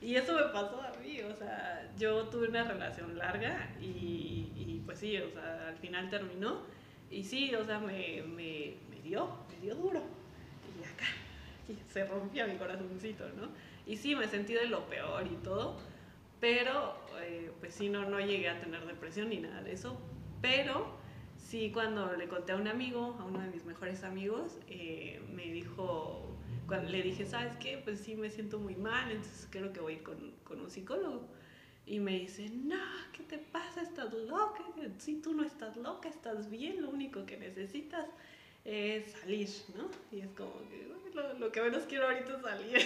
Y 0.00 0.14
eso 0.14 0.34
me 0.34 0.42
pasó 0.52 0.80
a 0.82 0.92
mí, 1.02 1.20
o 1.22 1.34
sea, 1.34 1.90
yo 1.96 2.24
tuve 2.28 2.48
una 2.48 2.64
relación 2.64 3.16
larga 3.16 3.70
y, 3.80 4.52
y 4.54 4.82
pues 4.84 4.98
sí, 4.98 5.16
o 5.16 5.30
sea, 5.30 5.68
al 5.68 5.78
final 5.78 6.10
terminó 6.10 6.60
y 7.10 7.24
sí, 7.24 7.54
o 7.54 7.64
sea, 7.64 7.78
me, 7.78 8.22
me, 8.22 8.76
me 8.90 9.00
dio, 9.02 9.28
me 9.50 9.58
dio 9.60 9.74
duro. 9.74 10.02
Y 10.78 10.84
acá, 10.84 11.06
y 11.68 11.90
se 11.90 12.04
rompía 12.04 12.46
mi 12.46 12.56
corazoncito, 12.56 13.24
¿no? 13.30 13.48
Y 13.86 13.96
sí, 13.96 14.14
me 14.14 14.28
sentí 14.28 14.52
de 14.52 14.66
lo 14.66 14.86
peor 14.86 15.26
y 15.26 15.36
todo 15.36 15.76
pero, 16.40 16.94
eh, 17.20 17.50
pues 17.60 17.74
sí, 17.74 17.88
no, 17.88 18.08
no 18.08 18.20
llegué 18.20 18.48
a 18.48 18.60
tener 18.60 18.86
depresión 18.86 19.30
ni 19.30 19.38
nada 19.38 19.62
de 19.62 19.72
eso. 19.72 19.98
Pero 20.42 20.86
sí, 21.36 21.70
cuando 21.72 22.14
le 22.16 22.28
conté 22.28 22.52
a 22.52 22.56
un 22.56 22.68
amigo, 22.68 23.16
a 23.20 23.24
uno 23.24 23.40
de 23.40 23.48
mis 23.48 23.64
mejores 23.64 24.04
amigos, 24.04 24.58
eh, 24.68 25.20
me 25.32 25.46
dijo, 25.46 26.36
cuando 26.66 26.90
le 26.90 27.02
dije, 27.02 27.26
¿sabes 27.26 27.56
qué? 27.58 27.80
Pues 27.82 28.00
sí, 28.00 28.16
me 28.16 28.30
siento 28.30 28.58
muy 28.58 28.76
mal, 28.76 29.10
entonces 29.10 29.48
creo 29.50 29.72
que 29.72 29.80
voy 29.80 29.94
a 29.94 29.96
ir 29.96 30.02
con, 30.02 30.32
con 30.44 30.60
un 30.60 30.70
psicólogo. 30.70 31.28
Y 31.86 32.00
me 32.00 32.18
dice, 32.18 32.50
no, 32.50 32.82
¿qué 33.12 33.22
te 33.22 33.38
pasa? 33.38 33.80
Estás 33.80 34.12
loca. 34.12 34.64
Si 34.98 35.22
tú 35.22 35.34
no 35.34 35.44
estás 35.44 35.76
loca, 35.76 36.08
estás 36.08 36.50
bien, 36.50 36.82
lo 36.82 36.90
único 36.90 37.24
que 37.24 37.36
necesitas 37.36 38.06
es 38.64 39.12
salir, 39.12 39.48
¿no? 39.76 39.88
Y 40.10 40.20
es 40.20 40.28
como 40.36 40.52
que 40.68 40.88
lo, 41.16 41.34
lo 41.38 41.50
que 41.50 41.60
menos 41.60 41.84
quiero 41.84 42.06
ahorita 42.06 42.36
es 42.36 42.42
salir. 42.42 42.78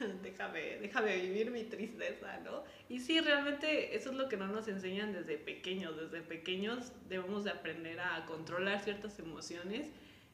déjame, 0.22 0.78
déjame 0.80 1.16
vivir 1.18 1.50
mi 1.50 1.64
tristeza, 1.64 2.40
¿no? 2.40 2.64
Y 2.88 2.98
sí, 2.98 3.20
realmente 3.20 3.94
eso 3.94 4.10
es 4.10 4.16
lo 4.16 4.28
que 4.28 4.36
no 4.36 4.48
nos 4.48 4.66
enseñan 4.66 5.12
desde 5.12 5.38
pequeños. 5.38 5.96
Desde 5.96 6.22
pequeños 6.22 6.92
debemos 7.08 7.44
de 7.44 7.50
aprender 7.50 8.00
a 8.00 8.24
controlar 8.26 8.82
ciertas 8.82 9.18
emociones 9.18 9.88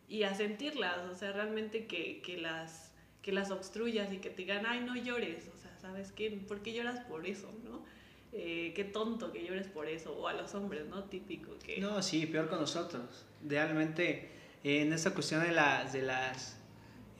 y 0.08 0.24
a 0.24 0.34
sentirlas, 0.34 0.98
o 1.08 1.14
sea, 1.14 1.32
realmente 1.32 1.86
que, 1.86 2.20
que 2.20 2.36
las, 2.36 2.92
que 3.22 3.30
las 3.30 3.50
obstruyas 3.50 4.12
y 4.12 4.18
que 4.18 4.30
te 4.30 4.38
digan, 4.38 4.66
ay, 4.66 4.80
no 4.80 4.96
llores, 4.96 5.48
o 5.54 5.56
sea, 5.56 5.76
¿sabes 5.80 6.10
qué? 6.10 6.30
¿Por 6.30 6.62
qué 6.62 6.72
lloras 6.72 7.00
por 7.04 7.26
eso, 7.26 7.52
no? 7.64 7.84
Eh, 8.32 8.72
qué 8.74 8.84
tonto 8.84 9.32
que 9.32 9.44
llores 9.44 9.68
por 9.68 9.88
eso, 9.88 10.16
o 10.16 10.26
a 10.26 10.32
los 10.32 10.54
hombres, 10.54 10.86
¿no? 10.86 11.04
Típico 11.04 11.56
que... 11.58 11.78
No, 11.78 12.02
sí, 12.02 12.26
peor 12.26 12.48
con 12.48 12.60
nosotros. 12.60 13.24
Realmente, 13.46 14.30
en 14.64 14.92
esta 14.92 15.14
cuestión 15.14 15.42
de 15.42 15.52
las... 15.52 15.92
De 15.92 16.02
las 16.02 16.59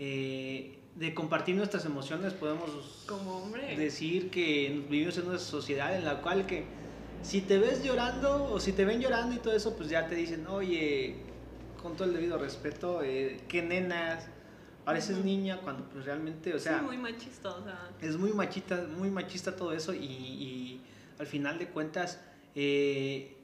eh, 0.01 0.79
de 0.97 1.15
compartir 1.15 1.55
nuestras 1.55 1.85
emociones 1.85 2.33
podemos 2.33 3.05
Como 3.07 3.49
decir 3.77 4.31
que 4.31 4.85
vivimos 4.91 5.17
en 5.19 5.29
una 5.29 5.39
sociedad 5.39 5.97
en 5.97 6.05
la 6.05 6.21
cual 6.21 6.47
que 6.47 6.67
si 7.23 7.43
te 7.43 7.59
ves 7.59 7.85
llorando 7.85 8.51
o 8.53 8.59
si 8.59 8.73
te 8.73 8.85
ven 8.85 9.01
llorando 9.01 9.37
y 9.37 9.39
todo 9.39 9.55
eso 9.55 9.77
pues 9.77 9.89
ya 9.89 10.09
te 10.09 10.17
dicen 10.17 10.47
oye 10.49 11.23
con 11.81 11.95
todo 11.95 12.09
el 12.09 12.15
debido 12.15 12.39
respeto 12.39 13.03
eh, 13.03 13.45
qué 13.49 13.63
nenas 13.63 14.27
pareces 14.85 15.25
niña 15.25 15.61
cuando 15.61 15.85
pues 15.91 16.05
realmente 16.05 16.53
o 16.55 16.59
sea 16.59 16.81
sí, 16.81 16.85
muy 16.87 16.99
machista, 16.99 17.51
o 17.51 17.63
sea... 17.63 17.91
es 18.01 18.17
muy 18.17 18.33
machista, 18.33 18.85
muy 18.97 19.11
machista 19.11 19.55
todo 19.55 19.73
eso 19.73 19.95
y, 19.95 19.99
y 19.99 20.81
al 21.21 21.27
final 21.27 21.59
de 21.59 21.69
cuentas, 21.69 22.19
eh, 22.55 23.37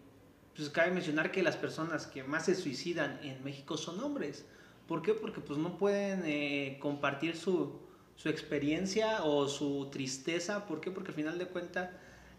pues 0.57 0.71
cabe 0.71 0.91
mencionar 0.91 1.31
que 1.31 1.43
las 1.43 1.57
personas 1.57 2.07
que 2.07 2.25
más 2.25 2.47
se 2.47 2.55
suicidan 2.55 3.21
en 3.23 3.45
México 3.45 3.77
son 3.77 4.01
hombres. 4.01 4.47
¿Por 4.87 5.03
qué? 5.03 5.15
Porque 5.15 5.41
pues 5.41 5.59
no 5.59 5.77
pueden 5.79 6.23
eh, 6.25 6.79
compartir 6.81 7.37
su, 7.37 7.81
su 8.15 8.29
experiencia 8.29 9.25
o 9.25 9.49
su 9.49 9.89
tristeza. 9.91 10.67
¿Por 10.67 10.81
qué? 10.81 10.91
Porque 10.91 11.11
al 11.11 11.15
final 11.17 11.39
de 11.39 11.47
cuentas, 11.47 11.91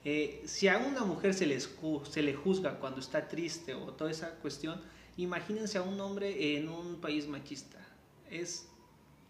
eh, 0.06 0.42
si 0.46 0.68
a 0.68 0.78
una 0.78 1.04
mujer 1.04 1.34
se, 1.34 1.46
les, 1.46 1.70
se 2.10 2.22
le 2.22 2.34
juzga 2.34 2.80
cuando 2.80 3.00
está 3.02 3.28
triste 3.28 3.74
o 3.74 3.94
toda 3.94 4.12
esa 4.12 4.36
cuestión, 4.36 4.82
imagínense 5.18 5.78
a 5.78 5.82
un 5.82 6.00
hombre 6.00 6.56
en 6.56 6.70
un 6.70 7.02
país 7.02 7.28
machista. 7.28 7.86
Es 8.30 8.70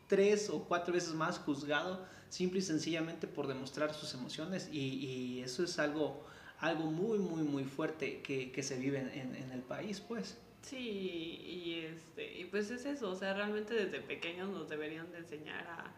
tres 0.07 0.49
o 0.49 0.63
cuatro 0.63 0.93
veces 0.93 1.13
más 1.13 1.39
juzgado 1.39 2.05
simple 2.29 2.59
y 2.59 2.61
sencillamente 2.61 3.27
por 3.27 3.47
demostrar 3.47 3.93
sus 3.93 4.13
emociones 4.13 4.69
y, 4.71 4.79
y 4.79 5.41
eso 5.41 5.63
es 5.63 5.79
algo, 5.79 6.23
algo 6.59 6.85
muy, 6.91 7.19
muy, 7.19 7.43
muy 7.43 7.63
fuerte 7.63 8.21
que, 8.21 8.51
que 8.51 8.63
se 8.63 8.77
vive 8.77 8.99
en, 8.99 9.35
en 9.35 9.51
el 9.51 9.61
país, 9.61 10.01
pues. 10.01 10.37
Sí, 10.61 10.77
y, 10.77 11.85
este, 11.85 12.39
y 12.39 12.45
pues 12.45 12.69
es 12.71 12.85
eso, 12.85 13.09
o 13.09 13.15
sea, 13.15 13.33
realmente 13.33 13.73
desde 13.73 14.01
pequeños 14.01 14.49
nos 14.49 14.67
deberían 14.67 15.09
de 15.11 15.19
enseñar 15.19 15.65
a, 15.67 15.93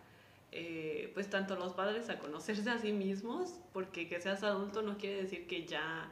eh, 0.51 1.11
pues 1.15 1.29
tanto 1.29 1.55
los 1.55 1.73
padres 1.73 2.09
a 2.09 2.19
conocerse 2.19 2.69
a 2.69 2.77
sí 2.77 2.91
mismos, 2.91 3.55
porque 3.73 4.07
que 4.07 4.19
seas 4.21 4.43
adulto 4.43 4.81
no 4.83 4.97
quiere 4.97 5.23
decir 5.23 5.47
que 5.47 5.65
ya, 5.65 6.11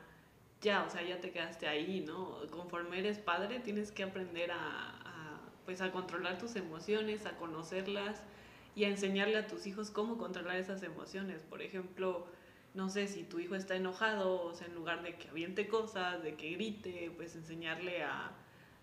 ya, 0.62 0.84
o 0.86 0.90
sea, 0.90 1.04
ya 1.04 1.20
te 1.22 1.32
quedaste 1.32 1.68
ahí, 1.68 2.02
¿no? 2.02 2.40
Conforme 2.50 3.00
eres 3.00 3.20
padre 3.20 3.60
tienes 3.60 3.92
que 3.92 4.04
aprender 4.04 4.52
a, 4.52 4.58
a, 4.58 5.42
pues 5.66 5.82
a 5.82 5.92
controlar 5.92 6.40
tus 6.40 6.56
emociones, 6.56 7.26
a 7.28 7.38
conocerlas 7.38 8.24
y 8.76 8.86
a 8.86 8.90
enseñarle 8.90 9.38
a 9.38 9.48
tus 9.48 9.68
hijos 9.68 9.92
cómo 9.92 10.18
controlar 10.18 10.58
esas 10.58 10.82
emociones. 10.84 11.44
Por 11.44 11.62
ejemplo, 11.62 12.28
no 12.78 12.90
sé, 12.90 13.08
si 13.08 13.24
tu 13.24 13.40
hijo 13.40 13.56
está 13.56 13.76
enojado, 13.76 14.44
o 14.44 14.54
sea, 14.54 14.68
en 14.68 14.76
lugar 14.76 15.02
de 15.02 15.16
que 15.16 15.30
aviente 15.30 15.68
cosas, 15.68 16.22
de 16.22 16.36
que 16.36 16.52
grite, 16.52 17.12
pues 17.18 17.36
enseñarle 17.36 18.04
a, 18.04 18.32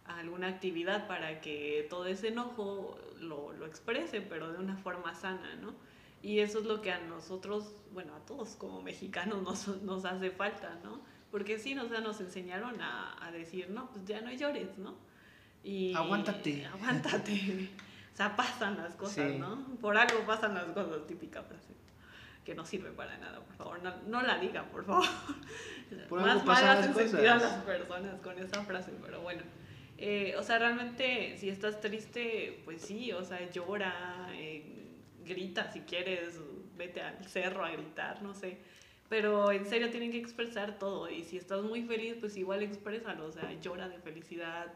a 0.04 0.18
alguna 0.18 0.48
actividad 0.48 1.06
para 1.06 1.40
que 1.40 1.86
todo 1.88 2.06
ese 2.06 2.28
enojo 2.28 2.98
lo, 3.20 3.52
lo 3.52 3.66
exprese, 3.66 4.20
pero 4.20 4.52
de 4.52 4.58
una 4.58 4.76
forma 4.76 5.14
sana, 5.14 5.54
¿no? 5.62 5.74
Y 6.22 6.40
eso 6.40 6.58
es 6.58 6.64
lo 6.64 6.82
que 6.82 6.90
a 6.90 6.98
nosotros, 6.98 7.72
bueno, 7.92 8.16
a 8.16 8.26
todos 8.26 8.56
como 8.56 8.82
mexicanos 8.82 9.42
nos, 9.42 9.68
nos 9.82 10.04
hace 10.04 10.32
falta, 10.32 10.76
¿no? 10.82 11.00
Porque 11.30 11.60
sí, 11.60 11.78
o 11.78 11.88
sea, 11.88 12.00
nos 12.00 12.20
enseñaron 12.20 12.80
a, 12.80 13.24
a 13.24 13.30
decir, 13.30 13.70
no, 13.70 13.90
pues 13.92 14.04
ya 14.06 14.20
no 14.22 14.32
llores, 14.32 14.76
¿no? 14.76 14.96
Y, 15.62 15.94
Aguántate. 15.94 16.66
Aguántate. 16.66 17.70
o 18.12 18.16
sea, 18.16 18.34
pasan 18.34 18.76
las 18.76 18.96
cosas, 18.96 19.30
Sí. 19.30 19.38
¿no? 19.38 19.64
Por 19.80 19.96
algo 19.96 20.26
pasan 20.26 20.54
las 20.54 20.64
cosas, 20.64 21.06
típica 21.06 21.44
frase 21.44 21.74
que 22.44 22.54
no 22.54 22.64
sirve 22.64 22.90
para 22.90 23.16
nada, 23.18 23.40
por 23.40 23.54
favor, 23.56 23.82
no, 23.82 23.94
no 24.06 24.22
la 24.22 24.38
digan, 24.38 24.68
por 24.68 24.84
favor. 24.84 25.04
Por 26.08 26.20
Más 26.22 26.44
mal 26.44 26.66
hacen 26.66 26.94
sentir 26.94 27.28
a 27.28 27.36
las 27.36 27.62
personas 27.62 28.20
con 28.20 28.36
esa 28.38 28.64
frase, 28.64 28.92
pero 29.00 29.20
bueno. 29.20 29.42
Eh, 29.96 30.34
o 30.36 30.42
sea, 30.42 30.58
realmente, 30.58 31.36
si 31.38 31.48
estás 31.48 31.80
triste, 31.80 32.62
pues 32.64 32.82
sí, 32.82 33.12
o 33.12 33.22
sea, 33.22 33.48
llora, 33.50 34.28
eh, 34.32 34.88
grita 35.24 35.70
si 35.70 35.80
quieres, 35.80 36.40
vete 36.76 37.00
al 37.00 37.24
cerro 37.26 37.64
a 37.64 37.70
gritar, 37.70 38.22
no 38.22 38.34
sé. 38.34 38.58
Pero 39.08 39.52
en 39.52 39.66
serio 39.66 39.90
tienen 39.90 40.10
que 40.10 40.18
expresar 40.18 40.78
todo 40.78 41.08
y 41.08 41.22
si 41.24 41.36
estás 41.36 41.62
muy 41.62 41.82
feliz, 41.82 42.16
pues 42.18 42.36
igual 42.36 42.62
exprésalo, 42.62 43.26
o 43.26 43.32
sea, 43.32 43.52
llora 43.60 43.88
de 43.88 43.98
felicidad, 43.98 44.72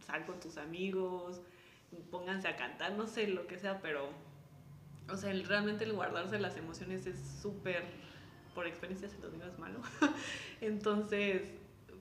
sal 0.00 0.26
con 0.26 0.40
tus 0.40 0.58
amigos, 0.58 1.40
pónganse 2.10 2.48
a 2.48 2.56
cantar, 2.56 2.92
no 2.92 3.06
sé, 3.06 3.28
lo 3.28 3.46
que 3.46 3.58
sea, 3.58 3.80
pero, 3.80 4.10
o 5.10 5.16
sea, 5.16 5.30
el- 5.30 5.44
realmente 5.46 5.84
el 5.84 5.92
guardarse 5.92 6.38
las 6.38 6.56
emociones 6.56 7.06
es 7.06 7.18
súper, 7.42 7.84
por 8.54 8.66
experiencia 8.66 9.08
se 9.08 9.18
lo 9.18 9.30
digo, 9.30 9.44
es 9.46 9.58
malo. 9.58 9.80
Entonces, 10.60 11.42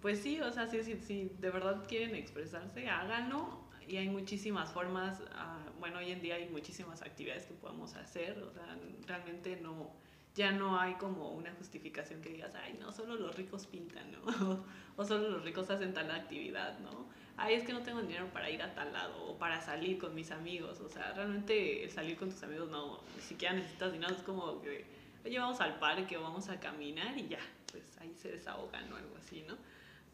pues 0.02 0.20
sí, 0.20 0.40
o 0.42 0.52
sea, 0.52 0.68
si, 0.68 0.84
si, 0.84 0.98
si 0.98 1.32
de 1.40 1.50
verdad 1.52 1.86
quieren 1.88 2.16
expresarse, 2.16 2.90
háganlo. 2.90 3.66
Y 3.88 3.96
hay 3.98 4.10
muchísimas 4.10 4.72
formas, 4.72 5.24
ah, 5.34 5.60
bueno, 5.80 6.00
hoy 6.00 6.12
en 6.12 6.22
día 6.22 6.36
hay 6.36 6.50
muchísimas 6.50 7.02
actividades 7.02 7.46
que 7.46 7.54
podemos 7.54 7.96
hacer, 7.96 8.38
o 8.44 8.52
sea, 8.52 8.78
realmente 9.06 9.58
no, 9.62 9.94
ya 10.36 10.52
no 10.52 10.78
hay 10.80 10.96
como 10.96 11.32
una 11.32 11.54
justificación 11.54 12.22
que 12.22 12.30
digas, 12.30 12.54
ay, 12.56 12.78
no, 12.82 12.92
solo 12.92 13.16
los 13.16 13.36
ricos 13.38 13.66
pintan, 13.66 14.12
¿no? 14.12 14.66
o 14.98 15.06
solo 15.06 15.30
los 15.30 15.44
ricos 15.46 15.70
hacen 15.70 15.94
tal 15.94 16.12
actividad, 16.12 16.80
¿no? 16.80 17.08
Ay, 17.38 17.54
es 17.54 17.64
que 17.64 17.72
no 17.72 17.82
tengo 17.82 18.02
dinero 18.02 18.28
para 18.34 18.50
ir 18.50 18.62
a 18.64 18.74
tal 18.74 18.92
lado 18.92 19.26
o 19.26 19.38
para 19.38 19.62
salir 19.62 20.00
con 20.00 20.16
mis 20.16 20.32
amigos, 20.32 20.80
o 20.82 20.90
sea, 20.90 21.14
realmente 21.14 21.84
el 21.84 21.92
salir 21.92 22.18
con 22.18 22.32
tus 22.32 22.42
amigos 22.42 22.70
no, 22.70 23.00
ni 23.16 23.22
siquiera 23.22 23.54
necesitas 23.54 23.94
dinero, 23.94 24.14
es 24.14 24.24
como 24.24 24.60
que, 24.62 24.86
oye, 25.24 25.38
vamos 25.38 25.62
al 25.62 25.78
parque 25.78 26.18
o 26.18 26.24
vamos 26.24 26.50
a 26.50 26.60
caminar 26.60 27.16
y 27.16 27.28
ya, 27.28 27.40
pues 27.72 27.96
ahí 28.02 28.12
se 28.16 28.32
desahogan 28.32 28.92
o 28.92 28.96
algo 28.96 29.16
así, 29.18 29.44
¿no? 29.48 29.56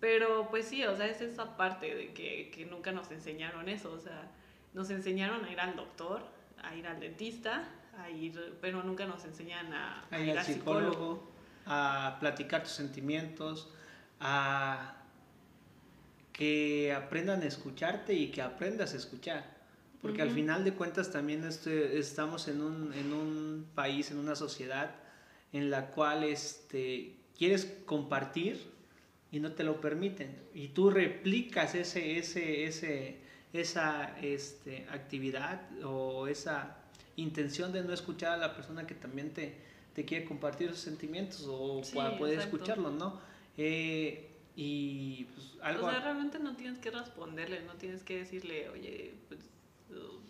Pero 0.01 0.49
pues 0.49 0.67
sí, 0.67 0.83
o 0.83 0.97
sea, 0.97 1.05
es 1.07 1.21
esa 1.21 1.55
parte 1.55 1.95
de 1.95 2.13
que, 2.13 2.51
que 2.53 2.65
nunca 2.65 2.91
nos 2.91 3.09
enseñaron 3.09 3.69
eso, 3.69 3.93
o 3.93 3.99
sea, 3.99 4.29
nos 4.73 4.89
enseñaron 4.89 5.45
a 5.45 5.51
ir 5.51 5.61
al 5.61 5.77
doctor, 5.77 6.23
a 6.61 6.75
ir 6.75 6.85
al 6.87 6.99
dentista, 6.99 7.63
a 7.97 8.09
ir, 8.09 8.57
pero 8.59 8.83
nunca 8.83 9.05
nos 9.05 9.23
enseñan 9.23 9.73
a, 9.73 10.03
a 10.11 10.19
ir 10.19 10.37
al 10.37 10.43
psicólogo, 10.43 10.91
psicólogo. 10.91 11.31
a 11.67 12.17
platicar 12.19 12.63
tus 12.63 12.73
sentimientos, 12.73 13.69
a 14.19 15.02
que 16.33 16.91
aprendan 16.91 17.43
a 17.43 17.45
escucharte 17.45 18.13
y 18.13 18.27
que 18.27 18.41
aprendas 18.41 18.93
a 18.93 18.97
escuchar. 18.97 19.53
Porque 20.01 20.21
al 20.21 20.31
final 20.31 20.65
de 20.65 20.73
cuentas 20.73 21.11
también 21.11 21.45
este, 21.45 21.97
estamos 21.97 22.49
en 22.49 22.61
un, 22.61 22.93
en 22.93 23.13
un 23.13 23.67
país, 23.73 24.11
en 24.11 24.17
una 24.17 24.35
sociedad 24.35 24.95
en 25.53 25.69
la 25.69 25.91
cual 25.91 26.25
este, 26.25 27.15
quieres 27.37 27.71
compartir 27.85 28.59
y 29.31 29.39
no 29.39 29.53
te 29.53 29.63
lo 29.63 29.79
permiten. 29.79 30.35
Y 30.53 30.69
tú 30.69 30.89
replicas 30.89 31.73
ese, 31.75 32.17
ese, 32.17 32.65
ese, 32.65 33.17
esa 33.53 34.19
este, 34.21 34.85
actividad 34.91 35.61
o 35.85 36.27
esa 36.27 36.75
intención 37.15 37.71
de 37.71 37.83
no 37.83 37.93
escuchar 37.93 38.33
a 38.33 38.37
la 38.37 38.55
persona 38.55 38.85
que 38.85 38.95
también 38.95 39.31
te, 39.31 39.55
te 39.93 40.03
quiere 40.03 40.25
compartir 40.25 40.69
sus 40.71 40.79
sentimientos 40.79 41.45
o 41.47 41.81
Sí, 41.83 41.95
para 41.95 42.17
poder 42.17 42.33
exacto. 42.35 42.57
escucharlo, 42.57 42.91
¿no? 42.91 43.21
Eh, 43.57 44.32
y 44.55 45.25
pues, 45.33 45.57
algo... 45.61 45.87
O 45.87 45.89
sea, 45.89 45.99
realmente 45.99 46.39
no 46.39 46.55
tienes 46.55 46.79
que 46.79 46.91
responderle, 46.91 47.63
no 47.63 47.73
tienes 47.73 48.03
que 48.03 48.17
decirle, 48.17 48.69
oye, 48.69 49.15
pues 49.27 49.39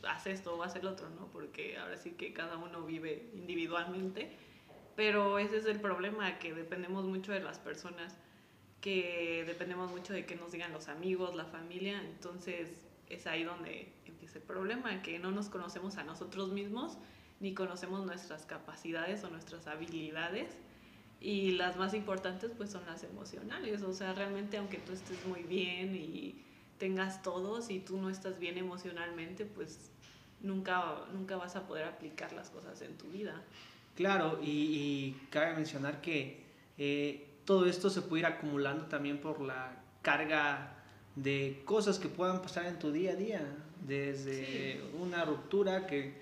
haz 0.08 0.28
esto 0.28 0.56
o 0.56 0.64
haz 0.64 0.76
el 0.76 0.88
otro, 0.88 1.10
¿no? 1.10 1.28
Porque 1.28 1.78
ahora 1.78 1.98
sí 1.98 2.12
que 2.12 2.34
cada 2.34 2.58
uno 2.58 2.84
vive 2.84 3.30
individualmente, 3.34 4.32
pero 4.96 5.40
ese 5.40 5.58
es 5.58 5.66
el 5.66 5.80
problema, 5.80 6.40
que 6.40 6.54
dependemos 6.54 7.06
mucho 7.06 7.32
de 7.32 7.42
las 7.42 7.60
personas, 7.60 8.18
que 8.82 9.44
dependemos 9.48 9.92
mucho 9.92 10.14
de 10.14 10.26
que 10.26 10.36
nos 10.36 10.52
digan 10.52 10.72
los 10.72 10.88
amigos, 10.88 11.36
la 11.36 11.46
familia, 11.46 12.02
entonces 12.02 12.70
es 13.10 13.28
ahí 13.28 13.44
donde 13.44 13.94
empieza 14.06 14.40
el 14.40 14.44
problema, 14.44 15.02
que 15.02 15.20
no 15.20 15.32
nos 15.32 15.50
conocemos 15.50 15.98
a 15.98 16.04
nosotros 16.04 16.52
mismos, 16.52 16.98
ni 17.40 17.54
conocemos 17.54 18.06
nuestras 18.06 18.46
capacidades 18.46 19.24
o 19.24 19.30
nuestras 19.30 19.68
habilidades 19.68 20.58
y 21.24 21.52
las 21.52 21.78
más 21.78 21.94
importantes 21.94 22.52
pues 22.56 22.70
son 22.70 22.86
las 22.86 23.04
emocionales, 23.04 23.82
o 23.82 23.94
sea, 23.94 24.14
realmente 24.14 24.58
aunque 24.58 24.78
tú 24.78 24.92
estés 24.92 25.26
muy 25.26 25.42
bien 25.44 25.96
y 25.96 26.36
tengas 26.78 27.24
todo, 27.24 27.62
si 27.62 27.80
tú 27.80 27.98
no 27.98 28.10
estás 28.10 28.38
bien 28.40 28.58
emocionalmente, 28.58 29.46
pues 29.46 29.90
nunca, 30.42 31.06
nunca 31.14 31.38
vas 31.38 31.56
a 31.56 31.66
poder 31.66 31.86
aplicar 31.86 32.34
las 32.34 32.50
cosas 32.50 32.82
en 32.82 32.98
tu 32.98 33.08
vida. 33.08 33.42
Claro, 33.96 34.40
y, 34.44 35.16
cabe 35.30 35.54
mencionar 35.56 36.02
que 36.02 36.44
eh, 36.78 37.26
todo 37.46 37.68
esto 37.68 37.90
se 37.90 38.02
puede 38.02 38.22
ir 38.22 38.26
acumulando 38.26 38.88
también 38.88 39.20
por 39.20 39.40
la 39.40 39.82
carga 40.02 40.76
de 41.16 41.62
cosas 41.64 42.00
que 42.00 42.10
puedan 42.10 42.42
pasar 42.42 42.66
en 42.66 42.80
tu 42.80 42.92
día 42.92 43.12
a 43.12 43.16
día, 43.16 43.58
desde 43.88 44.82
una 45.00 45.24
ruptura 45.24 45.88
que, 45.88 46.22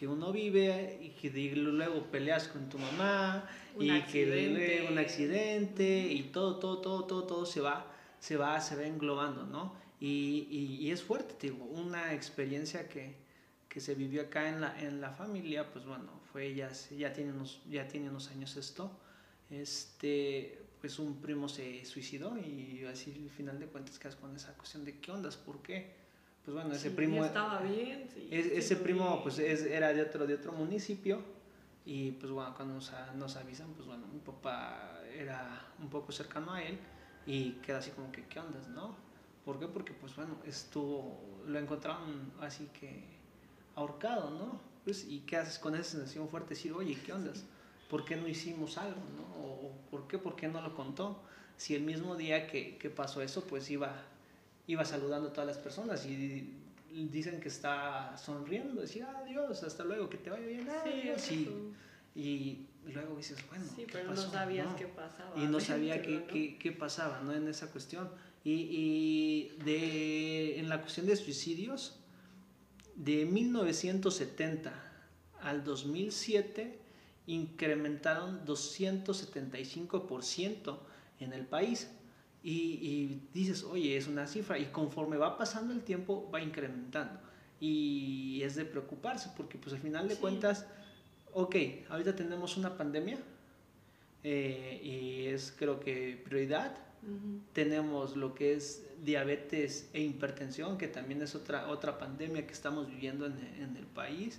que, 0.00 0.08
uno 0.08 0.32
vive 0.32 0.98
y 1.02 1.10
que 1.10 1.30
luego 1.54 2.04
peleas 2.10 2.48
con 2.48 2.70
tu 2.70 2.78
mamá 2.78 3.46
y 3.78 4.00
que 4.02 4.24
luego 4.24 4.88
un 4.90 4.98
accidente 4.98 6.08
y 6.10 6.22
todo, 6.24 6.56
todo, 6.56 6.78
todo, 6.78 7.04
todo, 7.04 7.24
todo 7.24 7.44
se 7.44 7.60
va, 7.60 7.86
se 8.18 8.38
va, 8.38 8.58
se 8.62 8.76
va 8.76 8.84
englobando, 8.84 9.44
¿no? 9.44 9.74
Y, 10.00 10.46
y, 10.80 10.90
es 10.90 11.02
fuerte, 11.02 11.34
digo, 11.48 11.62
una 11.66 12.14
experiencia 12.14 12.88
que, 12.88 13.14
que, 13.68 13.80
se 13.80 13.94
vivió 13.94 14.22
acá 14.22 14.48
en 14.48 14.62
la, 14.62 14.80
en 14.80 15.02
la 15.02 15.10
familia, 15.10 15.70
pues 15.70 15.84
bueno, 15.84 16.10
fue 16.32 16.54
ya, 16.54 16.72
ya, 16.96 17.12
tiene 17.12 17.32
unos, 17.32 17.60
ya 17.68 17.86
tiene 17.86 18.08
unos 18.08 18.28
años 18.28 18.56
esto, 18.56 18.90
este, 19.50 20.58
pues 20.80 20.98
un 20.98 21.20
primo 21.20 21.50
se 21.50 21.84
suicidó 21.84 22.38
y 22.38 22.86
así 22.90 23.12
al 23.24 23.30
final 23.30 23.60
de 23.60 23.66
cuentas 23.66 23.98
quedas 23.98 24.16
con 24.16 24.34
esa 24.34 24.54
cuestión 24.54 24.86
de 24.86 24.98
qué 24.98 25.12
ondas, 25.12 25.36
por 25.36 25.60
qué. 25.60 25.99
Pues 26.50 26.64
bueno, 26.64 26.76
ese 26.76 26.90
primo... 26.90 27.24
Estaba 27.24 27.60
bien, 27.60 28.08
ese 28.28 28.74
primo 28.74 29.22
pues 29.22 29.38
era 29.38 29.92
de 29.92 30.02
otro, 30.02 30.26
de 30.26 30.34
otro 30.34 30.50
municipio 30.50 31.22
y 31.84 32.10
pues 32.10 32.32
bueno, 32.32 32.52
cuando 32.56 32.74
nos, 32.74 32.92
nos, 33.14 33.36
avisan, 33.36 33.68
pues 33.74 33.86
bueno, 33.86 34.08
mi 34.08 34.18
papá 34.18 35.00
era 35.16 35.64
un 35.78 35.88
poco 35.88 36.10
cercano 36.10 36.52
a 36.52 36.60
él 36.60 36.76
y 37.24 37.52
queda 37.62 37.78
así 37.78 37.92
como 37.92 38.10
que 38.10 38.24
qué 38.24 38.40
ondas, 38.40 38.66
¿no? 38.66 38.96
¿Por 39.44 39.60
qué? 39.60 39.68
Porque 39.68 39.92
pues 39.92 40.16
bueno, 40.16 40.38
estuvo, 40.44 41.20
lo 41.46 41.56
encontraron 41.56 42.32
así 42.40 42.68
que 42.80 43.04
ahorcado, 43.76 44.30
¿no? 44.30 44.60
Pues, 44.82 45.06
¿y 45.08 45.20
qué 45.20 45.36
haces 45.36 45.60
con 45.60 45.76
esa 45.76 45.84
sensación 45.84 46.28
fuerte? 46.28 46.54
Decir, 46.54 46.72
oye, 46.72 46.98
¿qué 47.00 47.12
ondas? 47.12 47.44
¿por 47.88 48.04
qué 48.04 48.16
no 48.16 48.26
hicimos 48.26 48.76
algo? 48.76 49.00
¿no? 49.16 49.44
O, 49.44 49.72
¿por, 49.88 50.08
qué, 50.08 50.18
¿Por 50.18 50.34
qué 50.34 50.48
no 50.48 50.60
lo 50.60 50.74
contó? 50.74 51.22
Si 51.56 51.76
el 51.76 51.82
mismo 51.82 52.16
día 52.16 52.48
que, 52.48 52.76
que, 52.76 52.90
pasó 52.90 53.22
eso, 53.22 53.44
pues 53.44 53.70
iba, 53.70 54.02
iba 54.66 54.84
saludando 54.84 55.28
a 55.28 55.32
todas 55.32 55.46
las 55.46 55.58
personas 55.58 56.04
y 56.06 56.60
dicen 56.90 57.40
que 57.40 57.48
está 57.48 58.16
sonriendo, 58.16 58.80
decía 58.80 59.12
adiós, 59.18 59.62
hasta 59.62 59.84
luego, 59.84 60.08
que 60.10 60.18
te 60.18 60.30
vaya 60.30 60.46
bien, 60.46 60.68
adiós. 60.68 61.20
Sí, 61.20 61.48
y, 62.14 62.66
luego 62.92 63.16
dices, 63.16 63.38
bueno, 63.48 63.64
sí, 63.76 63.86
pero 63.90 64.12
no 64.12 64.16
sabías 64.16 64.74
qué 64.74 64.86
pasaba. 64.86 65.32
Y 65.36 65.46
no 65.46 65.58
sabía 65.60 66.02
qué, 66.02 66.24
qué, 66.24 66.58
qué, 66.58 66.72
pasaba 66.72 67.20
¿no? 67.20 67.32
en 67.32 67.46
esa 67.48 67.70
cuestión. 67.70 68.10
Y, 68.42 68.52
y 68.52 69.56
de, 69.64 70.58
en 70.58 70.68
la 70.68 70.80
cuestión 70.80 71.06
de 71.06 71.14
suicidios, 71.16 72.00
de 72.96 73.26
1970 73.26 74.74
al 75.40 75.62
2007, 75.64 76.80
incrementaron 77.26 78.44
275% 78.44 80.78
en 81.20 81.32
el 81.32 81.46
país. 81.46 81.88
Y, 82.42 83.20
dices, 83.34 83.64
oye, 83.64 83.96
es 83.96 84.06
una 84.06 84.26
cifra. 84.26 84.58
Y 84.58 84.66
conforme 84.66 85.16
va 85.16 85.36
pasando 85.36 85.72
el 85.72 85.82
tiempo, 85.82 86.30
va 86.32 86.40
incrementando. 86.40 87.20
Y 87.60 88.40
es 88.42 88.54
de 88.54 88.64
preocuparse, 88.64 89.30
porque 89.36 89.58
pues 89.58 89.74
al 89.74 89.80
final 89.80 90.08
de 90.08 90.16
cuentas, 90.16 90.66
ok, 91.32 91.56
ahorita 91.90 92.16
tenemos 92.16 92.56
una 92.56 92.76
pandemia. 92.76 93.18
Eh, 94.22 94.80
y 94.82 95.26
es 95.26 95.54
creo 95.56 95.80
que 95.80 96.20
prioridad. 96.24 96.76
Tenemos 97.54 98.14
lo 98.14 98.34
que 98.34 98.52
es 98.52 98.86
diabetes 99.02 99.88
e 99.94 100.02
hipertensión, 100.02 100.76
que 100.76 100.86
también 100.86 101.22
es 101.22 101.34
otra, 101.34 101.68
otra 101.68 101.98
pandemia 101.98 102.46
que 102.46 102.52
estamos 102.52 102.88
viviendo 102.88 103.24
en, 103.24 103.38
en 103.58 103.76
el 103.76 103.86
país. 103.86 104.38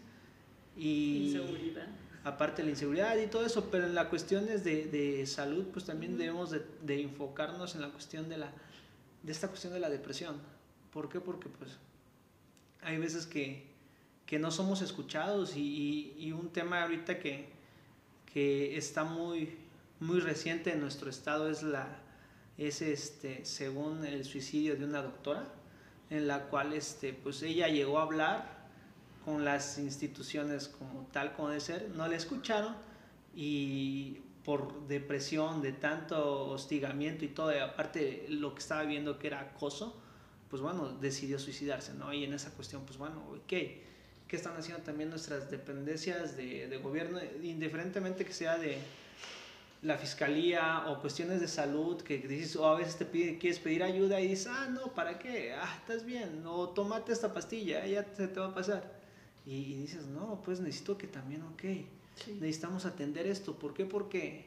Y, 0.77 1.33
Inseguridad 1.33 1.87
aparte 2.23 2.61
de 2.61 2.65
la 2.65 2.71
inseguridad 2.71 3.17
y 3.17 3.27
todo 3.27 3.45
eso, 3.45 3.69
pero 3.71 3.85
en 3.85 3.95
las 3.95 4.07
cuestiones 4.07 4.63
de, 4.63 4.85
de 4.85 5.25
salud, 5.25 5.65
pues 5.73 5.85
también 5.85 6.17
debemos 6.17 6.51
de, 6.51 6.65
de, 6.83 7.01
enfocarnos 7.01 7.75
en 7.75 7.81
la 7.81 7.89
cuestión 7.89 8.29
de, 8.29 8.37
la, 8.37 8.51
de 9.23 9.31
esta 9.31 9.47
cuestión 9.47 9.73
de 9.73 9.79
la 9.79 9.89
depresión. 9.89 10.37
¿Por 10.91 11.09
qué? 11.09 11.19
Porque 11.19 11.49
pues 11.49 11.77
hay 12.81 12.97
veces 12.97 13.25
que, 13.25 13.65
que 14.25 14.39
no 14.39 14.51
somos 14.51 14.81
escuchados 14.81 15.55
y, 15.55 16.13
y, 16.17 16.31
un 16.31 16.49
tema 16.51 16.83
ahorita 16.83 17.19
que, 17.19 17.49
que 18.31 18.77
está 18.77 19.03
muy, 19.03 19.57
muy 19.99 20.19
reciente 20.19 20.73
en 20.73 20.79
nuestro 20.79 21.09
estado 21.09 21.49
es, 21.49 21.63
la, 21.63 21.87
es 22.57 22.81
este, 22.81 23.45
según 23.45 24.05
el 24.05 24.25
suicidio 24.25 24.75
de 24.75 24.85
una 24.85 25.01
doctora, 25.01 25.47
en 26.09 26.27
la 26.27 26.43
cual 26.49 26.73
este, 26.73 27.13
pues 27.13 27.41
ella 27.41 27.67
llegó 27.67 27.99
a 27.99 28.03
hablar 28.03 28.60
con 29.23 29.45
las 29.45 29.77
instituciones 29.77 30.67
como 30.67 31.07
tal 31.11 31.33
como 31.33 31.49
debe 31.49 31.61
ser, 31.61 31.89
no 31.95 32.07
le 32.07 32.15
escucharon 32.15 32.75
y 33.35 34.21
por 34.43 34.87
depresión, 34.87 35.61
de 35.61 35.71
tanto 35.71 36.49
hostigamiento 36.49 37.25
y 37.25 37.29
todo, 37.29 37.53
y 37.55 37.59
aparte 37.59 38.25
lo 38.29 38.53
que 38.53 38.59
estaba 38.59 38.83
viendo 38.83 39.19
que 39.19 39.27
era 39.27 39.39
acoso, 39.39 40.01
pues 40.49 40.61
bueno, 40.61 40.89
decidió 40.99 41.37
suicidarse, 41.37 41.93
¿no? 41.93 42.11
Y 42.11 42.23
en 42.23 42.33
esa 42.33 42.51
cuestión, 42.51 42.83
pues 42.85 42.97
bueno, 42.97 43.23
¿qué? 43.47 43.83
¿Qué 44.27 44.35
están 44.37 44.55
haciendo 44.57 44.83
también 44.83 45.09
nuestras 45.09 45.51
dependencias 45.51 46.35
de, 46.35 46.67
de 46.67 46.77
gobierno, 46.77 47.19
indiferentemente 47.43 48.25
que 48.25 48.33
sea 48.33 48.57
de 48.57 48.79
la 49.83 49.97
fiscalía 49.97 50.85
o 50.87 50.99
cuestiones 51.01 51.39
de 51.41 51.47
salud, 51.47 52.01
que 52.01 52.17
dices, 52.17 52.55
o 52.55 52.67
a 52.67 52.75
veces 52.75 52.97
te 52.97 53.05
pide, 53.05 53.37
quieres 53.37 53.59
pedir 53.59 53.83
ayuda 53.83 54.19
y 54.21 54.27
dices, 54.27 54.47
ah, 54.47 54.67
no, 54.71 54.93
¿para 54.93 55.19
qué? 55.19 55.53
Ah, 55.53 55.77
estás 55.79 56.05
bien, 56.05 56.43
o 56.45 56.69
tomate 56.69 57.11
esta 57.11 57.33
pastilla, 57.33 57.85
ya 57.85 58.05
se 58.15 58.27
te 58.27 58.39
va 58.39 58.47
a 58.47 58.55
pasar 58.55 59.00
y, 59.45 59.75
dices, 59.75 60.05
no, 60.05 60.41
pues 60.43 60.59
necesito 60.59 60.97
que 60.97 61.07
también, 61.07 61.41
ok, 61.43 61.63
necesitamos 62.39 62.85
atender 62.85 63.25
esto. 63.25 63.57
¿Por 63.57 63.73
qué? 63.73 63.85
Porque 63.85 64.45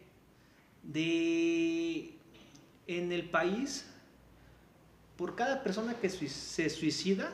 de, 0.82 2.14
en 2.86 3.12
el 3.12 3.28
país, 3.28 3.86
por 5.16 5.34
cada 5.34 5.62
persona 5.62 5.94
que 5.94 6.08
se 6.08 6.70
suicida, 6.70 7.32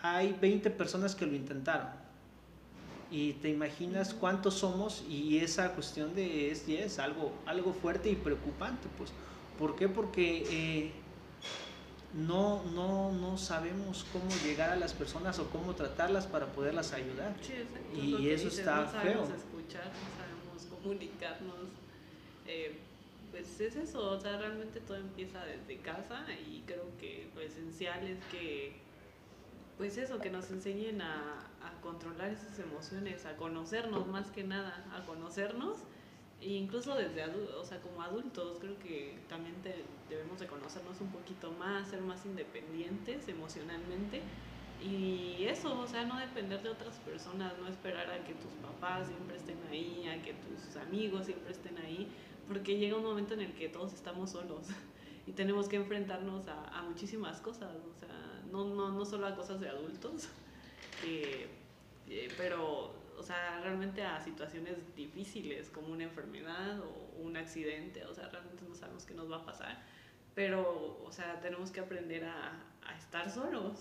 hay 0.00 0.36
20 0.40 0.70
personas 0.70 1.14
que 1.14 1.26
lo 1.26 1.34
intentaron. 1.34 1.88
Y 3.10 3.34
te 3.34 3.48
imaginas 3.48 4.12
cuántos 4.12 4.54
somos 4.54 5.04
y 5.08 5.38
esa 5.38 5.74
cuestión 5.74 6.14
de 6.14 6.50
es, 6.50 6.68
es 6.68 6.98
algo, 6.98 7.32
algo 7.46 7.72
fuerte 7.72 8.10
y 8.10 8.16
preocupante. 8.16 8.88
Pues. 8.98 9.10
¿Por 9.58 9.76
qué? 9.76 9.88
Porque... 9.88 10.44
Eh, 10.50 11.05
no, 12.16 12.62
no, 12.74 13.12
no 13.12 13.36
sabemos 13.36 14.06
cómo 14.12 14.28
llegar 14.42 14.70
a 14.70 14.76
las 14.76 14.94
personas 14.94 15.38
o 15.38 15.50
cómo 15.50 15.74
tratarlas 15.74 16.26
para 16.26 16.46
poderlas 16.46 16.92
ayudar. 16.92 17.34
Sí, 17.42 17.54
y 17.94 18.30
eso 18.30 18.48
está 18.48 18.82
no 18.82 18.90
sabemos 18.90 19.30
escuchar, 19.30 19.84
no 19.84 20.16
sabemos 20.16 20.82
comunicarnos. 20.82 21.68
Eh, 22.46 22.78
pues 23.30 23.60
es 23.60 23.76
eso, 23.76 24.12
o 24.12 24.20
sea, 24.20 24.38
realmente 24.38 24.80
todo 24.80 24.96
empieza 24.96 25.44
desde 25.44 25.76
casa 25.82 26.24
y 26.32 26.62
creo 26.66 26.86
que 26.98 27.28
lo 27.34 27.42
esencial 27.42 28.06
es 28.06 28.24
que, 28.30 28.76
pues 29.76 29.98
eso, 29.98 30.18
que 30.18 30.30
nos 30.30 30.50
enseñen 30.50 31.02
a, 31.02 31.40
a 31.62 31.80
controlar 31.82 32.30
esas 32.30 32.58
emociones, 32.58 33.26
a 33.26 33.36
conocernos 33.36 34.06
más 34.06 34.30
que 34.30 34.42
nada, 34.42 34.86
a 34.94 35.04
conocernos 35.04 35.78
incluso 36.40 36.94
desde 36.94 37.22
adultos, 37.22 37.54
o 37.56 37.64
sea, 37.64 37.80
como 37.80 38.02
adultos, 38.02 38.58
creo 38.60 38.78
que 38.78 39.18
también 39.28 39.54
de 39.62 39.84
conocernos 40.66 41.00
un 41.00 41.12
poquito 41.12 41.52
más, 41.52 41.88
ser 41.88 42.00
más 42.00 42.26
independientes 42.26 43.28
emocionalmente. 43.28 44.20
Y 44.82 45.44
eso, 45.44 45.78
o 45.78 45.86
sea, 45.86 46.04
no 46.04 46.18
depender 46.18 46.60
de 46.60 46.70
otras 46.70 46.96
personas, 46.98 47.56
no 47.58 47.68
esperar 47.68 48.10
a 48.10 48.24
que 48.24 48.34
tus 48.34 48.52
papás 48.54 49.06
siempre 49.06 49.36
estén 49.36 49.58
ahí, 49.70 50.08
a 50.08 50.20
que 50.22 50.34
tus 50.34 50.76
amigos 50.76 51.26
siempre 51.26 51.52
estén 51.52 51.78
ahí, 51.78 52.08
porque 52.48 52.76
llega 52.76 52.96
un 52.96 53.04
momento 53.04 53.34
en 53.34 53.42
el 53.42 53.52
que 53.54 53.68
todos 53.68 53.94
estamos 53.94 54.30
solos 54.30 54.66
y 55.26 55.32
tenemos 55.32 55.68
que 55.68 55.76
enfrentarnos 55.76 56.48
a, 56.48 56.64
a 56.64 56.82
muchísimas 56.82 57.40
cosas, 57.40 57.70
o 57.76 57.94
sea, 57.94 58.42
no, 58.50 58.64
no, 58.64 58.90
no 58.90 59.04
solo 59.04 59.28
a 59.28 59.36
cosas 59.36 59.60
de 59.60 59.68
adultos, 59.68 60.28
eh, 61.06 61.48
pero 62.36 62.92
o 63.16 63.22
sea, 63.22 63.60
realmente 63.62 64.02
a 64.02 64.20
situaciones 64.20 64.76
difíciles 64.94 65.70
como 65.70 65.92
una 65.92 66.04
enfermedad 66.04 66.80
o 66.80 67.22
un 67.22 67.36
accidente, 67.36 68.04
o 68.04 68.12
sea, 68.12 68.28
realmente 68.28 68.62
no 68.68 68.74
sabemos 68.74 69.06
qué 69.06 69.14
nos 69.14 69.30
va 69.30 69.36
a 69.36 69.44
pasar, 69.46 69.82
pero, 70.36 71.02
o 71.02 71.10
sea, 71.10 71.40
tenemos 71.40 71.70
que 71.70 71.80
aprender 71.80 72.26
a, 72.26 72.62
a 72.86 72.96
estar 72.98 73.30
solos 73.30 73.78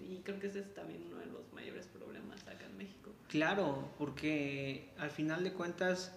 y 0.00 0.20
creo 0.20 0.38
que 0.38 0.46
ese 0.46 0.60
es 0.60 0.72
también 0.72 1.02
uno 1.08 1.18
de 1.18 1.26
los 1.26 1.52
mayores 1.52 1.86
problemas 1.86 2.40
acá 2.42 2.66
en 2.66 2.78
México. 2.78 3.10
Claro, 3.26 3.90
porque 3.98 4.90
al 4.96 5.10
final 5.10 5.42
de 5.42 5.52
cuentas 5.52 6.12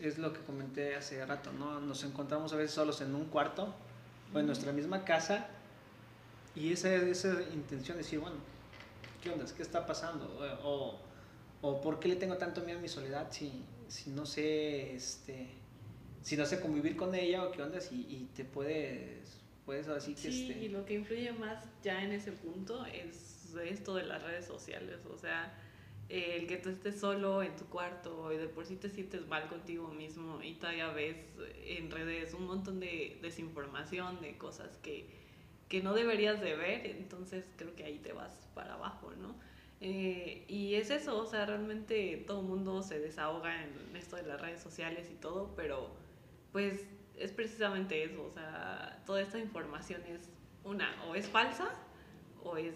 es 0.00 0.18
lo 0.18 0.32
que 0.32 0.40
comenté 0.40 0.96
hace 0.96 1.24
rato, 1.24 1.52
¿no? 1.52 1.80
Nos 1.80 2.02
encontramos 2.02 2.52
a 2.52 2.56
veces 2.56 2.72
solos 2.72 3.00
en 3.00 3.14
un 3.14 3.26
cuarto 3.26 3.72
o 4.34 4.38
en 4.40 4.46
nuestra 4.46 4.72
misma 4.72 5.04
casa 5.04 5.46
y 6.56 6.72
esa, 6.72 6.92
esa 6.92 7.40
intención 7.54 7.96
de 7.96 8.02
decir, 8.02 8.18
bueno, 8.18 8.36
¿qué 9.22 9.30
onda? 9.30 9.44
¿Qué 9.56 9.62
está 9.62 9.86
pasando? 9.86 10.26
O, 10.64 10.98
o 11.62 11.80
por 11.80 12.00
qué 12.00 12.08
le 12.08 12.16
tengo 12.16 12.36
tanto 12.36 12.62
miedo 12.62 12.80
a 12.80 12.82
mi 12.82 12.88
soledad 12.88 13.28
si, 13.30 13.64
si 13.86 14.10
no 14.10 14.26
sé 14.26 14.96
este 14.96 15.54
si 16.28 16.36
no 16.36 16.44
sé 16.44 16.60
convivir 16.60 16.94
con 16.94 17.14
ella 17.14 17.42
o 17.42 17.50
qué 17.50 17.62
onda 17.62 17.78
y, 17.90 17.94
y 17.94 18.28
te 18.36 18.44
puedes 18.44 19.40
puedes 19.64 19.88
así 19.88 20.14
que 20.14 20.30
sí 20.30 20.50
este... 20.50 20.62
y 20.66 20.68
lo 20.68 20.84
que 20.84 20.92
influye 20.92 21.32
más 21.32 21.64
ya 21.82 22.04
en 22.04 22.12
ese 22.12 22.32
punto 22.32 22.84
es 22.84 23.56
esto 23.64 23.94
de 23.94 24.04
las 24.04 24.22
redes 24.22 24.44
sociales, 24.44 24.98
o 25.10 25.16
sea, 25.16 25.58
el 26.10 26.46
que 26.46 26.58
tú 26.58 26.68
estés 26.68 27.00
solo 27.00 27.42
en 27.42 27.56
tu 27.56 27.64
cuarto 27.64 28.30
y 28.30 28.36
de 28.36 28.46
por 28.46 28.66
sí 28.66 28.76
te 28.76 28.90
sientes 28.90 29.26
mal 29.26 29.48
contigo 29.48 29.88
mismo 29.88 30.42
y 30.42 30.56
todavía 30.56 30.88
ves 30.90 31.16
en 31.64 31.90
redes 31.90 32.34
un 32.34 32.46
montón 32.46 32.78
de 32.78 33.18
desinformación, 33.22 34.20
de 34.20 34.36
cosas 34.36 34.76
que, 34.82 35.08
que 35.70 35.82
no 35.82 35.94
deberías 35.94 36.42
de 36.42 36.56
ver, 36.56 36.86
entonces 36.88 37.46
creo 37.56 37.74
que 37.74 37.84
ahí 37.84 38.00
te 38.00 38.12
vas 38.12 38.50
para 38.54 38.74
abajo, 38.74 39.12
¿no? 39.18 39.34
Eh, 39.80 40.44
y 40.46 40.74
es 40.74 40.90
eso, 40.90 41.18
o 41.18 41.24
sea, 41.24 41.46
realmente 41.46 42.22
todo 42.26 42.40
el 42.42 42.46
mundo 42.48 42.82
se 42.82 42.98
desahoga 42.98 43.64
en 43.64 43.96
esto 43.96 44.16
de 44.16 44.24
las 44.24 44.38
redes 44.38 44.60
sociales 44.60 45.08
y 45.10 45.14
todo, 45.14 45.54
pero 45.56 45.96
pues 46.52 46.86
es 47.16 47.32
precisamente 47.32 48.04
eso, 48.04 48.24
o 48.24 48.30
sea, 48.30 49.02
toda 49.06 49.20
esta 49.20 49.38
información 49.38 50.02
es 50.06 50.30
una, 50.64 51.04
o 51.06 51.14
es 51.14 51.28
falsa, 51.28 51.68
o 52.42 52.56
es 52.56 52.74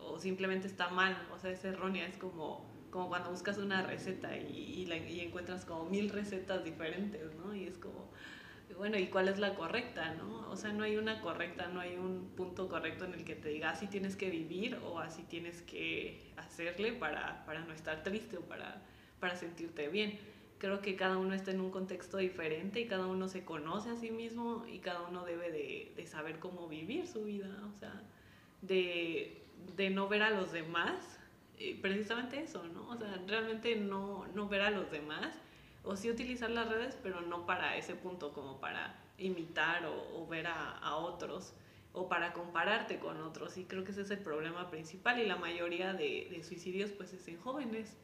o 0.00 0.18
simplemente 0.18 0.66
está 0.66 0.88
mal, 0.88 1.16
o 1.34 1.38
sea, 1.38 1.50
es 1.50 1.64
errónea, 1.64 2.06
es 2.06 2.16
como, 2.16 2.64
como 2.90 3.08
cuando 3.08 3.30
buscas 3.30 3.58
una 3.58 3.82
receta 3.82 4.36
y, 4.36 4.86
y, 4.86 5.20
encuentras 5.20 5.64
como 5.64 5.84
mil 5.84 6.10
recetas 6.10 6.64
diferentes, 6.64 7.34
¿no? 7.34 7.54
Y 7.54 7.64
es 7.64 7.78
como, 7.78 8.10
bueno, 8.76 8.98
¿y 8.98 9.08
cuál 9.08 9.28
es 9.28 9.38
la 9.38 9.54
correcta, 9.54 10.14
no? 10.14 10.48
O 10.50 10.56
sea, 10.56 10.72
no 10.72 10.84
hay 10.84 10.96
una 10.96 11.20
correcta, 11.20 11.68
no 11.68 11.80
hay 11.80 11.96
un 11.96 12.30
punto 12.36 12.68
correcto 12.68 13.04
en 13.04 13.14
el 13.14 13.24
que 13.24 13.34
te 13.34 13.48
diga 13.48 13.70
así 13.70 13.86
tienes 13.86 14.16
que 14.16 14.30
vivir 14.30 14.76
o 14.84 14.98
así 14.98 15.22
tienes 15.24 15.62
que 15.62 16.32
hacerle 16.36 16.92
para, 16.92 17.44
para 17.46 17.60
no 17.60 17.72
estar 17.72 18.02
triste 18.02 18.38
o 18.38 18.42
para, 18.42 18.82
para 19.20 19.36
sentirte 19.36 19.88
bien. 19.88 20.18
Creo 20.58 20.80
que 20.80 20.96
cada 20.96 21.18
uno 21.18 21.34
está 21.34 21.50
en 21.50 21.60
un 21.60 21.70
contexto 21.70 22.16
diferente 22.16 22.80
y 22.80 22.86
cada 22.86 23.06
uno 23.06 23.28
se 23.28 23.44
conoce 23.44 23.90
a 23.90 23.96
sí 23.96 24.10
mismo 24.10 24.64
y 24.66 24.78
cada 24.78 25.02
uno 25.02 25.24
debe 25.24 25.50
de, 25.50 25.92
de 25.96 26.06
saber 26.06 26.38
cómo 26.38 26.66
vivir 26.68 27.06
su 27.06 27.24
vida, 27.24 27.48
o 27.68 27.78
sea, 27.78 28.02
de, 28.62 29.42
de 29.76 29.90
no 29.90 30.08
ver 30.08 30.22
a 30.22 30.30
los 30.30 30.52
demás, 30.52 31.18
eh, 31.58 31.78
precisamente 31.80 32.42
eso, 32.42 32.66
¿no? 32.68 32.88
O 32.88 32.96
sea, 32.96 33.20
realmente 33.26 33.76
no, 33.76 34.26
no 34.34 34.48
ver 34.48 34.62
a 34.62 34.70
los 34.70 34.90
demás, 34.90 35.34
o 35.84 35.96
sí 35.96 36.10
utilizar 36.10 36.50
las 36.50 36.68
redes, 36.68 36.98
pero 37.02 37.20
no 37.20 37.46
para 37.46 37.76
ese 37.76 37.94
punto, 37.94 38.32
como 38.32 38.60
para 38.60 38.94
imitar 39.18 39.86
o, 39.86 40.26
ver 40.26 40.46
a, 40.48 40.96
otros, 40.96 41.54
o 41.92 42.08
para 42.08 42.32
compararte 42.32 42.98
con 42.98 43.20
otros. 43.22 43.56
Y 43.56 43.64
creo 43.64 43.84
que 43.84 43.92
ese 43.92 44.02
es 44.02 44.10
el 44.10 44.18
problema 44.18 44.68
principal, 44.70 45.18
y 45.18 45.26
la 45.26 45.36
mayoría 45.36 45.94
de, 45.94 46.42
suicidios 46.44 46.90
pues 46.90 47.12
es 47.12 47.26
en 47.28 47.38
jóvenes, 47.38 47.96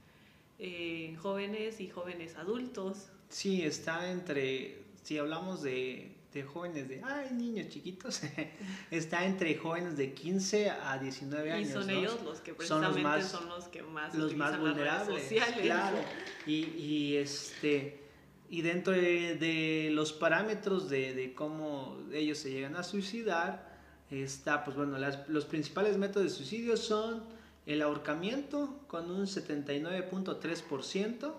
eh, 0.64 1.16
jóvenes 1.20 1.81
y 1.81 1.88
jóvenes 1.88 2.37
adultos. 2.37 3.09
Sí, 3.29 3.62
está 3.62 4.11
entre, 4.11 4.83
si 5.03 5.18
hablamos 5.18 5.62
de 5.62 6.12
de 6.33 6.42
jóvenes 6.42 6.88
de, 6.88 7.03
ay, 7.05 7.29
niños 7.33 7.68
chiquitos, 7.68 8.22
está 8.90 9.25
entre 9.25 9.55
jóvenes 9.57 9.96
de 9.96 10.14
15 10.14 10.70
a 10.70 10.98
19 10.98 11.53
años. 11.53 11.68
Y 11.68 11.72
son 11.72 11.90
ellos 11.90 12.22
los 12.22 12.40
que 12.40 12.55
precisamente 12.55 13.22
son 13.22 13.48
los, 13.48 13.68
que 13.68 13.83
más, 13.83 14.14
los 14.14 14.35
más 14.35 14.59
vulnerables. 14.59 15.31
Claro. 15.61 15.98
Y, 16.46 16.64
y, 16.64 17.16
este, 17.16 18.01
y 18.48 18.62
dentro 18.62 18.94
de, 18.94 19.90
los 19.92 20.12
parámetros 20.14 20.88
de, 20.88 21.14
de, 21.14 21.35
cómo 21.35 21.98
ellos 22.12 22.38
se 22.38 22.51
llegan 22.51 22.77
a 22.77 22.83
suicidar, 22.83 23.70
está, 24.11 24.64
pues 24.64 24.77
bueno, 24.77 24.96
las, 24.96 25.29
los 25.29 25.44
principales 25.44 25.98
métodos 25.98 26.25
de 26.25 26.31
suicidio 26.31 26.79
son 26.79 27.25
el 27.66 27.83
ahorcamiento 27.83 28.81
con 28.88 29.11
un 29.11 29.27
79.3%, 29.27 31.35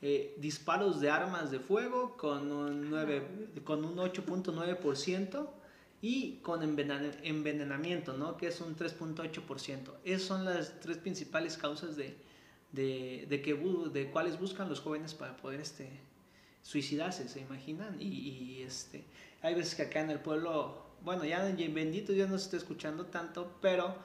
eh, 0.00 0.36
disparos 0.38 1.00
de 1.00 1.10
armas 1.10 1.50
de 1.50 1.58
fuego 1.58 2.16
con 2.16 2.52
un, 2.52 2.88
9, 2.88 3.48
con 3.64 3.84
un 3.84 3.96
8.9% 3.96 5.48
y 6.00 6.36
con 6.36 6.62
envenenamiento, 6.62 8.12
¿no? 8.12 8.36
que 8.36 8.46
es 8.46 8.60
un 8.60 8.76
3.8%. 8.76 9.90
Esas 10.04 10.22
son 10.22 10.44
las 10.44 10.78
tres 10.78 10.98
principales 10.98 11.56
causas 11.56 11.96
de, 11.96 12.16
de, 12.72 13.26
de 13.28 14.10
cuáles 14.12 14.38
buscan 14.38 14.68
los 14.68 14.78
jóvenes 14.80 15.14
para 15.14 15.36
poder 15.36 15.60
este, 15.60 15.90
suicidarse, 16.62 17.28
¿se 17.28 17.40
imaginan? 17.40 18.00
Y, 18.00 18.06
y 18.06 18.62
este, 18.62 19.02
hay 19.42 19.56
veces 19.56 19.74
que 19.74 19.82
acá 19.82 19.98
en 20.00 20.10
el 20.10 20.20
pueblo 20.20 20.87
bueno, 21.02 21.24
ya 21.24 21.42
bendito 21.44 22.12
ya 22.12 22.26
no 22.26 22.38
se 22.38 22.44
está 22.44 22.56
escuchando 22.56 23.06
tanto, 23.06 23.56
pero, 23.60 23.96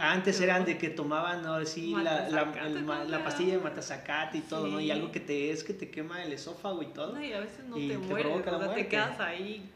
antes, 0.00 0.40
eh, 0.40 0.44
eran 0.44 0.64
de 0.64 0.78
que 0.78 0.90
tomaban, 0.90 1.42
¿no? 1.42 1.64
Sí, 1.66 1.92
la, 1.92 2.28
la, 2.28 3.24
pastilla 3.24 3.56
de 3.56 3.62
matazacate 3.62 4.38
y 4.38 4.40
todo, 4.42 4.66
¿no? 4.68 4.80
Y 4.80 4.90
algo 4.90 5.12
que 5.12 5.20
te 5.20 5.50
es 5.50 5.64
que 5.64 5.74
te 5.74 5.90
quema 5.90 6.22
el 6.22 6.32
esófago 6.32 6.82
y 6.82 6.86
todo. 6.86 7.22
y 7.22 7.32
a 7.32 7.40
veces 7.40 7.64
no 7.64 7.76
te 7.76 7.98
mueres, 7.98 8.46
o 8.46 8.70
te 8.70 8.88
quedas 8.88 9.20
ahí 9.20 9.70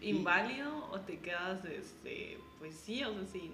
inválido 0.00 0.88
o 0.90 1.00
te 1.00 1.18
quedas, 1.18 1.64
este, 1.64 2.38
pues 2.58 2.74
sí, 2.74 3.02
o 3.02 3.12
sea, 3.12 3.24
sin, 3.26 3.52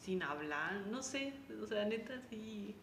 sin 0.00 0.22
hablar, 0.22 0.74
no 0.90 1.02
sé, 1.02 1.34
o 1.62 1.66
sea, 1.66 1.84
neta 1.84 2.20
sí 2.28 2.74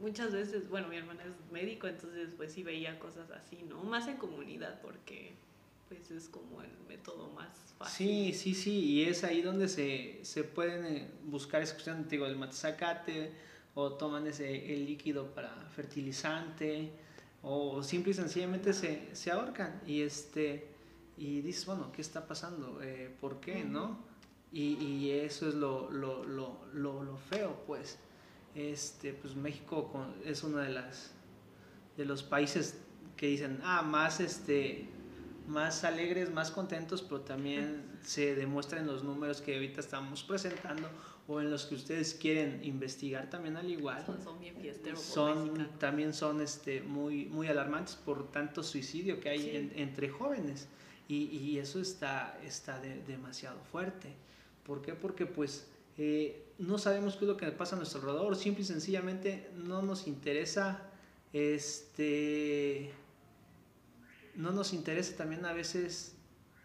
muchas 0.00 0.32
veces, 0.32 0.68
bueno, 0.68 0.88
mi 0.88 0.96
hermana 0.96 1.22
es 1.24 1.52
médico, 1.52 1.86
entonces 1.86 2.30
pues 2.36 2.52
sí 2.52 2.62
veía 2.62 2.98
cosas 2.98 3.30
así, 3.30 3.64
¿no? 3.68 3.82
Más 3.84 4.08
en 4.08 4.16
comunidad 4.16 4.80
porque 4.80 5.34
pues 5.90 6.08
es 6.12 6.28
como 6.28 6.62
el 6.62 6.70
método 6.88 7.28
más 7.30 7.48
fácil. 7.76 8.06
Sí, 8.06 8.32
sí, 8.32 8.54
sí, 8.54 8.78
y 8.78 9.04
es 9.06 9.24
ahí 9.24 9.42
donde 9.42 9.68
se, 9.68 10.20
se 10.22 10.44
pueden 10.44 10.84
eh, 10.86 11.10
buscar 11.24 11.62
esa 11.62 11.72
cuestión, 11.72 12.06
digo, 12.08 12.26
el 12.26 12.36
matazacate, 12.36 13.32
o 13.74 13.94
toman 13.94 14.24
ese, 14.28 14.72
el 14.72 14.86
líquido 14.86 15.34
para 15.34 15.50
fertilizante, 15.74 16.92
o 17.42 17.82
simple 17.82 18.12
y 18.12 18.14
sencillamente 18.14 18.72
se, 18.72 19.14
se 19.16 19.32
ahorcan, 19.32 19.82
y 19.84 20.02
este, 20.02 20.68
y 21.18 21.40
dices, 21.40 21.66
bueno, 21.66 21.90
¿qué 21.90 22.02
está 22.02 22.24
pasando? 22.24 22.80
Eh, 22.82 23.12
¿Por 23.20 23.40
qué, 23.40 23.64
no? 23.64 23.98
Y, 24.52 24.74
y, 24.74 25.10
eso 25.10 25.48
es 25.48 25.56
lo, 25.56 25.90
lo, 25.90 26.24
lo, 26.24 26.66
lo, 26.72 27.16
feo, 27.16 27.64
pues. 27.66 27.98
Este, 28.54 29.12
pues 29.12 29.36
México 29.36 29.92
es 30.24 30.42
uno 30.42 30.58
de 30.58 30.70
las 30.70 31.12
de 31.96 32.04
los 32.04 32.24
países 32.24 32.78
que 33.16 33.26
dicen, 33.26 33.60
ah, 33.62 33.82
más 33.82 34.18
este 34.18 34.88
más 35.46 35.84
alegres, 35.84 36.30
más 36.30 36.50
contentos, 36.50 37.02
pero 37.02 37.20
también 37.20 37.84
se 38.02 38.34
demuestra 38.34 38.78
en 38.78 38.86
los 38.86 39.04
números 39.04 39.40
que 39.40 39.54
ahorita 39.54 39.80
estamos 39.80 40.22
presentando 40.22 40.88
o 41.26 41.40
en 41.40 41.50
los 41.50 41.66
que 41.66 41.74
ustedes 41.74 42.14
quieren 42.14 42.64
investigar 42.64 43.30
también 43.30 43.56
al 43.56 43.70
igual. 43.70 44.04
Son, 44.24 44.40
bien 44.40 44.56
fiesteros. 44.56 45.00
Son, 45.00 45.68
también 45.78 46.12
son 46.12 46.40
este, 46.40 46.82
muy, 46.82 47.26
muy 47.26 47.48
alarmantes 47.48 47.94
por 47.94 48.30
tanto 48.32 48.62
suicidio 48.62 49.20
que 49.20 49.28
hay 49.28 49.72
entre 49.76 50.08
jóvenes 50.08 50.68
y, 51.08 51.26
y, 51.26 51.58
eso 51.58 51.80
está, 51.80 52.38
está 52.44 52.80
demasiado 52.80 53.60
fuerte. 53.70 54.14
¿Por 54.64 54.82
qué? 54.82 54.94
Porque 54.94 55.26
pues 55.26 55.66
eh, 55.98 56.46
no 56.58 56.78
sabemos 56.78 57.16
qué 57.16 57.24
es 57.24 57.28
lo 57.28 57.36
que 57.36 57.46
pasa 57.52 57.74
a 57.74 57.78
nuestro 57.78 58.00
alrededor, 58.00 58.36
simple 58.36 58.62
y 58.62 58.66
sencillamente 58.66 59.50
no 59.54 59.82
nos 59.82 60.06
interesa 60.06 60.82
este 61.32 62.92
no 64.34 64.52
nos 64.52 64.72
interesa 64.72 65.16
también 65.16 65.44
a 65.44 65.52
veces 65.52 66.14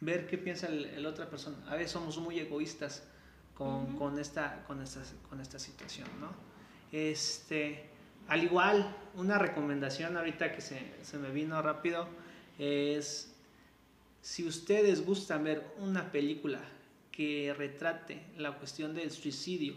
ver 0.02 0.28
qué 0.28 0.38
piensa 0.38 0.70
la 0.70 1.10
otra 1.10 1.30
persona. 1.30 1.58
A 1.68 1.76
veces 1.76 1.92
somos 1.92 2.18
muy 2.18 2.40
egoístas 2.40 3.04
con, 3.54 3.98
con, 3.98 4.20
esta, 4.20 4.64
con, 4.68 4.82
esta, 4.82 5.02
con 5.30 5.40
esta 5.42 5.60
situación, 5.60 6.08
¿no? 6.20 6.32
Este, 6.92 7.90
al 8.28 8.44
igual, 8.44 8.96
una 9.16 9.38
recomendación 9.38 10.18
ahorita 10.18 10.52
que 10.54 10.62
se, 10.62 10.94
se 11.04 11.18
me 11.18 11.30
vino 11.32 11.62
rápido 11.62 12.08
es, 12.58 13.34
si 14.22 14.48
ustedes 14.48 15.06
gustan 15.06 15.44
ver 15.44 15.66
una 15.80 16.12
película 16.12 16.60
que 17.12 17.54
retrate 17.58 18.26
la 18.38 18.58
cuestión 18.58 18.94
del 18.94 19.12
suicidio, 19.12 19.76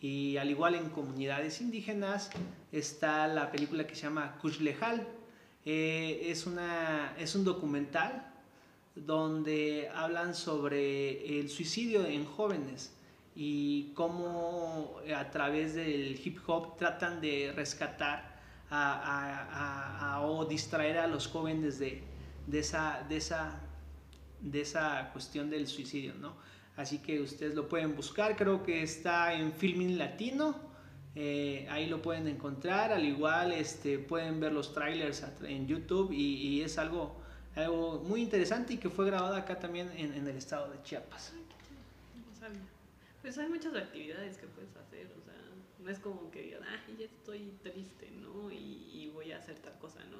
y 0.00 0.36
al 0.36 0.50
igual 0.50 0.74
en 0.74 0.90
comunidades 0.90 1.62
indígenas 1.62 2.28
está 2.72 3.26
la 3.26 3.50
película 3.50 3.86
que 3.86 3.94
se 3.94 4.02
llama 4.02 4.36
Kuchlejal, 4.42 5.08
eh, 5.64 6.26
es, 6.30 6.46
una, 6.46 7.14
es 7.18 7.34
un 7.34 7.44
documental 7.44 8.30
donde 8.94 9.88
hablan 9.94 10.34
sobre 10.34 11.40
el 11.40 11.48
suicidio 11.48 12.04
en 12.06 12.24
jóvenes 12.24 12.94
y 13.34 13.92
cómo 13.94 15.00
a 15.16 15.30
través 15.30 15.74
del 15.74 16.20
hip 16.24 16.38
hop 16.46 16.76
tratan 16.76 17.20
de 17.20 17.52
rescatar 17.54 18.34
o 20.22 20.44
distraer 20.48 20.98
a 20.98 21.06
los 21.06 21.26
jóvenes 21.26 21.78
de, 21.78 22.02
de, 22.46 22.58
esa, 22.58 23.04
de, 23.08 23.16
esa, 23.16 23.60
de 24.40 24.60
esa 24.60 25.10
cuestión 25.12 25.50
del 25.50 25.66
suicidio. 25.66 26.14
¿no? 26.14 26.34
Así 26.76 26.98
que 26.98 27.20
ustedes 27.20 27.54
lo 27.54 27.68
pueden 27.68 27.96
buscar, 27.96 28.36
creo 28.36 28.62
que 28.62 28.82
está 28.82 29.34
en 29.34 29.52
Filming 29.52 29.98
Latino 29.98 30.73
eh, 31.16 31.66
ahí 31.70 31.86
lo 31.86 32.02
pueden 32.02 32.26
encontrar, 32.26 32.92
al 32.92 33.04
igual 33.04 33.52
este, 33.52 33.98
pueden 33.98 34.40
ver 34.40 34.52
los 34.52 34.72
trailers 34.72 35.24
en 35.42 35.66
YouTube 35.68 36.12
y, 36.12 36.60
es 36.62 36.76
algo, 36.76 37.16
algo 37.54 38.00
muy 38.00 38.20
interesante 38.20 38.74
y 38.74 38.78
que 38.78 38.90
fue 38.90 39.06
grabado 39.06 39.36
acá 39.36 39.60
también 39.60 39.90
en, 39.96 40.12
en 40.14 40.26
el 40.26 40.36
estado 40.36 40.70
de 40.72 40.82
Chiapas. 40.82 41.32
Pues 43.22 43.38
hay 43.38 43.48
muchas 43.48 43.74
actividades 43.74 44.36
que 44.36 44.46
puedes 44.48 44.76
hacer, 44.76 45.06
o 45.18 45.24
sea, 45.24 45.34
no 45.78 45.90
es 45.90 45.98
como 45.98 46.30
que 46.30 46.42
digas, 46.42 46.60
ah, 46.66 46.78
ya 46.98 47.06
estoy 47.06 47.54
triste, 47.62 48.10
¿no? 48.10 48.50
Y, 48.50 48.90
y, 48.92 49.10
voy 49.14 49.32
a 49.32 49.38
hacer 49.38 49.58
tal 49.60 49.78
cosa, 49.78 50.04
¿no? 50.04 50.18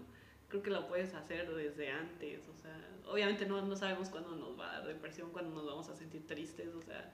Creo 0.49 0.62
que 0.62 0.70
lo 0.70 0.88
puedes 0.88 1.12
hacer 1.12 1.53
desde 1.55 1.90
antes, 1.90 2.49
o 2.49 2.57
sea, 2.57 2.74
obviamente 3.07 3.45
no, 3.45 3.61
no 3.61 3.76
sabemos 3.76 4.09
cuándo 4.09 4.34
nos 4.36 4.59
va 4.59 4.70
a 4.70 4.78
dar 4.78 4.86
depresión, 4.86 5.30
cuándo 5.32 5.55
nos 5.55 5.66
vamos 5.66 5.88
a 5.90 5.97
sentir 5.97 6.26
tristes, 6.26 6.68
o 6.74 6.80
sea, 6.80 7.12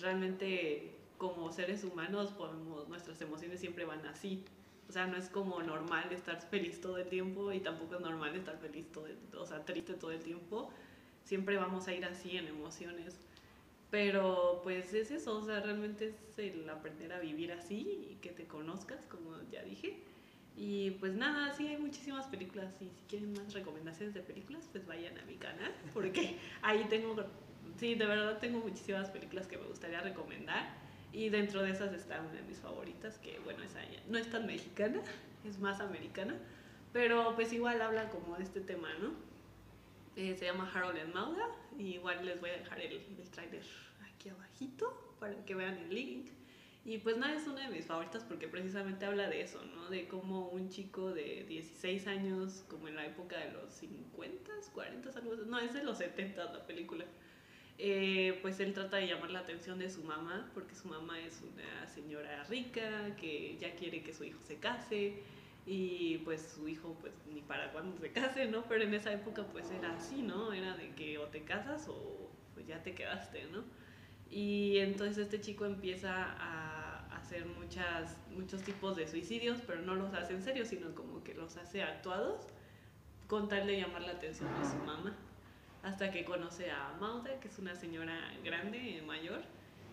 realmente 0.00 1.01
como 1.22 1.52
seres 1.52 1.84
humanos 1.84 2.32
podemos, 2.32 2.88
nuestras 2.88 3.20
emociones 3.20 3.60
siempre 3.60 3.84
van 3.84 4.04
así. 4.06 4.44
O 4.88 4.92
sea, 4.92 5.06
no 5.06 5.16
es 5.16 5.28
como 5.28 5.62
normal 5.62 6.12
estar 6.12 6.40
feliz 6.50 6.80
todo 6.80 6.98
el 6.98 7.08
tiempo 7.08 7.52
y 7.52 7.60
tampoco 7.60 7.94
es 7.94 8.00
normal 8.00 8.34
estar 8.34 8.58
feliz 8.58 8.90
todo 8.90 9.06
el, 9.06 9.16
o 9.38 9.46
sea, 9.46 9.64
triste 9.64 9.94
todo 9.94 10.10
el 10.10 10.18
tiempo. 10.18 10.72
Siempre 11.22 11.56
vamos 11.56 11.86
a 11.86 11.94
ir 11.94 12.04
así 12.04 12.36
en 12.36 12.48
emociones. 12.48 13.20
Pero 13.88 14.62
pues 14.64 14.92
es 14.94 15.12
eso, 15.12 15.38
o 15.38 15.44
sea, 15.44 15.60
realmente 15.60 16.08
es 16.08 16.38
el 16.40 16.68
aprender 16.68 17.12
a 17.12 17.20
vivir 17.20 17.52
así 17.52 18.08
y 18.10 18.16
que 18.16 18.30
te 18.30 18.48
conozcas, 18.48 19.06
como 19.06 19.36
ya 19.52 19.62
dije. 19.62 20.02
Y 20.56 20.90
pues 20.92 21.14
nada, 21.14 21.52
sí 21.52 21.68
hay 21.68 21.76
muchísimas 21.76 22.26
películas 22.26 22.74
y 22.80 22.86
si 22.86 23.04
quieren 23.08 23.32
más 23.34 23.54
recomendaciones 23.54 24.12
de 24.12 24.22
películas, 24.22 24.68
pues 24.72 24.84
vayan 24.88 25.16
a 25.18 25.22
mi 25.26 25.36
canal, 25.36 25.72
porque 25.94 26.36
ahí 26.62 26.84
tengo, 26.90 27.14
sí, 27.76 27.94
de 27.94 28.06
verdad 28.06 28.38
tengo 28.40 28.58
muchísimas 28.58 29.08
películas 29.10 29.46
que 29.46 29.56
me 29.56 29.66
gustaría 29.66 30.00
recomendar. 30.00 30.81
Y 31.12 31.28
dentro 31.28 31.62
de 31.62 31.70
esas 31.70 31.92
está 31.92 32.20
una 32.20 32.32
de 32.32 32.42
mis 32.42 32.58
favoritas, 32.58 33.18
que 33.18 33.38
bueno, 33.40 33.62
esa 33.62 33.80
no 34.08 34.18
es 34.18 34.30
tan 34.30 34.46
mexicana, 34.46 35.00
es 35.44 35.58
más 35.58 35.80
americana, 35.80 36.34
pero 36.92 37.34
pues 37.34 37.52
igual 37.52 37.80
habla 37.82 38.08
como 38.10 38.36
de 38.36 38.44
este 38.44 38.60
tema, 38.60 38.88
¿no? 39.00 39.12
Eh, 40.16 40.36
se 40.36 40.46
llama 40.46 40.70
Harold 40.72 40.98
and 40.98 41.14
Mauda, 41.14 41.46
y 41.78 41.94
igual 41.94 42.24
les 42.24 42.40
voy 42.40 42.50
a 42.50 42.54
dejar 42.54 42.80
el, 42.80 42.92
el 42.92 43.30
trailer 43.30 43.62
aquí 44.14 44.30
abajito 44.30 45.16
para 45.18 45.34
que 45.44 45.54
vean 45.54 45.76
el 45.76 45.94
link. 45.94 46.30
Y 46.84 46.98
pues 46.98 47.16
nada, 47.16 47.34
es 47.34 47.46
una 47.46 47.68
de 47.68 47.68
mis 47.68 47.86
favoritas 47.86 48.24
porque 48.24 48.48
precisamente 48.48 49.06
habla 49.06 49.28
de 49.28 49.42
eso, 49.42 49.64
¿no? 49.64 49.88
De 49.88 50.08
cómo 50.08 50.48
un 50.48 50.68
chico 50.68 51.12
de 51.12 51.44
16 51.48 52.08
años, 52.08 52.64
como 52.68 52.88
en 52.88 52.96
la 52.96 53.06
época 53.06 53.38
de 53.38 53.52
los 53.52 53.72
50, 53.72 54.50
40, 54.74 55.10
algo 55.10 55.34
así, 55.34 55.42
no, 55.46 55.58
es 55.60 55.74
de 55.74 55.84
los 55.84 55.98
70 55.98 56.44
la 56.44 56.66
película, 56.66 57.04
eh, 57.84 58.38
pues 58.42 58.60
él 58.60 58.72
trata 58.74 58.98
de 58.98 59.08
llamar 59.08 59.32
la 59.32 59.40
atención 59.40 59.76
de 59.76 59.90
su 59.90 60.04
mamá, 60.04 60.48
porque 60.54 60.72
su 60.72 60.86
mamá 60.86 61.18
es 61.18 61.42
una 61.42 61.88
señora 61.88 62.44
rica 62.44 63.16
que 63.16 63.56
ya 63.58 63.74
quiere 63.74 64.04
que 64.04 64.14
su 64.14 64.22
hijo 64.22 64.38
se 64.44 64.58
case 64.58 65.14
y 65.66 66.18
pues 66.18 66.54
su 66.54 66.68
hijo 66.68 66.96
pues 67.00 67.12
ni 67.34 67.40
para 67.40 67.72
cuándo 67.72 67.98
se 67.98 68.12
case, 68.12 68.46
¿no? 68.46 68.62
Pero 68.68 68.84
en 68.84 68.94
esa 68.94 69.12
época 69.12 69.44
pues 69.50 69.68
era 69.72 69.96
así, 69.96 70.22
¿no? 70.22 70.52
Era 70.52 70.76
de 70.76 70.90
que 70.90 71.18
o 71.18 71.26
te 71.26 71.42
casas 71.42 71.88
o 71.88 72.30
pues 72.54 72.68
ya 72.68 72.80
te 72.84 72.94
quedaste, 72.94 73.46
¿no? 73.46 73.64
Y 74.30 74.78
entonces 74.78 75.18
este 75.18 75.40
chico 75.40 75.66
empieza 75.66 76.36
a 76.38 77.16
hacer 77.16 77.46
muchas, 77.46 78.16
muchos 78.30 78.62
tipos 78.62 78.94
de 78.94 79.08
suicidios, 79.08 79.58
pero 79.66 79.82
no 79.82 79.96
los 79.96 80.14
hace 80.14 80.34
en 80.34 80.42
serio, 80.42 80.64
sino 80.66 80.94
como 80.94 81.24
que 81.24 81.34
los 81.34 81.56
hace 81.56 81.82
actuados 81.82 82.46
con 83.26 83.48
tal 83.48 83.66
de 83.66 83.80
llamar 83.80 84.02
la 84.02 84.12
atención 84.12 84.48
de 84.60 84.68
su 84.68 84.76
mamá 84.76 85.16
hasta 85.82 86.10
que 86.10 86.24
conoce 86.24 86.70
a 86.70 86.94
Mauda, 87.00 87.38
que 87.40 87.48
es 87.48 87.58
una 87.58 87.74
señora 87.74 88.18
grande, 88.44 89.02
mayor. 89.06 89.40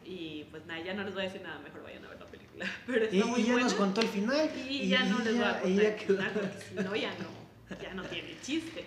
Y 0.05 0.45
pues 0.51 0.65
nada, 0.65 0.79
ya 0.81 0.93
no 0.93 1.03
les 1.03 1.13
voy 1.13 1.23
a 1.23 1.25
decir 1.25 1.41
nada, 1.41 1.59
mejor 1.59 1.83
vayan 1.83 2.05
a 2.05 2.09
ver 2.09 2.19
la 2.19 2.25
película. 2.25 2.65
Pero 2.87 3.05
está 3.05 3.15
Y, 3.15 3.23
muy 3.23 3.41
y 3.41 3.43
ya 3.45 3.51
buena. 3.53 3.63
nos 3.67 3.73
contó 3.75 4.01
el 4.01 4.07
final. 4.07 4.49
Y, 4.69 4.87
ya 4.87 5.03
no 5.05 5.19
les 5.19 5.35
voy 5.35 5.43
a 5.45 5.59
contar 5.59 5.69
y 5.69 5.79
el 5.85 5.93
final, 5.99 6.31
porque 6.33 6.61
si 6.61 6.75
no, 6.75 6.95
ya 6.95 7.11
no, 7.17 7.75
ya 7.81 7.93
no 7.93 8.03
tiene 8.03 8.35
chiste. 8.41 8.85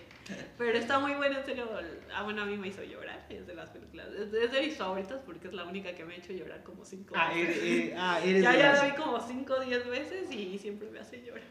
Pero 0.56 0.78
está 0.78 0.98
muy 1.00 1.12
buena, 1.14 1.40
en 1.40 1.44
serio. 1.44 1.68
Ah, 2.14 2.22
bueno, 2.22 2.42
a 2.42 2.46
mí 2.46 2.56
me 2.56 2.68
hizo 2.68 2.82
llorar, 2.82 3.26
es 3.28 3.46
de 3.46 3.54
las 3.54 3.68
películas. 3.70 4.08
Es 4.14 4.32
es 4.32 4.52
de 4.52 4.60
mis 4.62 4.76
favoritas 4.76 5.20
porque 5.26 5.48
es 5.48 5.52
la 5.54 5.64
única 5.64 5.94
que 5.94 6.04
me 6.04 6.14
ha 6.14 6.16
hecho 6.16 6.32
llorar 6.32 6.62
como 6.62 6.84
cinco 6.84 7.14
Ah, 7.18 7.32
veces. 7.34 7.56
eres, 7.58 7.62
eh, 7.90 7.94
ah, 7.98 8.20
eres 8.24 8.42
ya 8.42 8.52
de 8.52 8.58
ya 8.58 8.72
la 8.72 8.84
vi 8.84 8.92
como 8.92 9.20
5 9.20 9.52
o 9.54 9.60
10 9.60 9.88
veces 9.88 10.32
y 10.32 10.58
siempre 10.58 10.88
me 10.90 11.00
hace 11.00 11.22
llorar. 11.22 11.42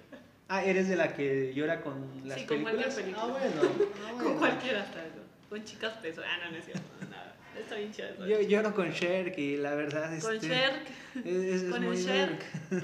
ah, 0.47 0.63
eres 0.63 0.87
de 0.89 0.95
la 0.95 1.13
que 1.13 1.53
llora 1.53 1.81
con 1.81 2.09
las 2.25 2.39
Sí, 2.39 2.45
con 2.47 2.61
cualquier 2.63 2.89
películas. 2.89 2.95
película. 2.95 3.23
Ah, 3.23 3.27
bueno. 3.27 3.89
ah, 4.05 4.09
Con 4.11 4.23
bueno. 4.23 4.39
cualquiera 4.39 4.81
hasta 4.83 5.05
eso. 5.05 5.21
Con 5.51 5.65
chicas 5.65 5.91
peso. 5.97 6.21
Ah, 6.25 6.37
no, 6.45 6.51
no 6.51 6.57
es 6.59 6.63
cierto. 6.63 6.81
Nada. 7.09 7.35
Está 7.59 7.75
bien 7.75 7.91
chido. 7.91 8.25
Yo 8.25 8.39
lloro 8.39 8.73
con 8.73 8.89
Sherk 8.89 9.37
y 9.37 9.57
la 9.57 9.75
verdad 9.75 10.17
Con 10.21 10.35
este, 10.35 10.47
Sherk. 10.47 10.87
es, 11.25 11.61
es 11.63 11.63
con 11.69 11.83
el 11.83 11.89
muy 11.89 11.97
Sherk. 11.97 12.41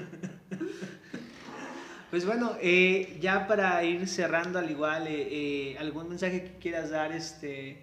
Pues 2.10 2.24
bueno, 2.24 2.56
eh, 2.62 3.18
ya 3.20 3.46
para 3.46 3.84
ir 3.84 4.06
cerrando 4.08 4.58
al 4.58 4.70
igual, 4.70 5.06
eh, 5.06 5.28
eh, 5.72 5.78
algún 5.78 6.08
mensaje 6.08 6.42
que 6.42 6.58
quieras 6.58 6.88
dar, 6.88 7.12
este, 7.12 7.82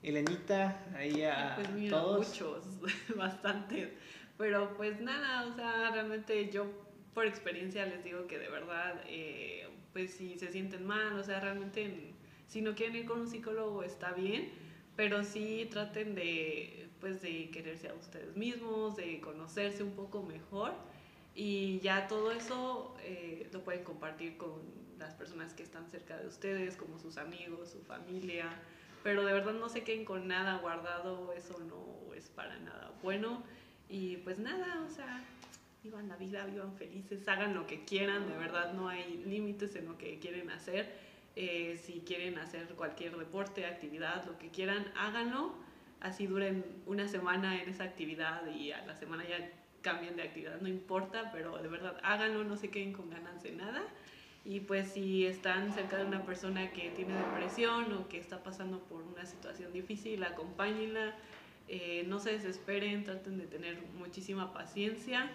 Elenita, 0.00 0.80
ahí 0.96 1.24
a 1.24 1.54
Pues 1.56 1.70
mira, 1.70 1.90
todos. 2.00 2.28
muchos, 2.28 2.64
bastantes. 3.16 3.88
Pero 4.38 4.76
pues 4.76 5.00
nada, 5.00 5.46
o 5.46 5.56
sea, 5.56 5.90
realmente 5.92 6.50
yo 6.50 6.66
por 7.14 7.26
experiencia 7.26 7.84
les 7.86 8.04
digo 8.04 8.28
que 8.28 8.38
de 8.38 8.48
verdad, 8.48 9.00
eh, 9.08 9.68
pues 9.92 10.12
si 10.14 10.38
se 10.38 10.52
sienten 10.52 10.86
mal, 10.86 11.18
o 11.18 11.24
sea, 11.24 11.40
realmente 11.40 12.13
si 12.54 12.62
no 12.62 12.76
quieren 12.76 12.94
ir 12.94 13.04
con 13.04 13.18
un 13.18 13.26
psicólogo 13.26 13.82
está 13.82 14.12
bien, 14.12 14.48
pero 14.94 15.24
sí 15.24 15.66
traten 15.72 16.14
de, 16.14 16.88
pues 17.00 17.20
de 17.20 17.50
quererse 17.50 17.88
a 17.88 17.94
ustedes 17.94 18.36
mismos, 18.36 18.94
de 18.94 19.20
conocerse 19.20 19.82
un 19.82 19.90
poco 19.90 20.22
mejor 20.22 20.72
y 21.34 21.80
ya 21.80 22.06
todo 22.06 22.30
eso 22.30 22.94
eh, 23.02 23.48
lo 23.52 23.64
pueden 23.64 23.82
compartir 23.82 24.36
con 24.36 24.52
las 25.00 25.14
personas 25.14 25.52
que 25.52 25.64
están 25.64 25.90
cerca 25.90 26.16
de 26.16 26.28
ustedes, 26.28 26.76
como 26.76 27.00
sus 27.00 27.16
amigos, 27.16 27.70
su 27.70 27.80
familia, 27.80 28.46
pero 29.02 29.24
de 29.24 29.32
verdad 29.32 29.54
no 29.54 29.68
se 29.68 29.82
queden 29.82 30.04
con 30.04 30.28
nada 30.28 30.58
guardado, 30.58 31.32
eso 31.32 31.58
no 31.58 32.14
es 32.14 32.28
para 32.28 32.56
nada 32.60 32.92
bueno. 33.02 33.42
Y 33.88 34.18
pues 34.18 34.38
nada, 34.38 34.80
o 34.88 34.94
sea, 34.94 35.24
vivan 35.82 36.08
la 36.08 36.14
vida, 36.14 36.46
vivan 36.46 36.76
felices, 36.76 37.26
hagan 37.26 37.52
lo 37.52 37.66
que 37.66 37.84
quieran, 37.84 38.28
de 38.28 38.36
verdad 38.36 38.74
no 38.74 38.88
hay 38.88 39.24
límites 39.26 39.74
en 39.74 39.86
lo 39.86 39.98
que 39.98 40.20
quieren 40.20 40.50
hacer. 40.50 41.13
Eh, 41.36 41.80
si 41.84 42.00
quieren 42.00 42.38
hacer 42.38 42.68
cualquier 42.74 43.16
deporte, 43.16 43.66
actividad, 43.66 44.24
lo 44.26 44.38
que 44.38 44.50
quieran, 44.50 44.86
háganlo. 44.96 45.54
Así 46.00 46.26
duren 46.26 46.64
una 46.86 47.08
semana 47.08 47.60
en 47.60 47.68
esa 47.68 47.84
actividad 47.84 48.46
y 48.46 48.72
a 48.72 48.84
la 48.86 48.94
semana 48.94 49.24
ya 49.26 49.50
cambien 49.80 50.16
de 50.16 50.22
actividad, 50.22 50.60
no 50.60 50.68
importa, 50.68 51.30
pero 51.32 51.58
de 51.58 51.68
verdad 51.68 51.98
háganlo, 52.02 52.44
no 52.44 52.56
se 52.56 52.70
queden 52.70 52.92
con 52.92 53.10
ganas 53.10 53.42
de 53.42 53.52
nada. 53.52 53.82
Y 54.44 54.60
pues 54.60 54.88
si 54.92 55.26
están 55.26 55.72
cerca 55.72 55.96
de 55.96 56.04
una 56.04 56.24
persona 56.24 56.70
que 56.72 56.90
tiene 56.90 57.14
depresión 57.14 57.92
o 57.94 58.08
que 58.08 58.18
está 58.18 58.42
pasando 58.42 58.80
por 58.80 59.02
una 59.02 59.24
situación 59.24 59.72
difícil, 59.72 60.22
acompáñenla, 60.22 61.14
eh, 61.68 62.04
no 62.06 62.18
se 62.18 62.32
desesperen, 62.32 63.04
traten 63.04 63.38
de 63.38 63.46
tener 63.46 63.80
muchísima 63.98 64.52
paciencia, 64.52 65.30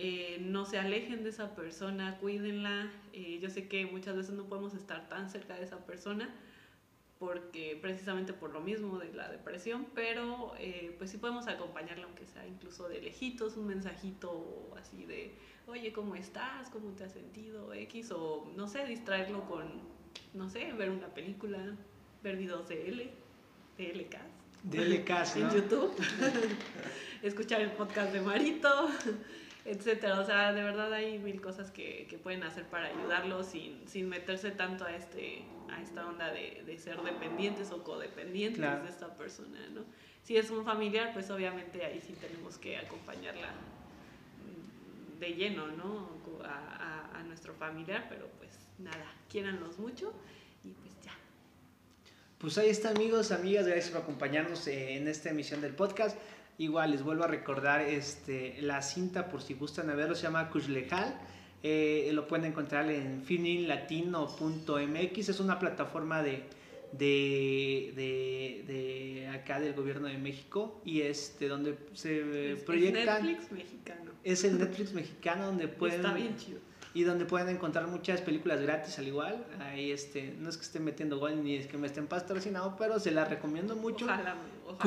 eh, 0.00 0.38
no 0.40 0.64
se 0.64 0.78
alejen 0.78 1.24
de 1.24 1.30
esa 1.30 1.56
persona, 1.56 2.18
cuídenla. 2.18 2.88
Eh, 3.12 3.40
yo 3.42 3.50
sé 3.50 3.66
que 3.66 3.84
muchas 3.84 4.14
veces 4.14 4.32
no 4.36 4.44
podemos 4.44 4.74
estar 4.74 5.08
tan 5.08 5.28
cerca 5.28 5.56
de 5.56 5.64
esa 5.64 5.84
persona 5.86 6.32
porque 7.18 7.76
precisamente 7.82 8.32
por 8.32 8.52
lo 8.52 8.60
mismo 8.60 9.00
de 9.00 9.12
la 9.12 9.28
depresión, 9.28 9.88
pero 9.96 10.52
eh, 10.60 10.94
pues 10.98 11.10
sí 11.10 11.18
podemos 11.18 11.48
acompañarla 11.48 12.04
aunque 12.04 12.26
sea 12.26 12.46
incluso 12.46 12.88
de 12.88 13.00
lejitos, 13.00 13.56
un 13.56 13.66
mensajito 13.66 14.72
así 14.80 15.04
de, 15.04 15.34
oye, 15.66 15.92
¿cómo 15.92 16.14
estás? 16.14 16.70
¿Cómo 16.70 16.92
te 16.92 17.02
has 17.02 17.12
sentido? 17.12 17.74
X 17.74 18.12
o 18.12 18.52
no 18.54 18.68
sé, 18.68 18.84
distraerlo 18.86 19.48
con, 19.48 19.66
no 20.32 20.48
sé, 20.48 20.72
ver 20.74 20.90
una 20.90 21.08
película, 21.08 21.58
ver 22.22 22.36
videos 22.36 22.68
de 22.68 22.88
L, 22.88 23.10
de 23.76 23.94
LK 23.94 24.16
Dele 24.62 25.04
caso, 25.04 25.38
en. 25.40 25.50
YouTube, 25.50 25.94
escuchar 27.22 27.60
el 27.60 27.72
podcast 27.72 28.12
de 28.12 28.20
Marito, 28.20 28.90
etcétera. 29.70 30.20
O 30.20 30.24
sea, 30.24 30.52
de 30.52 30.62
verdad 30.62 30.92
hay 30.92 31.18
mil 31.18 31.40
cosas 31.40 31.70
que, 31.70 32.06
que 32.08 32.18
pueden 32.18 32.42
hacer 32.42 32.64
para 32.66 32.86
ayudarlos 32.88 33.46
sin, 33.46 33.86
sin 33.88 34.08
meterse 34.08 34.50
tanto 34.50 34.84
a, 34.84 34.94
este, 34.94 35.42
a 35.70 35.80
esta 35.82 36.06
onda 36.06 36.30
de, 36.32 36.62
de 36.66 36.78
ser 36.78 37.00
dependientes 37.02 37.70
o 37.70 37.82
codependientes 37.84 38.58
Claro. 38.60 38.82
de 38.84 38.88
esta 38.90 39.14
persona, 39.16 39.58
¿no? 39.74 39.82
Si 40.22 40.36
es 40.36 40.50
un 40.50 40.64
familiar, 40.64 41.12
pues 41.14 41.30
obviamente 41.30 41.84
ahí 41.84 42.00
sí 42.00 42.14
tenemos 42.20 42.58
que 42.58 42.76
acompañarla 42.76 43.48
de 45.20 45.28
lleno, 45.34 45.66
¿no? 45.68 46.08
A, 46.44 46.48
a- 47.14 47.18
a 47.18 47.22
nuestro 47.24 47.52
familiar, 47.54 48.06
pero 48.08 48.28
pues 48.38 48.52
nada, 48.78 49.12
quiéranlos 49.28 49.78
mucho 49.78 50.12
y 50.64 50.70
pues 50.70 50.92
ya. 51.04 51.12
Pues 52.38 52.56
ahí 52.58 52.68
está 52.68 52.90
amigos, 52.90 53.32
amigas, 53.32 53.66
gracias 53.66 53.90
por 53.90 54.02
acompañarnos 54.02 54.66
en 54.68 55.08
esta 55.08 55.30
emisión 55.30 55.60
del 55.60 55.74
podcast. 55.74 56.16
Igual 56.58 56.90
les 56.90 57.02
vuelvo 57.02 57.24
a 57.24 57.28
recordar 57.28 57.80
este, 57.82 58.56
la 58.60 58.82
cinta 58.82 59.28
por 59.28 59.40
si 59.42 59.54
gustan 59.54 59.86
verlo, 59.96 60.14
se 60.16 60.24
llama 60.24 60.50
Kuchlejal. 60.50 61.14
Eh, 61.62 62.10
lo 62.12 62.26
pueden 62.28 62.46
encontrar 62.46 62.90
en 62.90 63.22
fininlatino.mx, 63.22 65.28
es 65.28 65.40
una 65.40 65.58
plataforma 65.58 66.22
de, 66.22 66.42
de, 66.92 67.92
de, 67.96 68.64
de 68.72 69.28
acá 69.28 69.58
del 69.60 69.74
gobierno 69.74 70.06
de 70.08 70.18
México 70.18 70.80
y 70.84 71.00
este 71.02 71.48
donde 71.48 71.76
se 71.94 72.52
Es- 72.52 72.58
es 72.58 72.64
proyectan 72.64 73.24
Netflix 73.26 73.52
mexicano. 73.52 74.10
es 74.24 74.44
el 74.44 74.58
Netflix 74.58 74.92
mexicano 74.92 75.46
donde 75.46 75.68
pueden 75.68 75.96
Está 76.00 76.12
bien 76.14 76.36
chido. 76.36 76.58
Y 76.98 77.04
donde 77.04 77.24
pueden 77.26 77.48
encontrar 77.48 77.86
muchas 77.86 78.20
películas 78.22 78.60
gratis 78.60 78.98
al 78.98 79.06
igual. 79.06 79.46
Ahí 79.60 79.92
este, 79.92 80.34
no 80.40 80.48
es 80.48 80.56
que 80.56 80.64
esté 80.64 80.80
metiendo 80.80 81.16
gol 81.20 81.44
ni 81.44 81.54
es 81.54 81.68
que 81.68 81.78
me 81.78 81.86
estén 81.86 82.08
patrocinando, 82.08 82.74
pero 82.76 82.98
se 82.98 83.12
las 83.12 83.30
recomiendo 83.30 83.76
mucho. 83.76 84.04
Ojalá, 84.06 84.34
ojalá. 84.66 84.78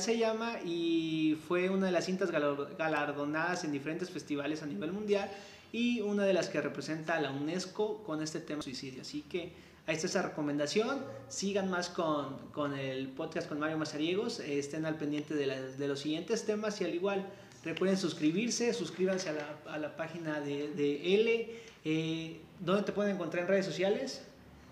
Se 0.00 0.16
llama 0.16 0.60
y 0.64 1.38
fue 1.46 1.68
una 1.68 1.84
de 1.86 1.92
las 1.92 2.06
cintas 2.06 2.30
galar- 2.30 2.74
galardonadas 2.78 3.64
en 3.64 3.72
diferentes 3.72 4.08
festivales 4.08 4.62
a 4.62 4.66
nivel 4.66 4.92
mundial 4.92 5.30
y 5.72 6.00
una 6.00 6.24
de 6.24 6.32
las 6.32 6.48
que 6.48 6.62
representa 6.62 7.16
a 7.16 7.20
la 7.20 7.32
UNESCO 7.32 8.02
con 8.02 8.22
este 8.22 8.40
tema 8.40 8.62
suicidio. 8.62 9.02
Así 9.02 9.20
que 9.28 9.52
ahí 9.86 9.94
está 9.94 10.06
esa 10.06 10.22
recomendación. 10.22 11.04
Sigan 11.28 11.68
más 11.68 11.90
con, 11.90 12.38
con 12.52 12.72
el 12.72 13.08
podcast 13.08 13.46
con 13.46 13.58
Mario 13.58 13.76
Mazariegos. 13.76 14.40
Estén 14.40 14.86
al 14.86 14.96
pendiente 14.96 15.34
de, 15.34 15.72
de, 15.76 15.86
los 15.86 16.00
siguientes 16.00 16.46
temas 16.46 16.80
y 16.80 16.84
al 16.84 16.94
igual 16.94 17.26
recuerden 17.64 17.96
suscribirse. 17.96 18.72
Suscríbanse 18.72 19.30
a 19.30 19.32
la, 19.32 19.58
a 19.66 19.78
la 19.78 19.96
página 19.96 20.40
de, 20.40 20.68
de 20.68 21.14
L. 21.14 21.50
Eh, 21.84 22.40
¿Dónde 22.60 22.82
te 22.82 22.92
pueden 22.92 23.14
encontrar 23.14 23.44
en 23.44 23.48
redes 23.48 23.66
sociales? 23.66 24.24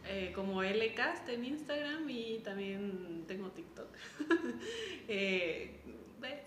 Eh, 0.08 0.32
como 0.34 0.62
LCast 0.62 1.28
en 1.28 1.44
Instagram 1.44 2.08
y 2.08 2.38
también 2.38 3.24
tengo 3.26 3.50
TikTok. 3.50 3.88
eh, 5.08 5.80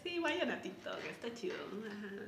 sí, 0.04 0.20
vayan 0.20 0.52
a 0.52 0.62
TikTok, 0.62 1.00
está 1.10 1.34
chido. 1.34 1.56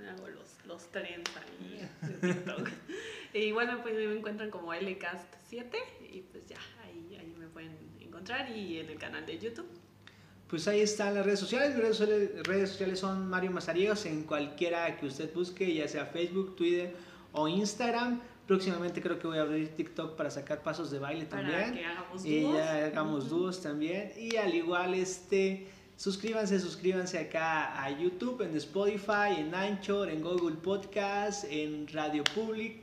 Hago 0.10 0.28
los, 0.28 0.58
los 0.66 0.92
trends 0.92 1.32
ahí 1.38 1.88
en 2.02 2.20
TikTok. 2.22 2.70
y 3.34 3.52
bueno, 3.54 3.82
pues 3.82 3.96
me 3.96 4.18
encuentran 4.18 4.50
como 4.50 4.74
LCast7 4.74 5.72
y 6.12 6.22
pues 6.22 6.48
ya, 6.48 6.60
ahí, 6.84 7.16
ahí 7.18 7.34
me 7.38 7.48
pueden 7.48 7.78
encontrar 8.00 8.50
y 8.52 8.80
en 8.80 8.90
el 8.90 8.98
canal 8.98 9.26
de 9.26 9.40
YouTube. 9.40 9.70
Pues 10.52 10.68
ahí 10.68 10.82
están 10.82 11.16
las 11.16 11.26
redes 11.26 11.40
sociales. 11.40 11.74
Mis 11.74 12.46
redes, 12.46 12.70
sociales 12.72 13.00
son 13.00 13.30
Mario 13.30 13.52
Mazariegos 13.52 14.06
en 14.06 14.24
cualquiera 14.24 14.98
que 14.98 15.06
usted 15.06 15.34
busque, 15.34 15.74
ya 15.74 15.88
sea 15.88 16.06
Facebook, 16.08 16.58
Twitter 16.58 16.94
o 17.32 17.48
Instagram. 17.48 18.20
Próximamente 18.46 19.02
creo 19.02 19.18
que 19.18 19.28
voy 19.28 19.38
a 19.38 19.44
abrir 19.44 19.70
TikTok 19.70 20.18
para 20.18 20.30
sacar 20.30 20.62
pasos 20.62 20.92
de 20.92 21.00
baile 21.00 21.24
también. 21.24 21.58
Para 21.58 21.74
que 21.74 21.86
hagamos 21.86 22.26
y 22.26 22.42
dúos. 22.42 22.58
ya 22.58 22.86
hagamos 22.88 23.30
dúos 23.30 23.62
también. 23.64 24.12
Y 24.20 24.36
al 24.36 24.54
igual, 24.54 24.94
este, 24.94 25.70
suscríbanse, 25.96 26.60
suscríbanse 26.60 27.18
acá 27.18 27.82
a 27.82 27.90
YouTube, 27.98 28.42
en 28.42 28.54
Spotify, 28.58 29.38
en 29.38 29.56
Anchor, 29.56 30.10
en 30.10 30.22
Google 30.22 30.58
Podcast, 30.58 31.46
en 31.50 31.88
Radio 31.88 32.26
Public 32.36 32.81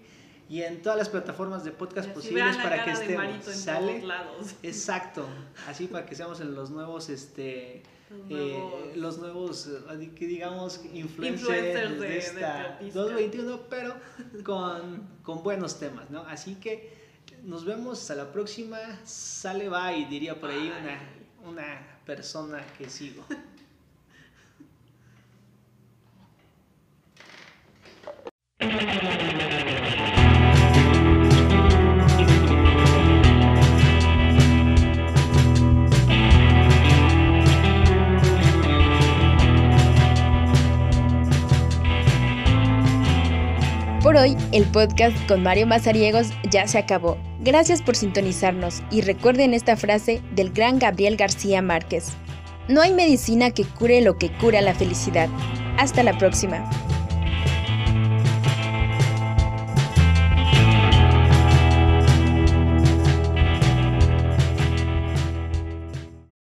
y 0.48 0.62
en 0.62 0.82
todas 0.82 0.98
las 0.98 1.08
plataformas 1.08 1.64
de 1.64 1.72
podcast 1.72 2.08
posibles 2.10 2.56
para 2.56 2.84
que 2.84 2.92
estemos. 2.92 3.44
¿Sale? 3.44 4.02
lados. 4.02 4.54
Exacto. 4.62 5.26
Así 5.66 5.86
para 5.86 6.06
que 6.06 6.14
seamos 6.14 6.40
en 6.40 6.54
los 6.54 6.70
nuevos, 6.70 7.10
este 7.10 7.82
eh, 8.30 8.92
los 8.96 9.18
nuevos, 9.18 9.66
eh, 9.66 10.10
digamos, 10.18 10.80
influencers, 10.94 12.00
de, 12.00 12.18
esta 12.18 12.78
221, 12.80 13.60
pero 13.68 13.94
con, 14.42 15.06
con, 15.22 15.42
buenos 15.42 15.78
temas, 15.78 16.08
¿no? 16.08 16.22
Así 16.22 16.54
que 16.54 16.96
nos 17.44 17.66
vemos 17.66 18.10
a 18.10 18.14
la 18.14 18.32
próxima. 18.32 18.78
Sale 19.04 19.68
bye, 19.68 20.06
diría 20.08 20.40
por 20.40 20.50
ahí 20.50 20.72
una, 20.80 20.98
una 21.50 22.00
persona 22.06 22.64
que 22.78 22.88
sigo. 22.88 23.24
hoy, 44.18 44.36
el 44.52 44.64
podcast 44.64 45.16
con 45.28 45.42
Mario 45.42 45.66
Mazariegos 45.66 46.28
ya 46.50 46.66
se 46.66 46.78
acabó. 46.78 47.16
Gracias 47.40 47.82
por 47.82 47.96
sintonizarnos 47.96 48.82
y 48.90 49.02
recuerden 49.02 49.54
esta 49.54 49.76
frase 49.76 50.20
del 50.34 50.50
gran 50.50 50.78
Gabriel 50.78 51.16
García 51.16 51.62
Márquez. 51.62 52.12
No 52.68 52.82
hay 52.82 52.92
medicina 52.92 53.50
que 53.52 53.64
cure 53.64 54.00
lo 54.00 54.18
que 54.18 54.30
cura 54.38 54.60
la 54.60 54.74
felicidad. 54.74 55.28
Hasta 55.78 56.02
la 56.02 56.18
próxima. 56.18 56.68